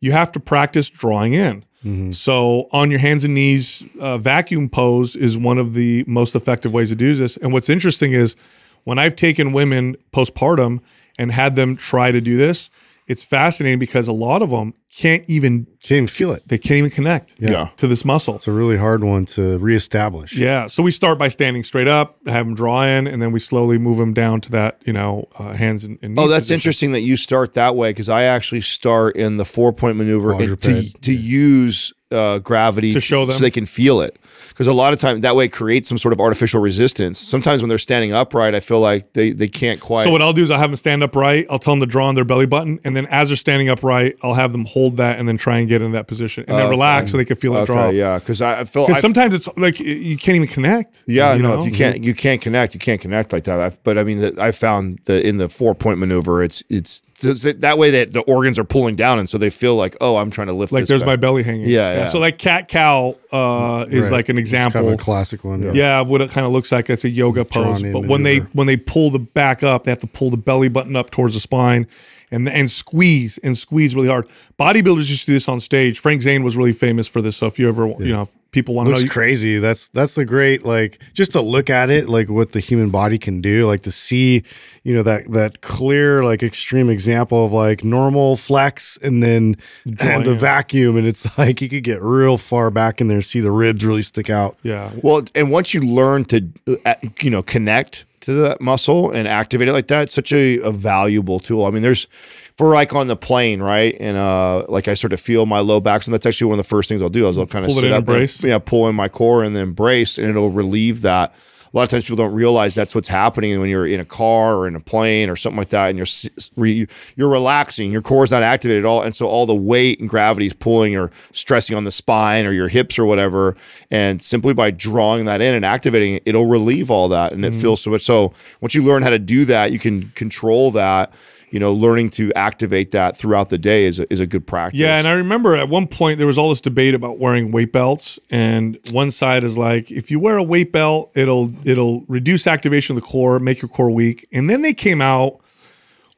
you 0.00 0.12
have 0.12 0.32
to 0.32 0.40
practice 0.40 0.88
drawing 0.90 1.32
in. 1.34 1.64
So 2.12 2.68
on 2.72 2.90
your 2.90 2.98
hands 2.98 3.22
and 3.24 3.34
knees, 3.34 3.84
uh, 4.00 4.18
vacuum 4.18 4.68
pose 4.68 5.14
is 5.14 5.38
one 5.38 5.56
of 5.56 5.74
the 5.74 6.02
most 6.08 6.34
effective 6.34 6.72
ways 6.72 6.88
to 6.88 6.96
do 6.96 7.14
this. 7.14 7.36
And 7.36 7.52
what's 7.52 7.68
interesting 7.68 8.12
is 8.12 8.34
when 8.82 8.98
I've 8.98 9.14
taken 9.14 9.52
women 9.52 9.96
postpartum 10.12 10.80
and 11.16 11.30
had 11.30 11.54
them 11.54 11.76
try 11.76 12.10
to 12.10 12.20
do 12.20 12.36
this, 12.36 12.70
it's 13.06 13.22
fascinating 13.22 13.78
because 13.78 14.08
a 14.08 14.12
lot 14.12 14.42
of 14.42 14.50
them 14.50 14.74
can't 14.96 15.24
even 15.28 15.66
Can't 15.82 15.92
even 15.98 16.06
feel 16.08 16.32
it. 16.32 16.42
they 16.48 16.58
can't 16.58 16.78
even 16.78 16.90
connect 16.90 17.34
Yeah. 17.38 17.68
to 17.76 17.86
this 17.86 18.04
muscle. 18.04 18.34
It's 18.36 18.48
a 18.48 18.52
really 18.52 18.76
hard 18.76 19.04
one 19.04 19.24
to 19.26 19.58
reestablish. 19.58 20.36
Yeah. 20.36 20.66
So 20.66 20.82
we 20.82 20.90
start 20.90 21.18
by 21.18 21.28
standing 21.28 21.62
straight 21.62 21.86
up, 21.86 22.16
have 22.26 22.46
them 22.46 22.54
draw 22.54 22.82
in, 22.84 23.06
and 23.06 23.20
then 23.22 23.30
we 23.30 23.38
slowly 23.38 23.78
move 23.78 23.98
them 23.98 24.12
down 24.12 24.40
to 24.42 24.50
that, 24.52 24.80
you 24.84 24.92
know, 24.92 25.28
uh, 25.38 25.52
hands 25.54 25.84
and, 25.84 25.98
and 26.02 26.14
knees. 26.14 26.24
Oh, 26.24 26.28
that's 26.28 26.40
position. 26.40 26.54
interesting 26.56 26.92
that 26.92 27.02
you 27.02 27.16
start 27.16 27.52
that 27.54 27.76
way 27.76 27.90
because 27.90 28.08
I 28.08 28.22
actually 28.24 28.62
start 28.62 29.16
in 29.16 29.36
the 29.36 29.44
four 29.44 29.72
point 29.72 29.96
maneuver 29.96 30.32
and 30.32 30.40
to, 30.40 30.56
Quadruped, 30.56 31.02
to 31.02 31.14
use 31.14 31.92
uh, 32.10 32.38
gravity 32.38 32.92
To 32.92 33.00
show 33.00 33.24
them. 33.26 33.34
so 33.34 33.42
they 33.42 33.50
can 33.50 33.66
feel 33.66 34.00
it. 34.00 34.18
Because 34.56 34.68
a 34.68 34.72
lot 34.72 34.94
of 34.94 34.98
times 34.98 35.20
that 35.20 35.36
way 35.36 35.44
it 35.44 35.52
creates 35.52 35.86
some 35.86 35.98
sort 35.98 36.14
of 36.14 36.20
artificial 36.20 36.62
resistance. 36.62 37.18
Sometimes 37.18 37.60
when 37.60 37.68
they're 37.68 37.76
standing 37.76 38.14
upright, 38.14 38.54
I 38.54 38.60
feel 38.60 38.80
like 38.80 39.12
they, 39.12 39.32
they 39.32 39.48
can't 39.48 39.82
quite. 39.82 40.04
So 40.04 40.10
what 40.10 40.22
I'll 40.22 40.32
do 40.32 40.42
is 40.42 40.50
I'll 40.50 40.58
have 40.58 40.70
them 40.70 40.76
stand 40.76 41.02
upright. 41.02 41.46
I'll 41.50 41.58
tell 41.58 41.74
them 41.74 41.80
to 41.80 41.86
draw 41.86 42.06
on 42.06 42.14
their 42.14 42.24
belly 42.24 42.46
button, 42.46 42.80
and 42.82 42.96
then 42.96 43.06
as 43.08 43.28
they're 43.28 43.36
standing 43.36 43.68
upright, 43.68 44.16
I'll 44.22 44.32
have 44.32 44.52
them 44.52 44.64
hold 44.64 44.96
that 44.96 45.18
and 45.18 45.28
then 45.28 45.36
try 45.36 45.58
and 45.58 45.68
get 45.68 45.82
in 45.82 45.92
that 45.92 46.06
position, 46.06 46.46
and 46.48 46.56
then 46.56 46.70
relax 46.70 47.10
so 47.12 47.18
they 47.18 47.26
can 47.26 47.36
feel 47.36 47.54
it 47.58 47.66
draw. 47.66 47.90
yeah, 47.90 48.18
because 48.18 48.40
I 48.40 48.60
I 48.60 48.64
feel 48.64 48.86
Because 48.86 49.02
sometimes 49.02 49.34
it's 49.34 49.46
like 49.58 49.78
you 49.78 50.16
can't 50.16 50.36
even 50.36 50.48
connect. 50.48 51.04
Yeah, 51.06 51.34
you 51.34 51.42
no, 51.42 51.56
know? 51.56 51.60
if 51.60 51.66
you 51.66 51.72
can't 51.72 52.02
you 52.02 52.14
can't 52.14 52.40
connect, 52.40 52.72
you 52.72 52.80
can't 52.80 53.00
connect 53.00 53.34
like 53.34 53.44
that. 53.44 53.60
I, 53.60 53.76
but 53.84 53.98
I 53.98 54.04
mean, 54.04 54.20
the, 54.20 54.42
I 54.42 54.52
found 54.52 55.00
that 55.04 55.26
in 55.26 55.36
the 55.36 55.50
four 55.50 55.74
point 55.74 55.98
maneuver, 55.98 56.42
it's 56.42 56.62
it's 56.70 57.02
it's 57.22 57.42
that 57.60 57.78
way 57.78 57.90
that 57.92 58.12
the 58.12 58.20
organs 58.20 58.58
are 58.58 58.64
pulling 58.64 58.96
down, 58.96 59.18
and 59.18 59.28
so 59.28 59.38
they 59.38 59.50
feel 59.50 59.74
like, 59.76 59.96
oh, 60.00 60.16
I'm 60.16 60.30
trying 60.30 60.48
to 60.48 60.52
lift. 60.52 60.72
Like 60.72 60.82
this 60.82 60.88
there's 60.90 61.02
back. 61.02 61.06
my 61.06 61.16
belly 61.16 61.42
hanging. 61.42 61.68
Yeah, 61.68 61.94
yeah. 61.94 62.04
So 62.04 62.18
like 62.18 62.38
cat 62.38 62.68
cow 62.68 63.16
uh, 63.32 63.86
is 63.88 64.04
Right. 64.10 64.16
like 64.18 64.28
an 64.28 64.38
It's 64.38 64.44
example. 64.52 64.80
kind 64.82 64.92
of 64.94 65.00
a 65.00 65.02
classic 65.02 65.44
one. 65.44 65.74
yeah, 65.74 66.00
of 66.00 66.10
what 66.10 66.20
it 66.20 66.30
kind 66.30 66.46
of 66.46 66.52
looks 66.52 66.72
like. 66.72 66.90
It's 66.90 67.04
a 67.04 67.08
yoga 67.10 67.44
pose. 67.44 67.80
Drawn 67.80 67.84
in 67.86 67.92
But 67.92 68.06
when 68.08 68.22
they 68.22 68.38
when 68.52 68.66
they 68.66 68.76
pull 68.76 69.10
the 69.10 69.18
back 69.18 69.62
up, 69.62 69.84
they 69.84 69.90
have 69.90 70.00
to 70.00 70.06
pull 70.06 70.30
the 70.30 70.36
belly 70.36 70.68
button 70.68 70.96
up 70.96 71.10
towards 71.10 71.34
the 71.34 71.40
spine 71.40 71.86
and 72.30 72.48
and 72.48 72.70
squeeze 72.70 73.38
and 73.38 73.56
squeeze 73.56 73.94
really 73.94 74.08
hard. 74.08 74.28
Bodybuilders 74.58 75.08
used 75.08 75.20
to 75.22 75.26
do 75.26 75.32
this 75.34 75.48
on 75.48 75.60
stage. 75.60 75.98
Frank 75.98 76.22
Zane 76.22 76.42
was 76.42 76.56
really 76.56 76.72
famous 76.72 77.06
for 77.06 77.22
this. 77.22 77.36
So 77.36 77.46
if 77.46 77.58
you 77.58 77.68
ever 77.68 77.86
you 77.98 78.12
know 78.12 78.22
if 78.22 78.30
people 78.56 78.74
want 78.74 78.86
to 78.86 78.90
know, 78.90 78.94
looks 78.96 79.04
you- 79.04 79.10
crazy. 79.10 79.58
That's 79.58 79.88
that's 79.88 80.14
the 80.16 80.24
great 80.24 80.64
like 80.64 80.98
just 81.14 81.32
to 81.32 81.40
look 81.40 81.70
at 81.70 81.90
it, 81.90 82.08
like 82.08 82.28
what 82.28 82.52
the 82.52 82.60
human 82.60 82.90
body 82.90 83.18
can 83.18 83.40
do, 83.40 83.66
like 83.66 83.82
to 83.82 83.92
see, 83.92 84.42
you 84.82 84.94
know, 84.94 85.02
that 85.04 85.30
that 85.32 85.60
clear, 85.60 86.24
like 86.24 86.42
extreme 86.42 86.90
example 86.90 87.44
of 87.44 87.52
like 87.52 87.84
normal 87.84 88.36
flex 88.36 88.96
and 89.02 89.22
then 89.22 89.54
and 90.00 90.24
the 90.24 90.34
vacuum, 90.34 90.96
and 90.96 91.06
it's 91.06 91.36
like 91.38 91.60
you 91.60 91.68
could 91.68 91.84
get 91.84 92.00
real 92.02 92.38
far 92.38 92.70
back 92.70 93.00
in 93.00 93.08
there, 93.08 93.20
see 93.20 93.40
the 93.40 93.50
ribs 93.52 93.84
really 93.84 94.02
stick 94.02 94.30
out. 94.30 94.56
yeah, 94.62 94.90
Well, 95.02 95.22
and 95.34 95.50
once 95.50 95.74
you 95.74 95.82
learn 95.82 96.24
to, 96.26 96.48
uh, 96.84 96.94
you 97.22 97.30
know, 97.30 97.42
connect 97.42 98.06
to 98.22 98.32
that 98.32 98.60
muscle 98.60 99.10
and 99.12 99.28
activate 99.28 99.68
it 99.68 99.72
like 99.72 99.86
that, 99.88 100.02
it's 100.04 100.14
such 100.14 100.32
a, 100.32 100.58
a 100.60 100.72
valuable 100.72 101.38
tool. 101.38 101.64
I 101.64 101.70
mean, 101.70 101.82
there's 101.82 102.08
for 102.56 102.72
like 102.74 102.94
on 102.94 103.06
the 103.06 103.16
plane, 103.16 103.60
right? 103.60 103.96
And 104.00 104.16
uh, 104.16 104.64
like 104.68 104.88
I 104.88 104.94
sort 104.94 105.12
of 105.12 105.20
feel 105.20 105.44
my 105.46 105.60
low 105.60 105.80
back, 105.80 106.04
and 106.06 106.14
that's 106.14 106.26
actually 106.26 106.48
one 106.48 106.58
of 106.58 106.64
the 106.64 106.68
first 106.68 106.88
things 106.88 107.02
I'll 107.02 107.08
do. 107.08 107.28
Is 107.28 107.38
I'll 107.38 107.46
kind 107.46 107.64
of 107.64 107.68
Pull 107.70 107.78
it 107.78 107.80
sit 107.82 107.86
in 107.88 107.92
up, 107.92 107.98
and 107.98 108.06
brace. 108.06 108.42
yeah, 108.44 108.58
pull 108.58 108.88
in 108.88 108.94
my 108.94 109.08
core 109.08 109.44
and 109.44 109.54
then 109.56 109.72
brace, 109.72 110.18
and 110.18 110.28
it'll 110.28 110.50
relieve 110.50 111.02
that. 111.02 111.34
A 111.34 111.76
lot 111.76 111.82
of 111.82 111.88
times 111.90 112.04
people 112.04 112.16
don't 112.16 112.32
realize 112.32 112.74
that's 112.74 112.94
what's 112.94 113.08
happening 113.08 113.60
when 113.60 113.68
you're 113.68 113.86
in 113.86 114.00
a 114.00 114.04
car 114.04 114.54
or 114.56 114.66
in 114.68 114.76
a 114.76 114.80
plane 114.80 115.28
or 115.28 115.36
something 115.36 115.58
like 115.58 115.68
that, 115.70 115.88
and 115.90 115.98
you're 115.98 116.86
you're 117.16 117.28
relaxing, 117.28 117.92
your 117.92 118.00
core's 118.00 118.30
not 118.30 118.42
activated 118.42 118.84
at 118.84 118.88
all, 118.88 119.02
and 119.02 119.14
so 119.14 119.26
all 119.26 119.44
the 119.44 119.54
weight 119.54 120.00
and 120.00 120.08
gravity 120.08 120.46
is 120.46 120.54
pulling 120.54 120.96
or 120.96 121.10
stressing 121.32 121.76
on 121.76 121.84
the 121.84 121.90
spine 121.90 122.46
or 122.46 122.52
your 122.52 122.68
hips 122.68 122.98
or 122.98 123.04
whatever, 123.04 123.56
and 123.90 124.22
simply 124.22 124.54
by 124.54 124.70
drawing 124.70 125.26
that 125.26 125.42
in 125.42 125.54
and 125.54 125.64
activating 125.66 126.14
it, 126.14 126.22
it'll 126.24 126.46
relieve 126.46 126.90
all 126.90 127.08
that, 127.08 127.32
and 127.32 127.44
it 127.44 127.52
Mm-hmm. 127.52 127.60
feels 127.60 127.82
so 127.82 127.90
much. 127.90 128.02
So 128.02 128.32
once 128.62 128.74
you 128.74 128.82
learn 128.82 129.02
how 129.02 129.10
to 129.10 129.18
do 129.18 129.44
that, 129.46 129.70
you 129.72 129.78
can 129.78 130.08
control 130.14 130.70
that. 130.70 131.12
You 131.56 131.60
know, 131.60 131.72
learning 131.72 132.10
to 132.10 132.30
activate 132.34 132.90
that 132.90 133.16
throughout 133.16 133.48
the 133.48 133.56
day 133.56 133.86
is 133.86 133.98
a, 133.98 134.12
is 134.12 134.20
a 134.20 134.26
good 134.26 134.46
practice. 134.46 134.78
Yeah, 134.78 134.98
and 134.98 135.08
I 135.08 135.12
remember 135.12 135.56
at 135.56 135.70
one 135.70 135.86
point 135.86 136.18
there 136.18 136.26
was 136.26 136.36
all 136.36 136.50
this 136.50 136.60
debate 136.60 136.92
about 136.92 137.18
wearing 137.18 137.50
weight 137.50 137.72
belts, 137.72 138.18
and 138.28 138.78
one 138.92 139.10
side 139.10 139.42
is 139.42 139.56
like, 139.56 139.90
if 139.90 140.10
you 140.10 140.20
wear 140.20 140.36
a 140.36 140.42
weight 140.42 140.70
belt, 140.70 141.12
it'll 141.14 141.54
it'll 141.66 142.02
reduce 142.08 142.46
activation 142.46 142.94
of 142.94 143.02
the 143.02 143.08
core, 143.08 143.38
make 143.38 143.62
your 143.62 143.70
core 143.70 143.90
weak. 143.90 144.28
And 144.34 144.50
then 144.50 144.60
they 144.60 144.74
came 144.74 145.00
out 145.00 145.40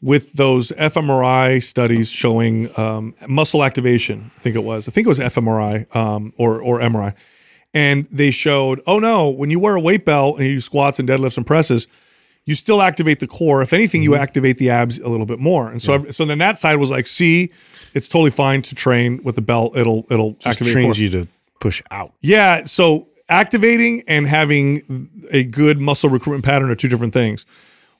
with 0.03 0.33
those 0.33 0.72
fMRI 0.72 1.62
studies 1.62 2.11
showing 2.11 2.77
um, 2.77 3.14
muscle 3.29 3.62
activation. 3.62 4.33
I 4.37 4.40
think 4.40 4.57
it 4.57 4.64
was. 4.64 4.88
I 4.88 4.90
think 4.90 5.07
it 5.07 5.09
was 5.09 5.20
fMRI 5.20 5.94
um, 5.94 6.33
or 6.37 6.61
or 6.61 6.81
MRI, 6.81 7.14
and 7.72 8.09
they 8.11 8.33
showed, 8.33 8.83
oh 8.88 8.98
no, 8.98 9.29
when 9.29 9.51
you 9.51 9.61
wear 9.61 9.77
a 9.77 9.81
weight 9.81 10.05
belt 10.05 10.38
and 10.38 10.48
you 10.48 10.55
do 10.57 10.61
squats 10.61 10.98
and 10.98 11.09
deadlifts 11.09 11.37
and 11.37 11.46
presses, 11.46 11.87
you 12.48 12.54
still 12.54 12.80
activate 12.80 13.20
the 13.20 13.26
core. 13.26 13.61
If 13.62 13.72
anything, 13.72 14.00
Mm-hmm. 14.00 14.12
you 14.14 14.16
activate 14.16 14.56
the 14.58 14.70
abs 14.70 14.98
a 14.98 15.08
little 15.08 15.26
bit 15.26 15.38
more. 15.38 15.70
And 15.70 15.82
so, 15.82 16.04
so 16.11 16.24
then 16.24 16.38
that 16.38 16.56
side 16.58 16.76
was 16.76 16.90
like, 16.90 17.06
see, 17.06 17.50
it's 17.94 18.08
totally 18.08 18.30
fine 18.30 18.62
to 18.62 18.74
train 18.74 19.20
with 19.22 19.34
the 19.34 19.42
belt. 19.42 19.76
It'll 19.76 20.06
it'll 20.11 20.32
Just 20.32 20.46
activate 20.46 20.72
trains 20.72 20.98
you 20.98 21.11
to 21.11 21.28
push 21.61 21.82
out. 21.90 22.12
Yeah. 22.20 22.64
So 22.64 23.08
activating 23.28 24.02
and 24.08 24.26
having 24.26 25.08
a 25.30 25.44
good 25.44 25.80
muscle 25.80 26.08
recruitment 26.08 26.44
pattern 26.44 26.70
are 26.70 26.74
two 26.74 26.88
different 26.88 27.12
things. 27.12 27.44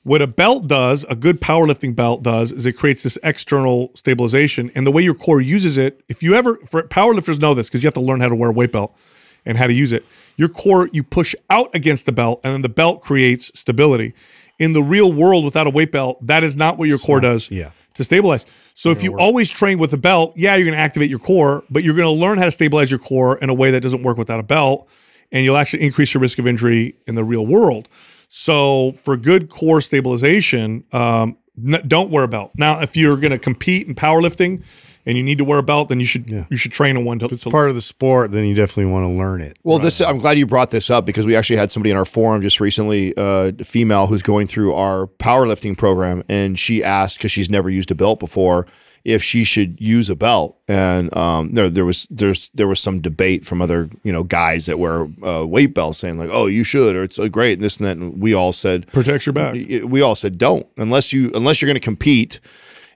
What 0.03 0.21
a 0.21 0.27
belt 0.27 0.67
does, 0.67 1.03
a 1.03 1.15
good 1.15 1.41
powerlifting 1.41 1.93
belt 1.95 2.23
does, 2.23 2.51
is 2.51 2.65
it 2.65 2.73
creates 2.73 3.03
this 3.03 3.19
external 3.21 3.91
stabilization. 3.95 4.71
And 4.73 4.87
the 4.87 4.91
way 4.91 5.03
your 5.03 5.13
core 5.13 5.41
uses 5.41 5.77
it, 5.77 6.01
if 6.07 6.23
you 6.23 6.33
ever, 6.35 6.55
for 6.65 6.81
powerlifters 6.83 7.39
know 7.39 7.53
this 7.53 7.67
because 7.67 7.83
you 7.83 7.87
have 7.87 7.93
to 7.95 8.01
learn 8.01 8.21
how 8.21 8.29
to 8.29 8.35
wear 8.35 8.49
a 8.49 8.53
weight 8.53 8.71
belt 8.71 8.97
and 9.45 9.57
how 9.57 9.67
to 9.67 9.73
use 9.73 9.91
it. 9.93 10.05
Your 10.37 10.47
core, 10.47 10.89
you 10.93 11.03
push 11.03 11.35
out 11.49 11.69
against 11.75 12.05
the 12.05 12.13
belt, 12.13 12.39
and 12.45 12.53
then 12.53 12.61
the 12.61 12.69
belt 12.69 13.01
creates 13.01 13.51
stability. 13.59 14.13
In 14.59 14.73
the 14.73 14.83
real 14.83 15.11
world, 15.11 15.45
without 15.45 15.67
a 15.67 15.69
weight 15.69 15.91
belt, 15.91 16.19
that 16.27 16.43
is 16.43 16.57
not 16.57 16.77
what 16.77 16.89
your 16.89 16.97
core 16.97 17.21
does 17.21 17.49
yeah. 17.49 17.71
to 17.93 18.03
stabilize. 18.03 18.45
So 18.73 18.91
if 18.91 19.03
you 19.03 19.17
always 19.17 19.49
train 19.49 19.79
with 19.79 19.93
a 19.93 19.97
belt, 19.97 20.33
yeah, 20.35 20.55
you're 20.55 20.65
going 20.65 20.75
to 20.75 20.81
activate 20.81 21.09
your 21.09 21.19
core, 21.19 21.63
but 21.69 21.83
you're 21.83 21.95
going 21.95 22.13
to 22.13 22.21
learn 22.21 22.37
how 22.37 22.45
to 22.45 22.51
stabilize 22.51 22.91
your 22.91 22.99
core 22.99 23.37
in 23.37 23.49
a 23.49 23.53
way 23.53 23.71
that 23.71 23.81
doesn't 23.81 24.03
work 24.03 24.17
without 24.17 24.39
a 24.39 24.43
belt, 24.43 24.87
and 25.31 25.45
you'll 25.45 25.57
actually 25.57 25.83
increase 25.83 26.13
your 26.13 26.21
risk 26.21 26.39
of 26.39 26.45
injury 26.45 26.95
in 27.07 27.15
the 27.15 27.23
real 27.23 27.45
world. 27.45 27.87
So 28.27 28.91
for 28.91 29.17
good 29.17 29.49
core 29.49 29.81
stabilization, 29.81 30.83
um, 30.91 31.37
don't 31.87 32.09
wear 32.09 32.23
a 32.23 32.27
belt. 32.27 32.51
Now, 32.57 32.81
if 32.81 32.95
you're 32.95 33.17
going 33.17 33.31
to 33.31 33.39
compete 33.39 33.87
in 33.87 33.95
powerlifting 33.95 34.63
and 35.05 35.17
you 35.17 35.23
need 35.23 35.37
to 35.37 35.45
wear 35.45 35.59
a 35.59 35.63
belt, 35.63 35.89
then 35.89 35.99
you 35.99 36.05
should 36.05 36.29
yeah. 36.29 36.45
you 36.49 36.57
should 36.57 36.71
train 36.71 36.95
a 36.95 36.99
one. 36.99 37.19
To, 37.19 37.25
It's 37.25 37.43
part 37.43 37.69
of 37.69 37.75
the 37.75 37.81
sport, 37.81 38.31
then 38.31 38.45
you 38.45 38.55
definitely 38.55 38.91
want 38.91 39.05
to 39.05 39.09
learn 39.09 39.41
it. 39.41 39.57
Well, 39.63 39.79
this 39.79 40.01
I'm 40.01 40.17
glad 40.17 40.37
you 40.37 40.45
brought 40.45 40.71
this 40.71 40.89
up 40.89 41.05
because 41.05 41.25
we 41.25 41.35
actually 41.35 41.57
had 41.57 41.71
somebody 41.71 41.91
in 41.91 41.97
our 41.97 42.05
forum 42.05 42.41
just 42.41 42.59
recently, 42.59 43.15
uh, 43.17 43.51
a 43.59 43.63
female 43.63 44.07
who's 44.07 44.23
going 44.23 44.47
through 44.47 44.73
our 44.73 45.07
powerlifting 45.07 45.77
program, 45.77 46.23
and 46.29 46.57
she 46.57 46.83
asked 46.83 47.17
because 47.17 47.31
she's 47.31 47.49
never 47.49 47.69
used 47.69 47.91
a 47.91 47.95
belt 47.95 48.19
before 48.19 48.65
if 49.05 49.23
she 49.23 49.43
should 49.43 49.79
use 49.79 50.09
a 50.09 50.15
belt, 50.15 50.57
and 50.67 51.15
um, 51.15 51.53
there 51.53 51.69
there 51.69 51.85
was 51.85 52.07
there's 52.09 52.49
there 52.51 52.67
was 52.67 52.79
some 52.79 52.99
debate 52.99 53.45
from 53.45 53.61
other 53.61 53.89
you 54.03 54.11
know 54.11 54.23
guys 54.23 54.65
that 54.65 54.77
wear 54.77 55.07
uh, 55.23 55.45
weight 55.45 55.73
belts 55.73 55.99
saying 55.99 56.17
like, 56.17 56.29
oh, 56.31 56.47
you 56.47 56.63
should, 56.63 56.95
or 56.95 57.03
it's 57.03 57.17
uh, 57.17 57.27
great, 57.27 57.53
and 57.53 57.61
this 57.61 57.77
and 57.77 57.87
that, 57.87 57.97
and 57.97 58.21
we 58.21 58.33
all 58.33 58.51
said 58.51 58.87
protects 58.87 59.25
your 59.25 59.33
back. 59.33 59.53
we 59.53 60.01
all 60.01 60.15
said 60.15 60.37
don't 60.37 60.67
unless 60.77 61.13
you 61.13 61.31
unless 61.33 61.61
you're 61.61 61.67
going 61.67 61.75
to 61.75 61.79
compete. 61.79 62.39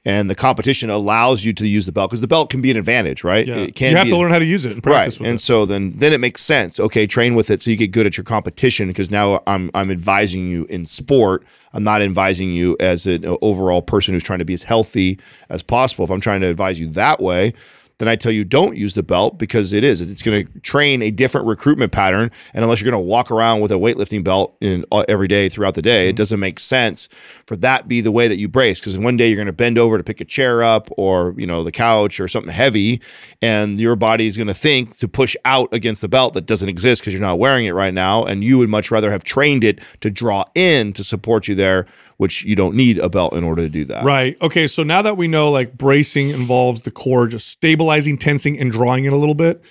And 0.05 0.29
the 0.29 0.35
competition 0.35 0.89
allows 0.89 1.45
you 1.45 1.53
to 1.53 1.67
use 1.67 1.85
the 1.85 1.93
belt 1.93 2.09
because 2.09 2.19
the 2.19 2.27
belt 2.27 2.49
can 2.49 2.59
be 2.59 2.69
an 2.71 2.75
advantage, 2.77 3.23
right? 3.23 3.47
Yeah. 3.47 3.55
It 3.55 3.75
can 3.75 3.91
you 3.91 3.97
have 3.97 4.09
to 4.09 4.17
learn 4.17 4.31
how 4.31 4.39
to 4.39 4.45
use 4.45 4.65
it 4.65 4.71
and 4.71 4.83
practice 4.83 5.19
right 5.19 5.27
and 5.27 5.35
it. 5.35 5.39
so 5.39 5.65
then 5.65 5.91
then 5.93 6.13
it 6.13 6.19
makes 6.19 6.41
sense 6.43 6.79
okay 6.79 7.05
train 7.05 7.35
with 7.35 7.49
it 7.49 7.61
so 7.61 7.71
you 7.71 7.77
get 7.77 7.91
good 7.91 8.05
at 8.05 8.17
your 8.17 8.23
competition 8.23 8.87
because 8.87 9.11
now 9.11 9.41
i'm 9.47 9.69
i'm 9.73 9.91
advising 9.91 10.47
you 10.47 10.65
in 10.65 10.85
sport 10.85 11.43
i'm 11.73 11.83
not 11.83 12.01
advising 12.01 12.49
you 12.49 12.75
as 12.79 13.05
an 13.05 13.25
uh, 13.25 13.35
overall 13.41 13.81
person 13.81 14.13
who's 14.13 14.23
trying 14.23 14.39
to 14.39 14.45
be 14.45 14.53
as 14.53 14.63
healthy 14.63 15.19
as 15.49 15.63
possible 15.63 16.03
if 16.03 16.11
i'm 16.11 16.21
trying 16.21 16.41
to 16.41 16.47
advise 16.47 16.79
you 16.79 16.87
that 16.87 17.19
way 17.21 17.53
then 17.99 18.08
I 18.08 18.15
tell 18.15 18.32
you 18.32 18.43
don't 18.43 18.75
use 18.75 18.95
the 18.95 19.03
belt 19.03 19.38
because 19.38 19.71
it 19.71 19.84
is. 19.84 20.01
It's 20.01 20.21
going 20.21 20.47
to 20.47 20.60
train 20.60 21.01
a 21.01 21.12
different 21.12 21.47
recruitment 21.47 21.91
pattern, 21.91 22.32
and 22.53 22.63
unless 22.63 22.82
you're 22.82 22.91
going 22.91 23.01
to 23.01 23.08
walk 23.08 23.32
around 23.32 23.62
with 23.62 23.71
a 23.71 23.75
weightlifting 23.75 24.23
belt 24.23 24.56
in 24.62 24.84
uh, 24.91 25.06
every 25.08 25.27
day 25.27 25.49
throughout 25.49 25.75
the 25.75 25.82
day, 25.82 26.10
it 26.10 26.15
doesn't 26.15 26.39
make 26.39 26.60
sense 26.60 27.08
for 27.45 27.56
that 27.58 27.88
be 27.88 28.01
the 28.01 28.12
way 28.12 28.27
that 28.27 28.38
you 28.38 28.47
brace. 28.47 28.79
Because 28.79 28.97
one 28.97 29.17
day 29.17 29.27
you're 29.27 29.38
going 29.38 29.45
to 29.47 29.53
bend 29.53 29.77
over 29.77 29.97
to 29.97 30.03
pick 30.03 30.21
a 30.21 30.25
chair 30.25 30.63
up, 30.63 30.89
or 30.97 31.36
you 31.38 31.45
know 31.45 31.63
the 31.63 31.71
couch, 31.71 32.19
or 32.19 32.27
something 32.27 32.51
heavy, 32.51 33.01
and 33.41 33.79
your 33.79 33.95
body 33.95 34.27
is 34.27 34.38
going 34.38 34.47
to 34.47 34.53
think 34.53 34.97
to 34.97 35.08
push 35.08 35.36
out 35.45 35.73
against 35.73 36.01
the 36.01 36.10
belt 36.10 36.34
that 36.34 36.45
doesn't 36.45 36.69
exist 36.69 37.01
because 37.01 37.13
you're 37.13 37.21
not 37.21 37.39
wearing 37.39 37.65
it 37.65 37.73
right 37.73 37.93
now, 37.93 38.25
and 38.25 38.43
you 38.43 38.58
would 38.58 38.69
much 38.69 38.91
rather 38.91 39.12
have 39.12 39.23
trained 39.23 39.63
it 39.63 39.79
to 39.99 40.10
draw 40.10 40.43
in 40.56 40.93
to 40.93 41.03
support 41.03 41.47
you 41.47 41.56
there, 41.56 41.86
which 42.17 42.43
you 42.43 42.56
don't 42.56 42.75
need 42.75 42.97
a 42.97 43.10
belt 43.10 43.34
in 43.34 43.43
order 43.43 43.62
to 43.62 43.69
do 43.69 43.86
that. 43.86 44.03
Right. 44.03 44.36
Okay. 44.41 44.67
So 44.67 44.84
now 44.84 45.01
that 45.01 45.17
we 45.17 45.27
know 45.27 45.51
like 45.51 45.77
bracing 45.77 46.29
involves 46.29 46.84
the 46.84 46.91
core 46.91 47.27
just 47.27 47.49
stabilizing, 47.83 48.17
tensing, 48.17 48.57
and 48.59 48.71
drawing 48.71 49.05
it 49.05 49.13
a 49.13 49.15
little 49.17 49.35
bit, 49.35 49.61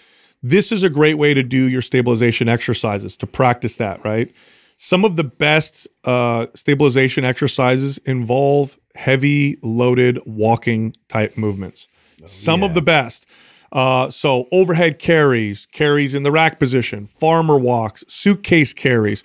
this 0.42 0.70
is 0.70 0.82
a 0.82 0.90
great 0.90 1.16
way 1.16 1.32
to 1.32 1.42
do 1.42 1.68
your 1.68 1.80
stabilization 1.80 2.48
exercises 2.48 3.16
to 3.16 3.26
practice 3.26 3.76
that, 3.76 4.04
right? 4.04 4.30
Some 4.76 5.04
of 5.04 5.16
the 5.16 5.24
best 5.24 5.88
uh, 6.04 6.46
stabilization 6.54 7.24
exercises 7.24 7.98
involve 8.04 8.78
heavy 8.94 9.56
loaded 9.62 10.18
walking 10.26 10.92
type 11.08 11.38
movements. 11.38 11.88
Some 12.24 12.62
of 12.62 12.74
the 12.74 12.82
best. 12.82 13.26
Uh, 13.72 14.10
so 14.10 14.46
overhead 14.52 14.98
carries, 14.98 15.66
carries 15.66 16.14
in 16.14 16.22
the 16.22 16.30
rack 16.30 16.58
position, 16.58 17.06
farmer 17.06 17.58
walks, 17.58 18.04
suitcase 18.06 18.74
carries, 18.74 19.24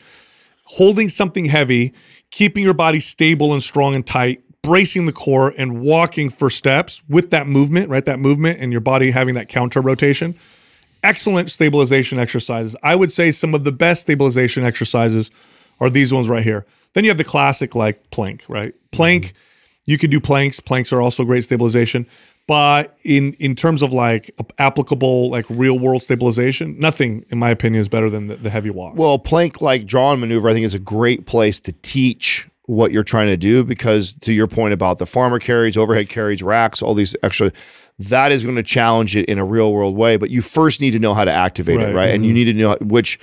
holding 0.64 1.10
something 1.10 1.46
heavy, 1.46 1.94
keeping 2.32 2.64
your 2.64 2.74
body 2.74 3.02
stable 3.02 3.52
and 3.52 3.62
strong 3.62 3.94
and 3.94 4.08
tight, 4.08 4.42
bracing 4.62 5.06
the 5.06 5.14
core 5.14 5.54
and 5.58 5.82
walking 5.82 6.30
for 6.30 6.50
steps 6.50 7.02
with 7.08 7.30
that 7.32 7.48
movement, 7.48 7.90
right? 7.90 8.06
That 8.06 8.20
movement 8.20 8.60
and 8.60 8.72
your 8.72 8.82
body 8.82 9.12
having 9.12 9.36
that 9.36 9.48
counter 9.50 9.82
rotation. 9.82 10.36
Excellent 11.04 11.50
stabilization 11.50 12.20
exercises. 12.20 12.76
I 12.84 12.96
would 12.96 13.12
say 13.12 13.32
some 13.32 13.54
of 13.54 13.64
the 13.64 13.72
best 13.72 14.02
stabilization 14.02 14.64
exercises 14.64 15.32
are 15.80 15.90
these 15.90 16.14
ones 16.14 16.28
right 16.28 16.44
here. 16.44 16.66
Then 16.94 17.04
you 17.04 17.10
have 17.12 17.18
the 17.18 17.24
classic 17.24 17.76
like 17.76 18.10
plank, 18.12 18.44
right? 18.50 18.74
Plank, 18.92 19.34
you 19.86 19.98
could 19.98 20.12
do 20.12 20.20
planks. 20.20 20.60
Planks 20.60 20.92
are 20.92 21.02
also 21.02 21.24
great 21.24 21.44
stabilization. 21.44 22.08
But 22.48 22.98
in 23.04 23.34
in 23.34 23.56
terms 23.56 23.82
of 23.82 23.92
like 23.92 24.32
applicable 24.58 25.30
like 25.30 25.46
real 25.50 25.78
world 25.78 26.02
stabilization, 26.02 26.80
nothing 26.80 27.26
in 27.30 27.38
my 27.38 27.50
opinion 27.50 27.82
is 27.82 27.90
better 27.90 28.10
than 28.10 28.28
the, 28.28 28.36
the 28.36 28.50
heavy 28.50 28.70
walk. 28.70 28.96
Well, 28.96 29.20
plank 29.20 29.62
like 29.62 29.86
drawing 29.86 30.22
maneuver, 30.22 30.50
I 30.50 30.54
think 30.54 30.66
is 30.66 30.74
a 30.74 30.80
great 30.80 31.26
place 31.26 31.60
to 31.62 31.74
teach 31.82 32.50
what 32.68 32.92
you're 32.92 33.04
trying 33.04 33.28
to 33.28 33.38
do 33.38 33.64
because 33.64 34.14
to 34.20 34.32
your 34.34 34.46
point 34.48 34.74
about 34.74 35.00
the 35.00 35.06
farmer 35.06 35.40
carries, 35.40 35.76
overhead 35.76 36.08
carries, 36.10 36.44
racks, 36.44 36.82
all 36.82 36.94
these 36.94 37.16
extra 37.24 37.52
that 38.00 38.32
is 38.32 38.44
going 38.44 38.56
to 38.58 38.62
challenge 38.64 39.16
it 39.16 39.26
in 39.26 39.40
a 39.40 39.44
real 39.46 39.74
world 39.74 39.96
way. 39.96 40.18
But 40.18 40.30
you 40.30 40.42
first 40.44 40.82
need 40.82 40.92
to 40.92 41.00
know 41.00 41.16
how 41.16 41.26
to 41.26 41.32
activate 41.32 41.80
it, 41.82 41.86
Right. 41.86 41.96
right? 41.96 42.14
And 42.14 42.24
you 42.26 42.32
need 42.32 42.46
to 42.46 42.54
know 42.54 42.78
which 42.80 43.18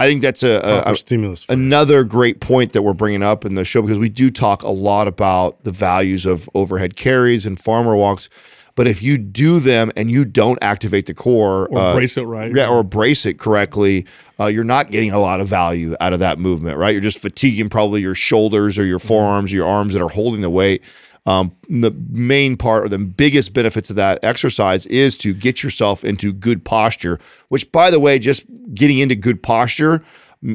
I 0.00 0.08
think 0.08 0.20
that's 0.20 0.42
a, 0.42 0.84
a, 0.88 0.92
a 0.92 0.96
stimulus. 0.96 1.46
another 1.48 2.02
great 2.04 2.40
point 2.40 2.72
that 2.72 2.82
we're 2.82 2.92
bringing 2.92 3.22
up 3.22 3.44
in 3.44 3.54
the 3.54 3.64
show 3.64 3.82
because 3.82 3.98
we 3.98 4.08
do 4.08 4.30
talk 4.30 4.62
a 4.62 4.68
lot 4.70 5.06
about 5.08 5.62
the 5.64 5.70
values 5.70 6.26
of 6.26 6.50
overhead 6.54 6.96
carries 6.96 7.46
and 7.46 7.58
farmer 7.60 7.94
walks. 7.94 8.28
But 8.76 8.86
if 8.86 9.02
you 9.02 9.18
do 9.18 9.58
them 9.58 9.90
and 9.96 10.10
you 10.10 10.24
don't 10.24 10.58
activate 10.62 11.06
the 11.06 11.14
core 11.14 11.66
or 11.68 11.78
uh, 11.78 11.94
brace 11.94 12.16
it 12.16 12.22
right. 12.22 12.54
yeah, 12.54 12.68
or 12.68 12.84
brace 12.84 13.26
it 13.26 13.38
correctly, 13.38 14.06
uh, 14.38 14.46
you're 14.46 14.64
not 14.64 14.90
getting 14.90 15.12
a 15.12 15.18
lot 15.18 15.40
of 15.40 15.48
value 15.48 15.96
out 15.98 16.12
of 16.12 16.20
that 16.20 16.38
movement, 16.38 16.76
right? 16.76 16.90
You're 16.90 17.00
just 17.00 17.20
fatiguing 17.20 17.70
probably 17.70 18.02
your 18.02 18.14
shoulders 18.14 18.78
or 18.78 18.84
your 18.84 18.98
forearms, 18.98 19.52
your 19.52 19.66
arms 19.66 19.94
that 19.94 20.02
are 20.02 20.10
holding 20.10 20.42
the 20.42 20.50
weight. 20.50 20.84
Um, 21.24 21.56
the 21.68 21.90
main 22.10 22.56
part 22.56 22.84
or 22.84 22.88
the 22.88 22.98
biggest 22.98 23.52
benefits 23.52 23.90
of 23.90 23.96
that 23.96 24.20
exercise 24.22 24.86
is 24.86 25.16
to 25.18 25.34
get 25.34 25.62
yourself 25.62 26.04
into 26.04 26.32
good 26.32 26.64
posture, 26.64 27.18
which, 27.48 27.72
by 27.72 27.90
the 27.90 27.98
way, 27.98 28.20
just 28.20 28.46
getting 28.74 29.00
into 29.00 29.16
good 29.16 29.42
posture 29.42 30.04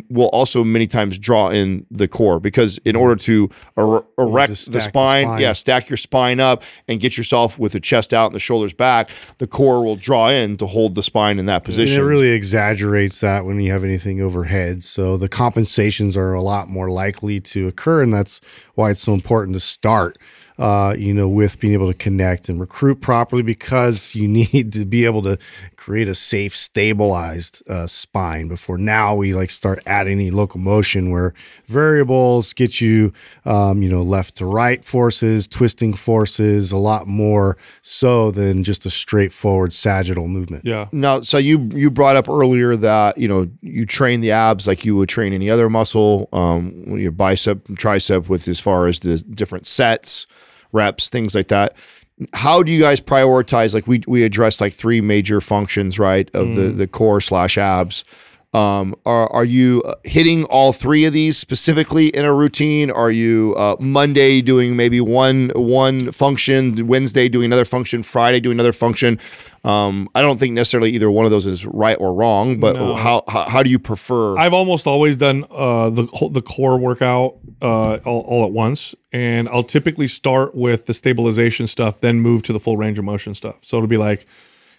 will 0.10 0.28
also 0.30 0.64
many 0.64 0.88
times 0.88 1.20
draw 1.20 1.50
in 1.50 1.86
the 1.92 2.08
core 2.08 2.40
because 2.40 2.78
in 2.86 2.96
order 2.96 3.16
to 3.16 3.50
er- 3.78 4.04
erect 4.18 4.66
the 4.66 4.72
the 4.72 4.82
spine, 4.82 5.26
spine. 5.26 5.42
yeah, 5.42 5.54
stack 5.54 5.90
your 5.90 5.98
spine 5.98 6.40
up 6.40 6.64
and 6.88 7.00
get 7.00 7.18
yourself 7.18 7.60
with 7.60 7.74
the 7.74 7.80
chest 7.80 8.14
out 8.14 8.28
and 8.28 8.36
the 8.36 8.40
shoulders 8.40 8.74
back, 8.74 9.10
the 9.40 9.48
core 9.48 9.84
will 9.84 9.96
draw 9.96 10.30
in 10.30 10.58
to 10.58 10.66
hold 10.66 10.96
the 10.96 11.04
spine 11.04 11.40
in 11.40 11.46
that 11.48 11.56
And 11.58 11.66
position. 11.66 12.02
it 12.02 12.06
really 12.06 12.30
exaggerates 12.30 13.20
that 13.22 13.46
when 13.46 13.60
you 13.60 13.72
have 13.72 13.84
anything 13.84 14.22
overhead. 14.22 14.84
So 14.84 15.18
the 15.18 15.30
compensations 15.30 16.16
are 16.16 16.34
a 16.34 16.42
lot 16.42 16.70
more 16.70 16.90
likely 16.90 17.40
to 17.42 17.68
occur, 17.68 18.02
and 18.04 18.14
that's 18.14 18.42
why 18.76 18.92
it's 18.92 19.02
so 19.02 19.14
important 19.14 19.56
to 19.56 19.60
start. 19.60 20.18
Uh, 20.62 20.94
you 20.94 21.14
know, 21.14 21.28
with 21.28 21.60
being 21.60 21.74
able 21.74 21.88
to 21.88 21.98
connect 21.98 22.50
and 22.50 22.60
recruit 22.60 23.02
properly, 23.02 23.44
because 23.44 24.16
you 24.16 24.28
need 24.54 24.72
to 24.74 24.86
be 24.86 25.06
able 25.06 25.22
to 25.24 25.38
create 25.76 26.08
a 26.08 26.16
safe, 26.16 26.56
stabilized 26.56 27.68
uh, 27.70 27.88
spine 27.88 28.48
before 28.48 28.78
now 28.78 29.16
we 29.16 29.34
like 29.34 29.50
start 29.50 29.80
adding 29.86 30.18
the 30.18 30.32
locomotion 30.32 31.10
where 31.10 31.34
variables 31.66 32.54
get 32.54 32.80
you, 32.80 33.12
um, 33.46 33.82
you 33.82 33.90
know, 33.90 34.02
left 34.02 34.36
to 34.36 34.46
right 34.46 34.84
forces, 34.86 35.48
twisting 35.48 35.94
forces, 35.94 36.72
a 36.72 36.78
lot 36.78 37.08
more 37.08 37.58
so 37.82 38.32
than 38.32 38.64
just 38.64 38.86
a 38.86 38.90
straightforward 38.90 39.74
sagittal 39.74 40.28
movement. 40.28 40.66
Yeah. 40.66 40.88
Now, 40.92 41.22
so 41.22 41.38
you 41.38 41.70
you 41.74 41.90
brought 41.90 42.16
up 42.16 42.30
earlier 42.30 42.76
that 42.76 43.18
you 43.18 43.28
know 43.28 43.48
you 43.62 43.86
train 43.86 44.22
the 44.22 44.32
abs 44.32 44.68
like 44.68 44.86
you 44.86 44.96
would 44.96 45.10
train 45.10 45.34
any 45.34 45.50
other 45.50 45.70
muscle, 45.70 46.30
um, 46.34 46.98
your 46.98 47.12
bicep, 47.12 47.68
and 47.68 47.78
tricep, 47.78 48.30
with 48.30 48.48
as 48.48 48.60
far 48.60 48.88
as 48.88 49.00
the 49.00 49.18
different 49.18 49.66
sets, 49.66 50.28
reps, 50.72 51.10
things 51.10 51.36
like 51.36 51.48
that. 51.48 51.76
How 52.34 52.62
do 52.62 52.72
you 52.72 52.80
guys 52.82 53.02
prioritize? 53.02 53.74
Like 53.74 53.88
we 53.88 54.02
we 54.08 54.24
addressed 54.24 54.62
like 54.62 54.74
three 54.74 55.02
major 55.02 55.42
functions, 55.42 55.98
right, 55.98 56.30
of 56.36 56.56
the 56.56 56.64
mm. 56.64 56.78
the 56.78 56.88
core 56.88 57.22
slash 57.22 57.58
abs. 57.58 58.04
Um, 58.54 58.96
are 59.06 59.32
are 59.32 59.46
you 59.46 59.82
uh, 59.86 59.94
hitting 60.04 60.44
all 60.46 60.74
three 60.74 61.06
of 61.06 61.14
these 61.14 61.38
specifically 61.38 62.08
in 62.10 62.26
a 62.26 62.34
routine? 62.34 62.92
Are 62.92 63.10
you 63.10 63.56
uh, 63.58 63.78
Monday 63.80 64.42
doing 64.42 64.76
maybe 64.76 65.00
one 65.00 65.52
one 65.56 66.12
function, 66.12 66.86
Wednesday 66.86 67.30
doing 67.30 67.46
another 67.46 67.64
function, 67.64 68.04
Friday 68.04 68.42
doing 68.42 68.56
another 68.58 68.74
function? 68.74 69.20
Um, 69.64 70.10
I 70.16 70.22
don't 70.22 70.38
think 70.38 70.54
necessarily 70.54 70.90
either 70.92 71.10
one 71.10 71.24
of 71.24 71.32
those 71.32 71.46
is 71.46 71.66
right 71.66 71.96
or 71.98 72.14
wrong, 72.14 72.60
but 72.60 72.76
No. 72.76 72.94
how, 72.94 73.24
how 73.30 73.48
how 73.48 73.64
do 73.64 73.70
you 73.70 73.80
prefer? 73.80 74.38
I've 74.38 74.54
almost 74.54 74.86
always 74.86 75.16
done 75.16 75.46
uh, 75.50 75.90
the 75.90 76.04
whole- 76.12 76.30
the 76.30 76.42
core 76.42 76.78
workout 76.78 77.38
uh, 77.62 78.00
all, 78.04 78.22
all 78.28 78.46
at 78.46 78.52
once, 78.52 78.94
and 79.14 79.48
I'll 79.48 79.64
typically 79.64 80.08
start 80.08 80.56
with 80.56 80.88
the 80.88 80.94
stabilization 80.94 81.68
stuff, 81.68 82.02
then 82.02 82.20
move 82.20 82.44
to 82.44 82.54
the 82.54 82.60
full 82.60 82.76
range 82.76 83.00
of 83.00 83.06
motion 83.06 83.34
stuff. 83.34 83.64
So 83.64 83.78
it'll 83.78 83.88
be 83.88 83.96
like, 83.98 84.26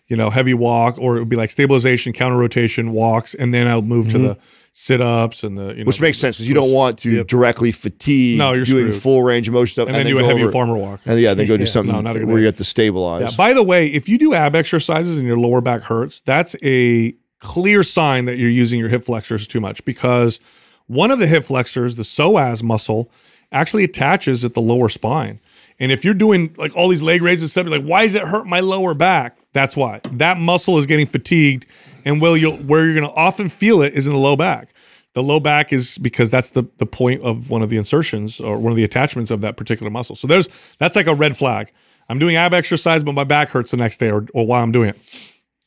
you 0.09 0.17
know, 0.17 0.31
heavy 0.31 0.55
walk, 0.55 0.99
or 0.99 1.17
it 1.17 1.21
would 1.21 1.29
be 1.29 1.37
like 1.37 1.51
stabilization, 1.51 2.13
counter 2.13 2.37
rotation, 2.37 2.93
walks, 2.93 3.35
and 3.35 3.55
then 3.55 3.67
I'll 3.67 3.83
move 3.83 4.09
to 4.11 4.17
mm-hmm. 4.17 4.27
the 4.27 4.39
sit 4.73 5.01
ups 5.01 5.45
and 5.45 5.57
the 5.57 5.69
you 5.69 5.79
know, 5.79 5.85
which 5.85 6.01
makes 6.01 6.19
sense 6.19 6.37
because 6.37 6.49
you 6.49 6.55
don't 6.55 6.73
want 6.73 6.99
to 6.99 7.23
directly 7.25 7.73
fatigue 7.73 8.39
No, 8.39 8.53
you're 8.53 8.65
doing 8.65 8.91
screwed. 8.91 9.03
full 9.03 9.23
range 9.23 9.47
of 9.47 9.55
motion 9.55 9.73
stuff 9.73 9.89
and 9.89 9.97
then 9.97 10.07
do 10.07 10.19
a 10.19 10.25
heavy 10.25 10.43
over- 10.43 10.53
farmer 10.53 10.77
walk. 10.77 11.01
and 11.05 11.21
yeah, 11.21 11.35
then 11.35 11.47
go 11.47 11.57
do 11.57 11.67
something 11.67 11.95
no, 11.95 12.01
not 12.01 12.17
a 12.17 12.21
good 12.21 12.29
where 12.29 12.39
you 12.39 12.47
have 12.47 12.57
to 12.57 12.65
stabilize. 12.65 13.21
Yeah. 13.21 13.37
By 13.37 13.53
the 13.53 13.63
way, 13.63 13.87
if 13.87 14.09
you 14.09 14.19
do 14.19 14.35
ab 14.35 14.57
exercises 14.57 15.19
and 15.19 15.27
your 15.27 15.37
lower 15.37 15.61
back 15.61 15.83
hurts, 15.83 16.21
that's 16.23 16.57
a 16.65 17.15
clear 17.39 17.83
sign 17.83 18.25
that 18.25 18.39
you're 18.39 18.51
using 18.51 18.79
your 18.79 18.89
hip 18.89 19.03
flexors 19.03 19.47
too 19.47 19.61
much 19.61 19.85
because 19.85 20.41
one 20.87 21.11
of 21.11 21.19
the 21.19 21.27
hip 21.27 21.45
flexors, 21.45 21.97
the 21.97 22.03
psoas 22.03 22.63
muscle, 22.63 23.11
actually 23.51 23.85
attaches 23.85 24.45
at 24.45 24.55
the 24.55 24.61
lower 24.61 24.89
spine. 24.89 25.39
And 25.81 25.91
if 25.91 26.05
you're 26.05 26.15
doing 26.15 26.55
like 26.59 26.77
all 26.77 26.89
these 26.89 27.03
leg 27.03 27.23
raises 27.23 27.43
and 27.45 27.51
stuff, 27.51 27.67
you're 27.67 27.79
like, 27.79 27.89
why 27.89 28.03
does 28.05 28.15
it 28.15 28.23
hurt 28.23 28.47
my 28.47 28.61
lower 28.61 28.95
back? 28.95 29.37
That's 29.53 29.77
why. 29.77 30.01
That 30.13 30.39
muscle 30.39 30.79
is 30.79 30.87
getting 30.87 31.07
fatigued. 31.07 31.67
And 32.05 32.21
will 32.21 32.37
you 32.37 32.53
where 32.53 32.85
you're 32.85 32.95
gonna 32.95 33.13
often 33.15 33.49
feel 33.49 33.83
it 33.83 33.95
is 33.95 34.07
in 34.07 34.13
the 34.13 34.19
low 34.19 34.37
back. 34.37 34.71
The 35.15 35.23
low 35.23 35.41
back 35.41 35.73
is 35.73 35.99
because 35.99 36.31
that's 36.31 36.51
the 36.51 36.65
the 36.79 36.87
point 36.87 37.23
of 37.23 37.51
one 37.51 37.63
of 37.63 37.71
the 37.71 37.77
insertions 37.77 38.41
or 38.41 38.59
one 38.59 38.73
of 38.73 38.77
the 38.77 38.85
attachments 38.85 39.31
of 39.31 39.41
that 39.43 39.57
particular 39.57 39.91
muscle. 39.91 40.17
So 40.17 40.27
there's 40.27 40.49
that's 40.79 40.97
like 40.97 41.07
a 41.07 41.15
red 41.15 41.37
flag. 41.37 41.71
I'm 42.09 42.19
doing 42.19 42.37
ab 42.37 42.55
exercise, 42.55 43.05
but 43.05 43.13
my 43.13 43.25
back 43.25 43.51
hurts 43.51 43.71
the 43.71 43.77
next 43.77 43.99
day 43.99 44.11
or, 44.11 44.27
or 44.35 44.47
while 44.47 44.63
I'm 44.63 44.73
doing 44.73 44.89
it. 44.91 44.99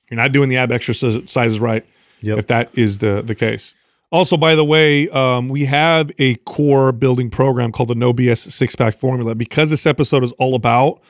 You're 0.09 0.17
not 0.17 0.31
doing 0.31 0.49
the 0.49 0.57
ab 0.57 0.71
exercises 0.71 1.59
right 1.59 1.85
Yep. 2.21 2.37
if 2.39 2.47
that 2.47 2.77
is 2.77 2.97
the 2.99 3.21
the 3.21 3.35
case. 3.35 3.73
Also, 4.11 4.37
by 4.37 4.55
the 4.55 4.63
way, 4.63 5.09
um, 5.09 5.49
we 5.49 5.65
have 5.65 6.11
a 6.19 6.35
core 6.35 6.91
building 6.91 7.29
program 7.29 7.71
called 7.71 7.89
the 7.89 7.95
No 7.95 8.13
BS 8.13 8.49
Six 8.49 8.75
Pack 8.75 8.93
Formula. 8.95 9.35
Because 9.35 9.69
this 9.69 9.85
episode 9.85 10.23
is 10.23 10.31
all 10.33 10.55
about 10.55 11.01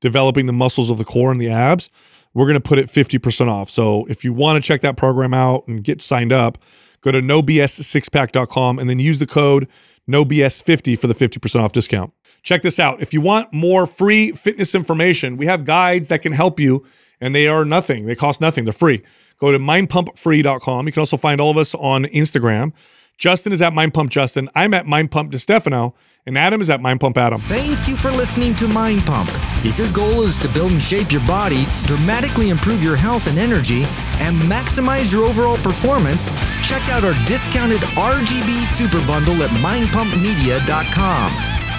developing 0.00 0.46
the 0.46 0.52
muscles 0.52 0.90
of 0.90 0.98
the 0.98 1.04
core 1.04 1.30
and 1.30 1.40
the 1.40 1.48
abs, 1.48 1.90
we're 2.34 2.46
going 2.46 2.60
to 2.60 2.60
put 2.60 2.78
it 2.78 2.86
50% 2.86 3.48
off. 3.48 3.70
So 3.70 4.04
if 4.06 4.24
you 4.24 4.32
want 4.32 4.62
to 4.62 4.66
check 4.66 4.80
that 4.82 4.96
program 4.96 5.34
out 5.34 5.66
and 5.66 5.82
get 5.82 6.02
signed 6.02 6.32
up, 6.32 6.58
go 7.00 7.10
to 7.10 7.20
nobs6pack.com 7.20 8.78
and 8.78 8.88
then 8.88 8.98
use 8.98 9.18
the 9.18 9.26
code 9.26 9.68
NOBS50 10.10 10.98
for 10.98 11.06
the 11.06 11.14
50% 11.14 11.62
off 11.62 11.72
discount. 11.72 12.12
Check 12.42 12.62
this 12.62 12.80
out. 12.80 13.00
If 13.00 13.12
you 13.12 13.20
want 13.20 13.52
more 13.52 13.86
free 13.86 14.32
fitness 14.32 14.74
information, 14.74 15.36
we 15.36 15.46
have 15.46 15.64
guides 15.64 16.08
that 16.08 16.22
can 16.22 16.32
help 16.32 16.58
you 16.58 16.84
and 17.20 17.34
they 17.34 17.46
are 17.46 17.64
nothing. 17.64 18.06
They 18.06 18.16
cost 18.16 18.40
nothing. 18.40 18.64
They're 18.64 18.72
free. 18.72 19.02
Go 19.42 19.50
to 19.50 19.58
mindpumpfree.com. 19.58 20.86
You 20.86 20.92
can 20.92 21.00
also 21.00 21.16
find 21.16 21.40
all 21.40 21.50
of 21.50 21.56
us 21.56 21.74
on 21.74 22.04
Instagram. 22.04 22.72
Justin 23.18 23.52
is 23.52 23.60
at 23.60 23.72
mindpumpjustin. 23.72 24.46
I'm 24.54 24.72
at 24.72 24.86
mindpumpdestefano. 24.86 25.94
And 26.24 26.38
Adam 26.38 26.60
is 26.60 26.70
at 26.70 26.78
mindpumpadam. 26.78 27.40
Thank 27.40 27.88
you 27.88 27.96
for 27.96 28.12
listening 28.12 28.54
to 28.54 28.68
Mind 28.68 29.04
Pump. 29.04 29.30
If 29.64 29.78
your 29.78 29.90
goal 29.92 30.22
is 30.22 30.38
to 30.38 30.48
build 30.50 30.70
and 30.70 30.80
shape 30.80 31.10
your 31.10 31.26
body, 31.26 31.66
dramatically 31.86 32.50
improve 32.50 32.84
your 32.84 32.94
health 32.94 33.26
and 33.26 33.36
energy, 33.36 33.82
and 34.22 34.40
maximize 34.42 35.12
your 35.12 35.24
overall 35.24 35.56
performance, 35.56 36.30
check 36.62 36.88
out 36.90 37.02
our 37.02 37.14
discounted 37.26 37.80
RGB 37.98 38.62
Super 38.66 39.04
Bundle 39.08 39.42
at 39.42 39.50
mindpumpmedia.com. 39.58 41.32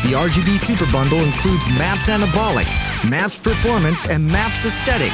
The 0.03 0.11
RGB 0.11 0.59
Super 0.59 0.91
Bundle 0.91 1.21
includes 1.21 1.65
MAPS 1.69 2.09
Anabolic, 2.09 2.67
MAPS 3.09 3.39
Performance, 3.39 4.05
and 4.09 4.27
MAPS 4.27 4.65
Aesthetic. 4.65 5.13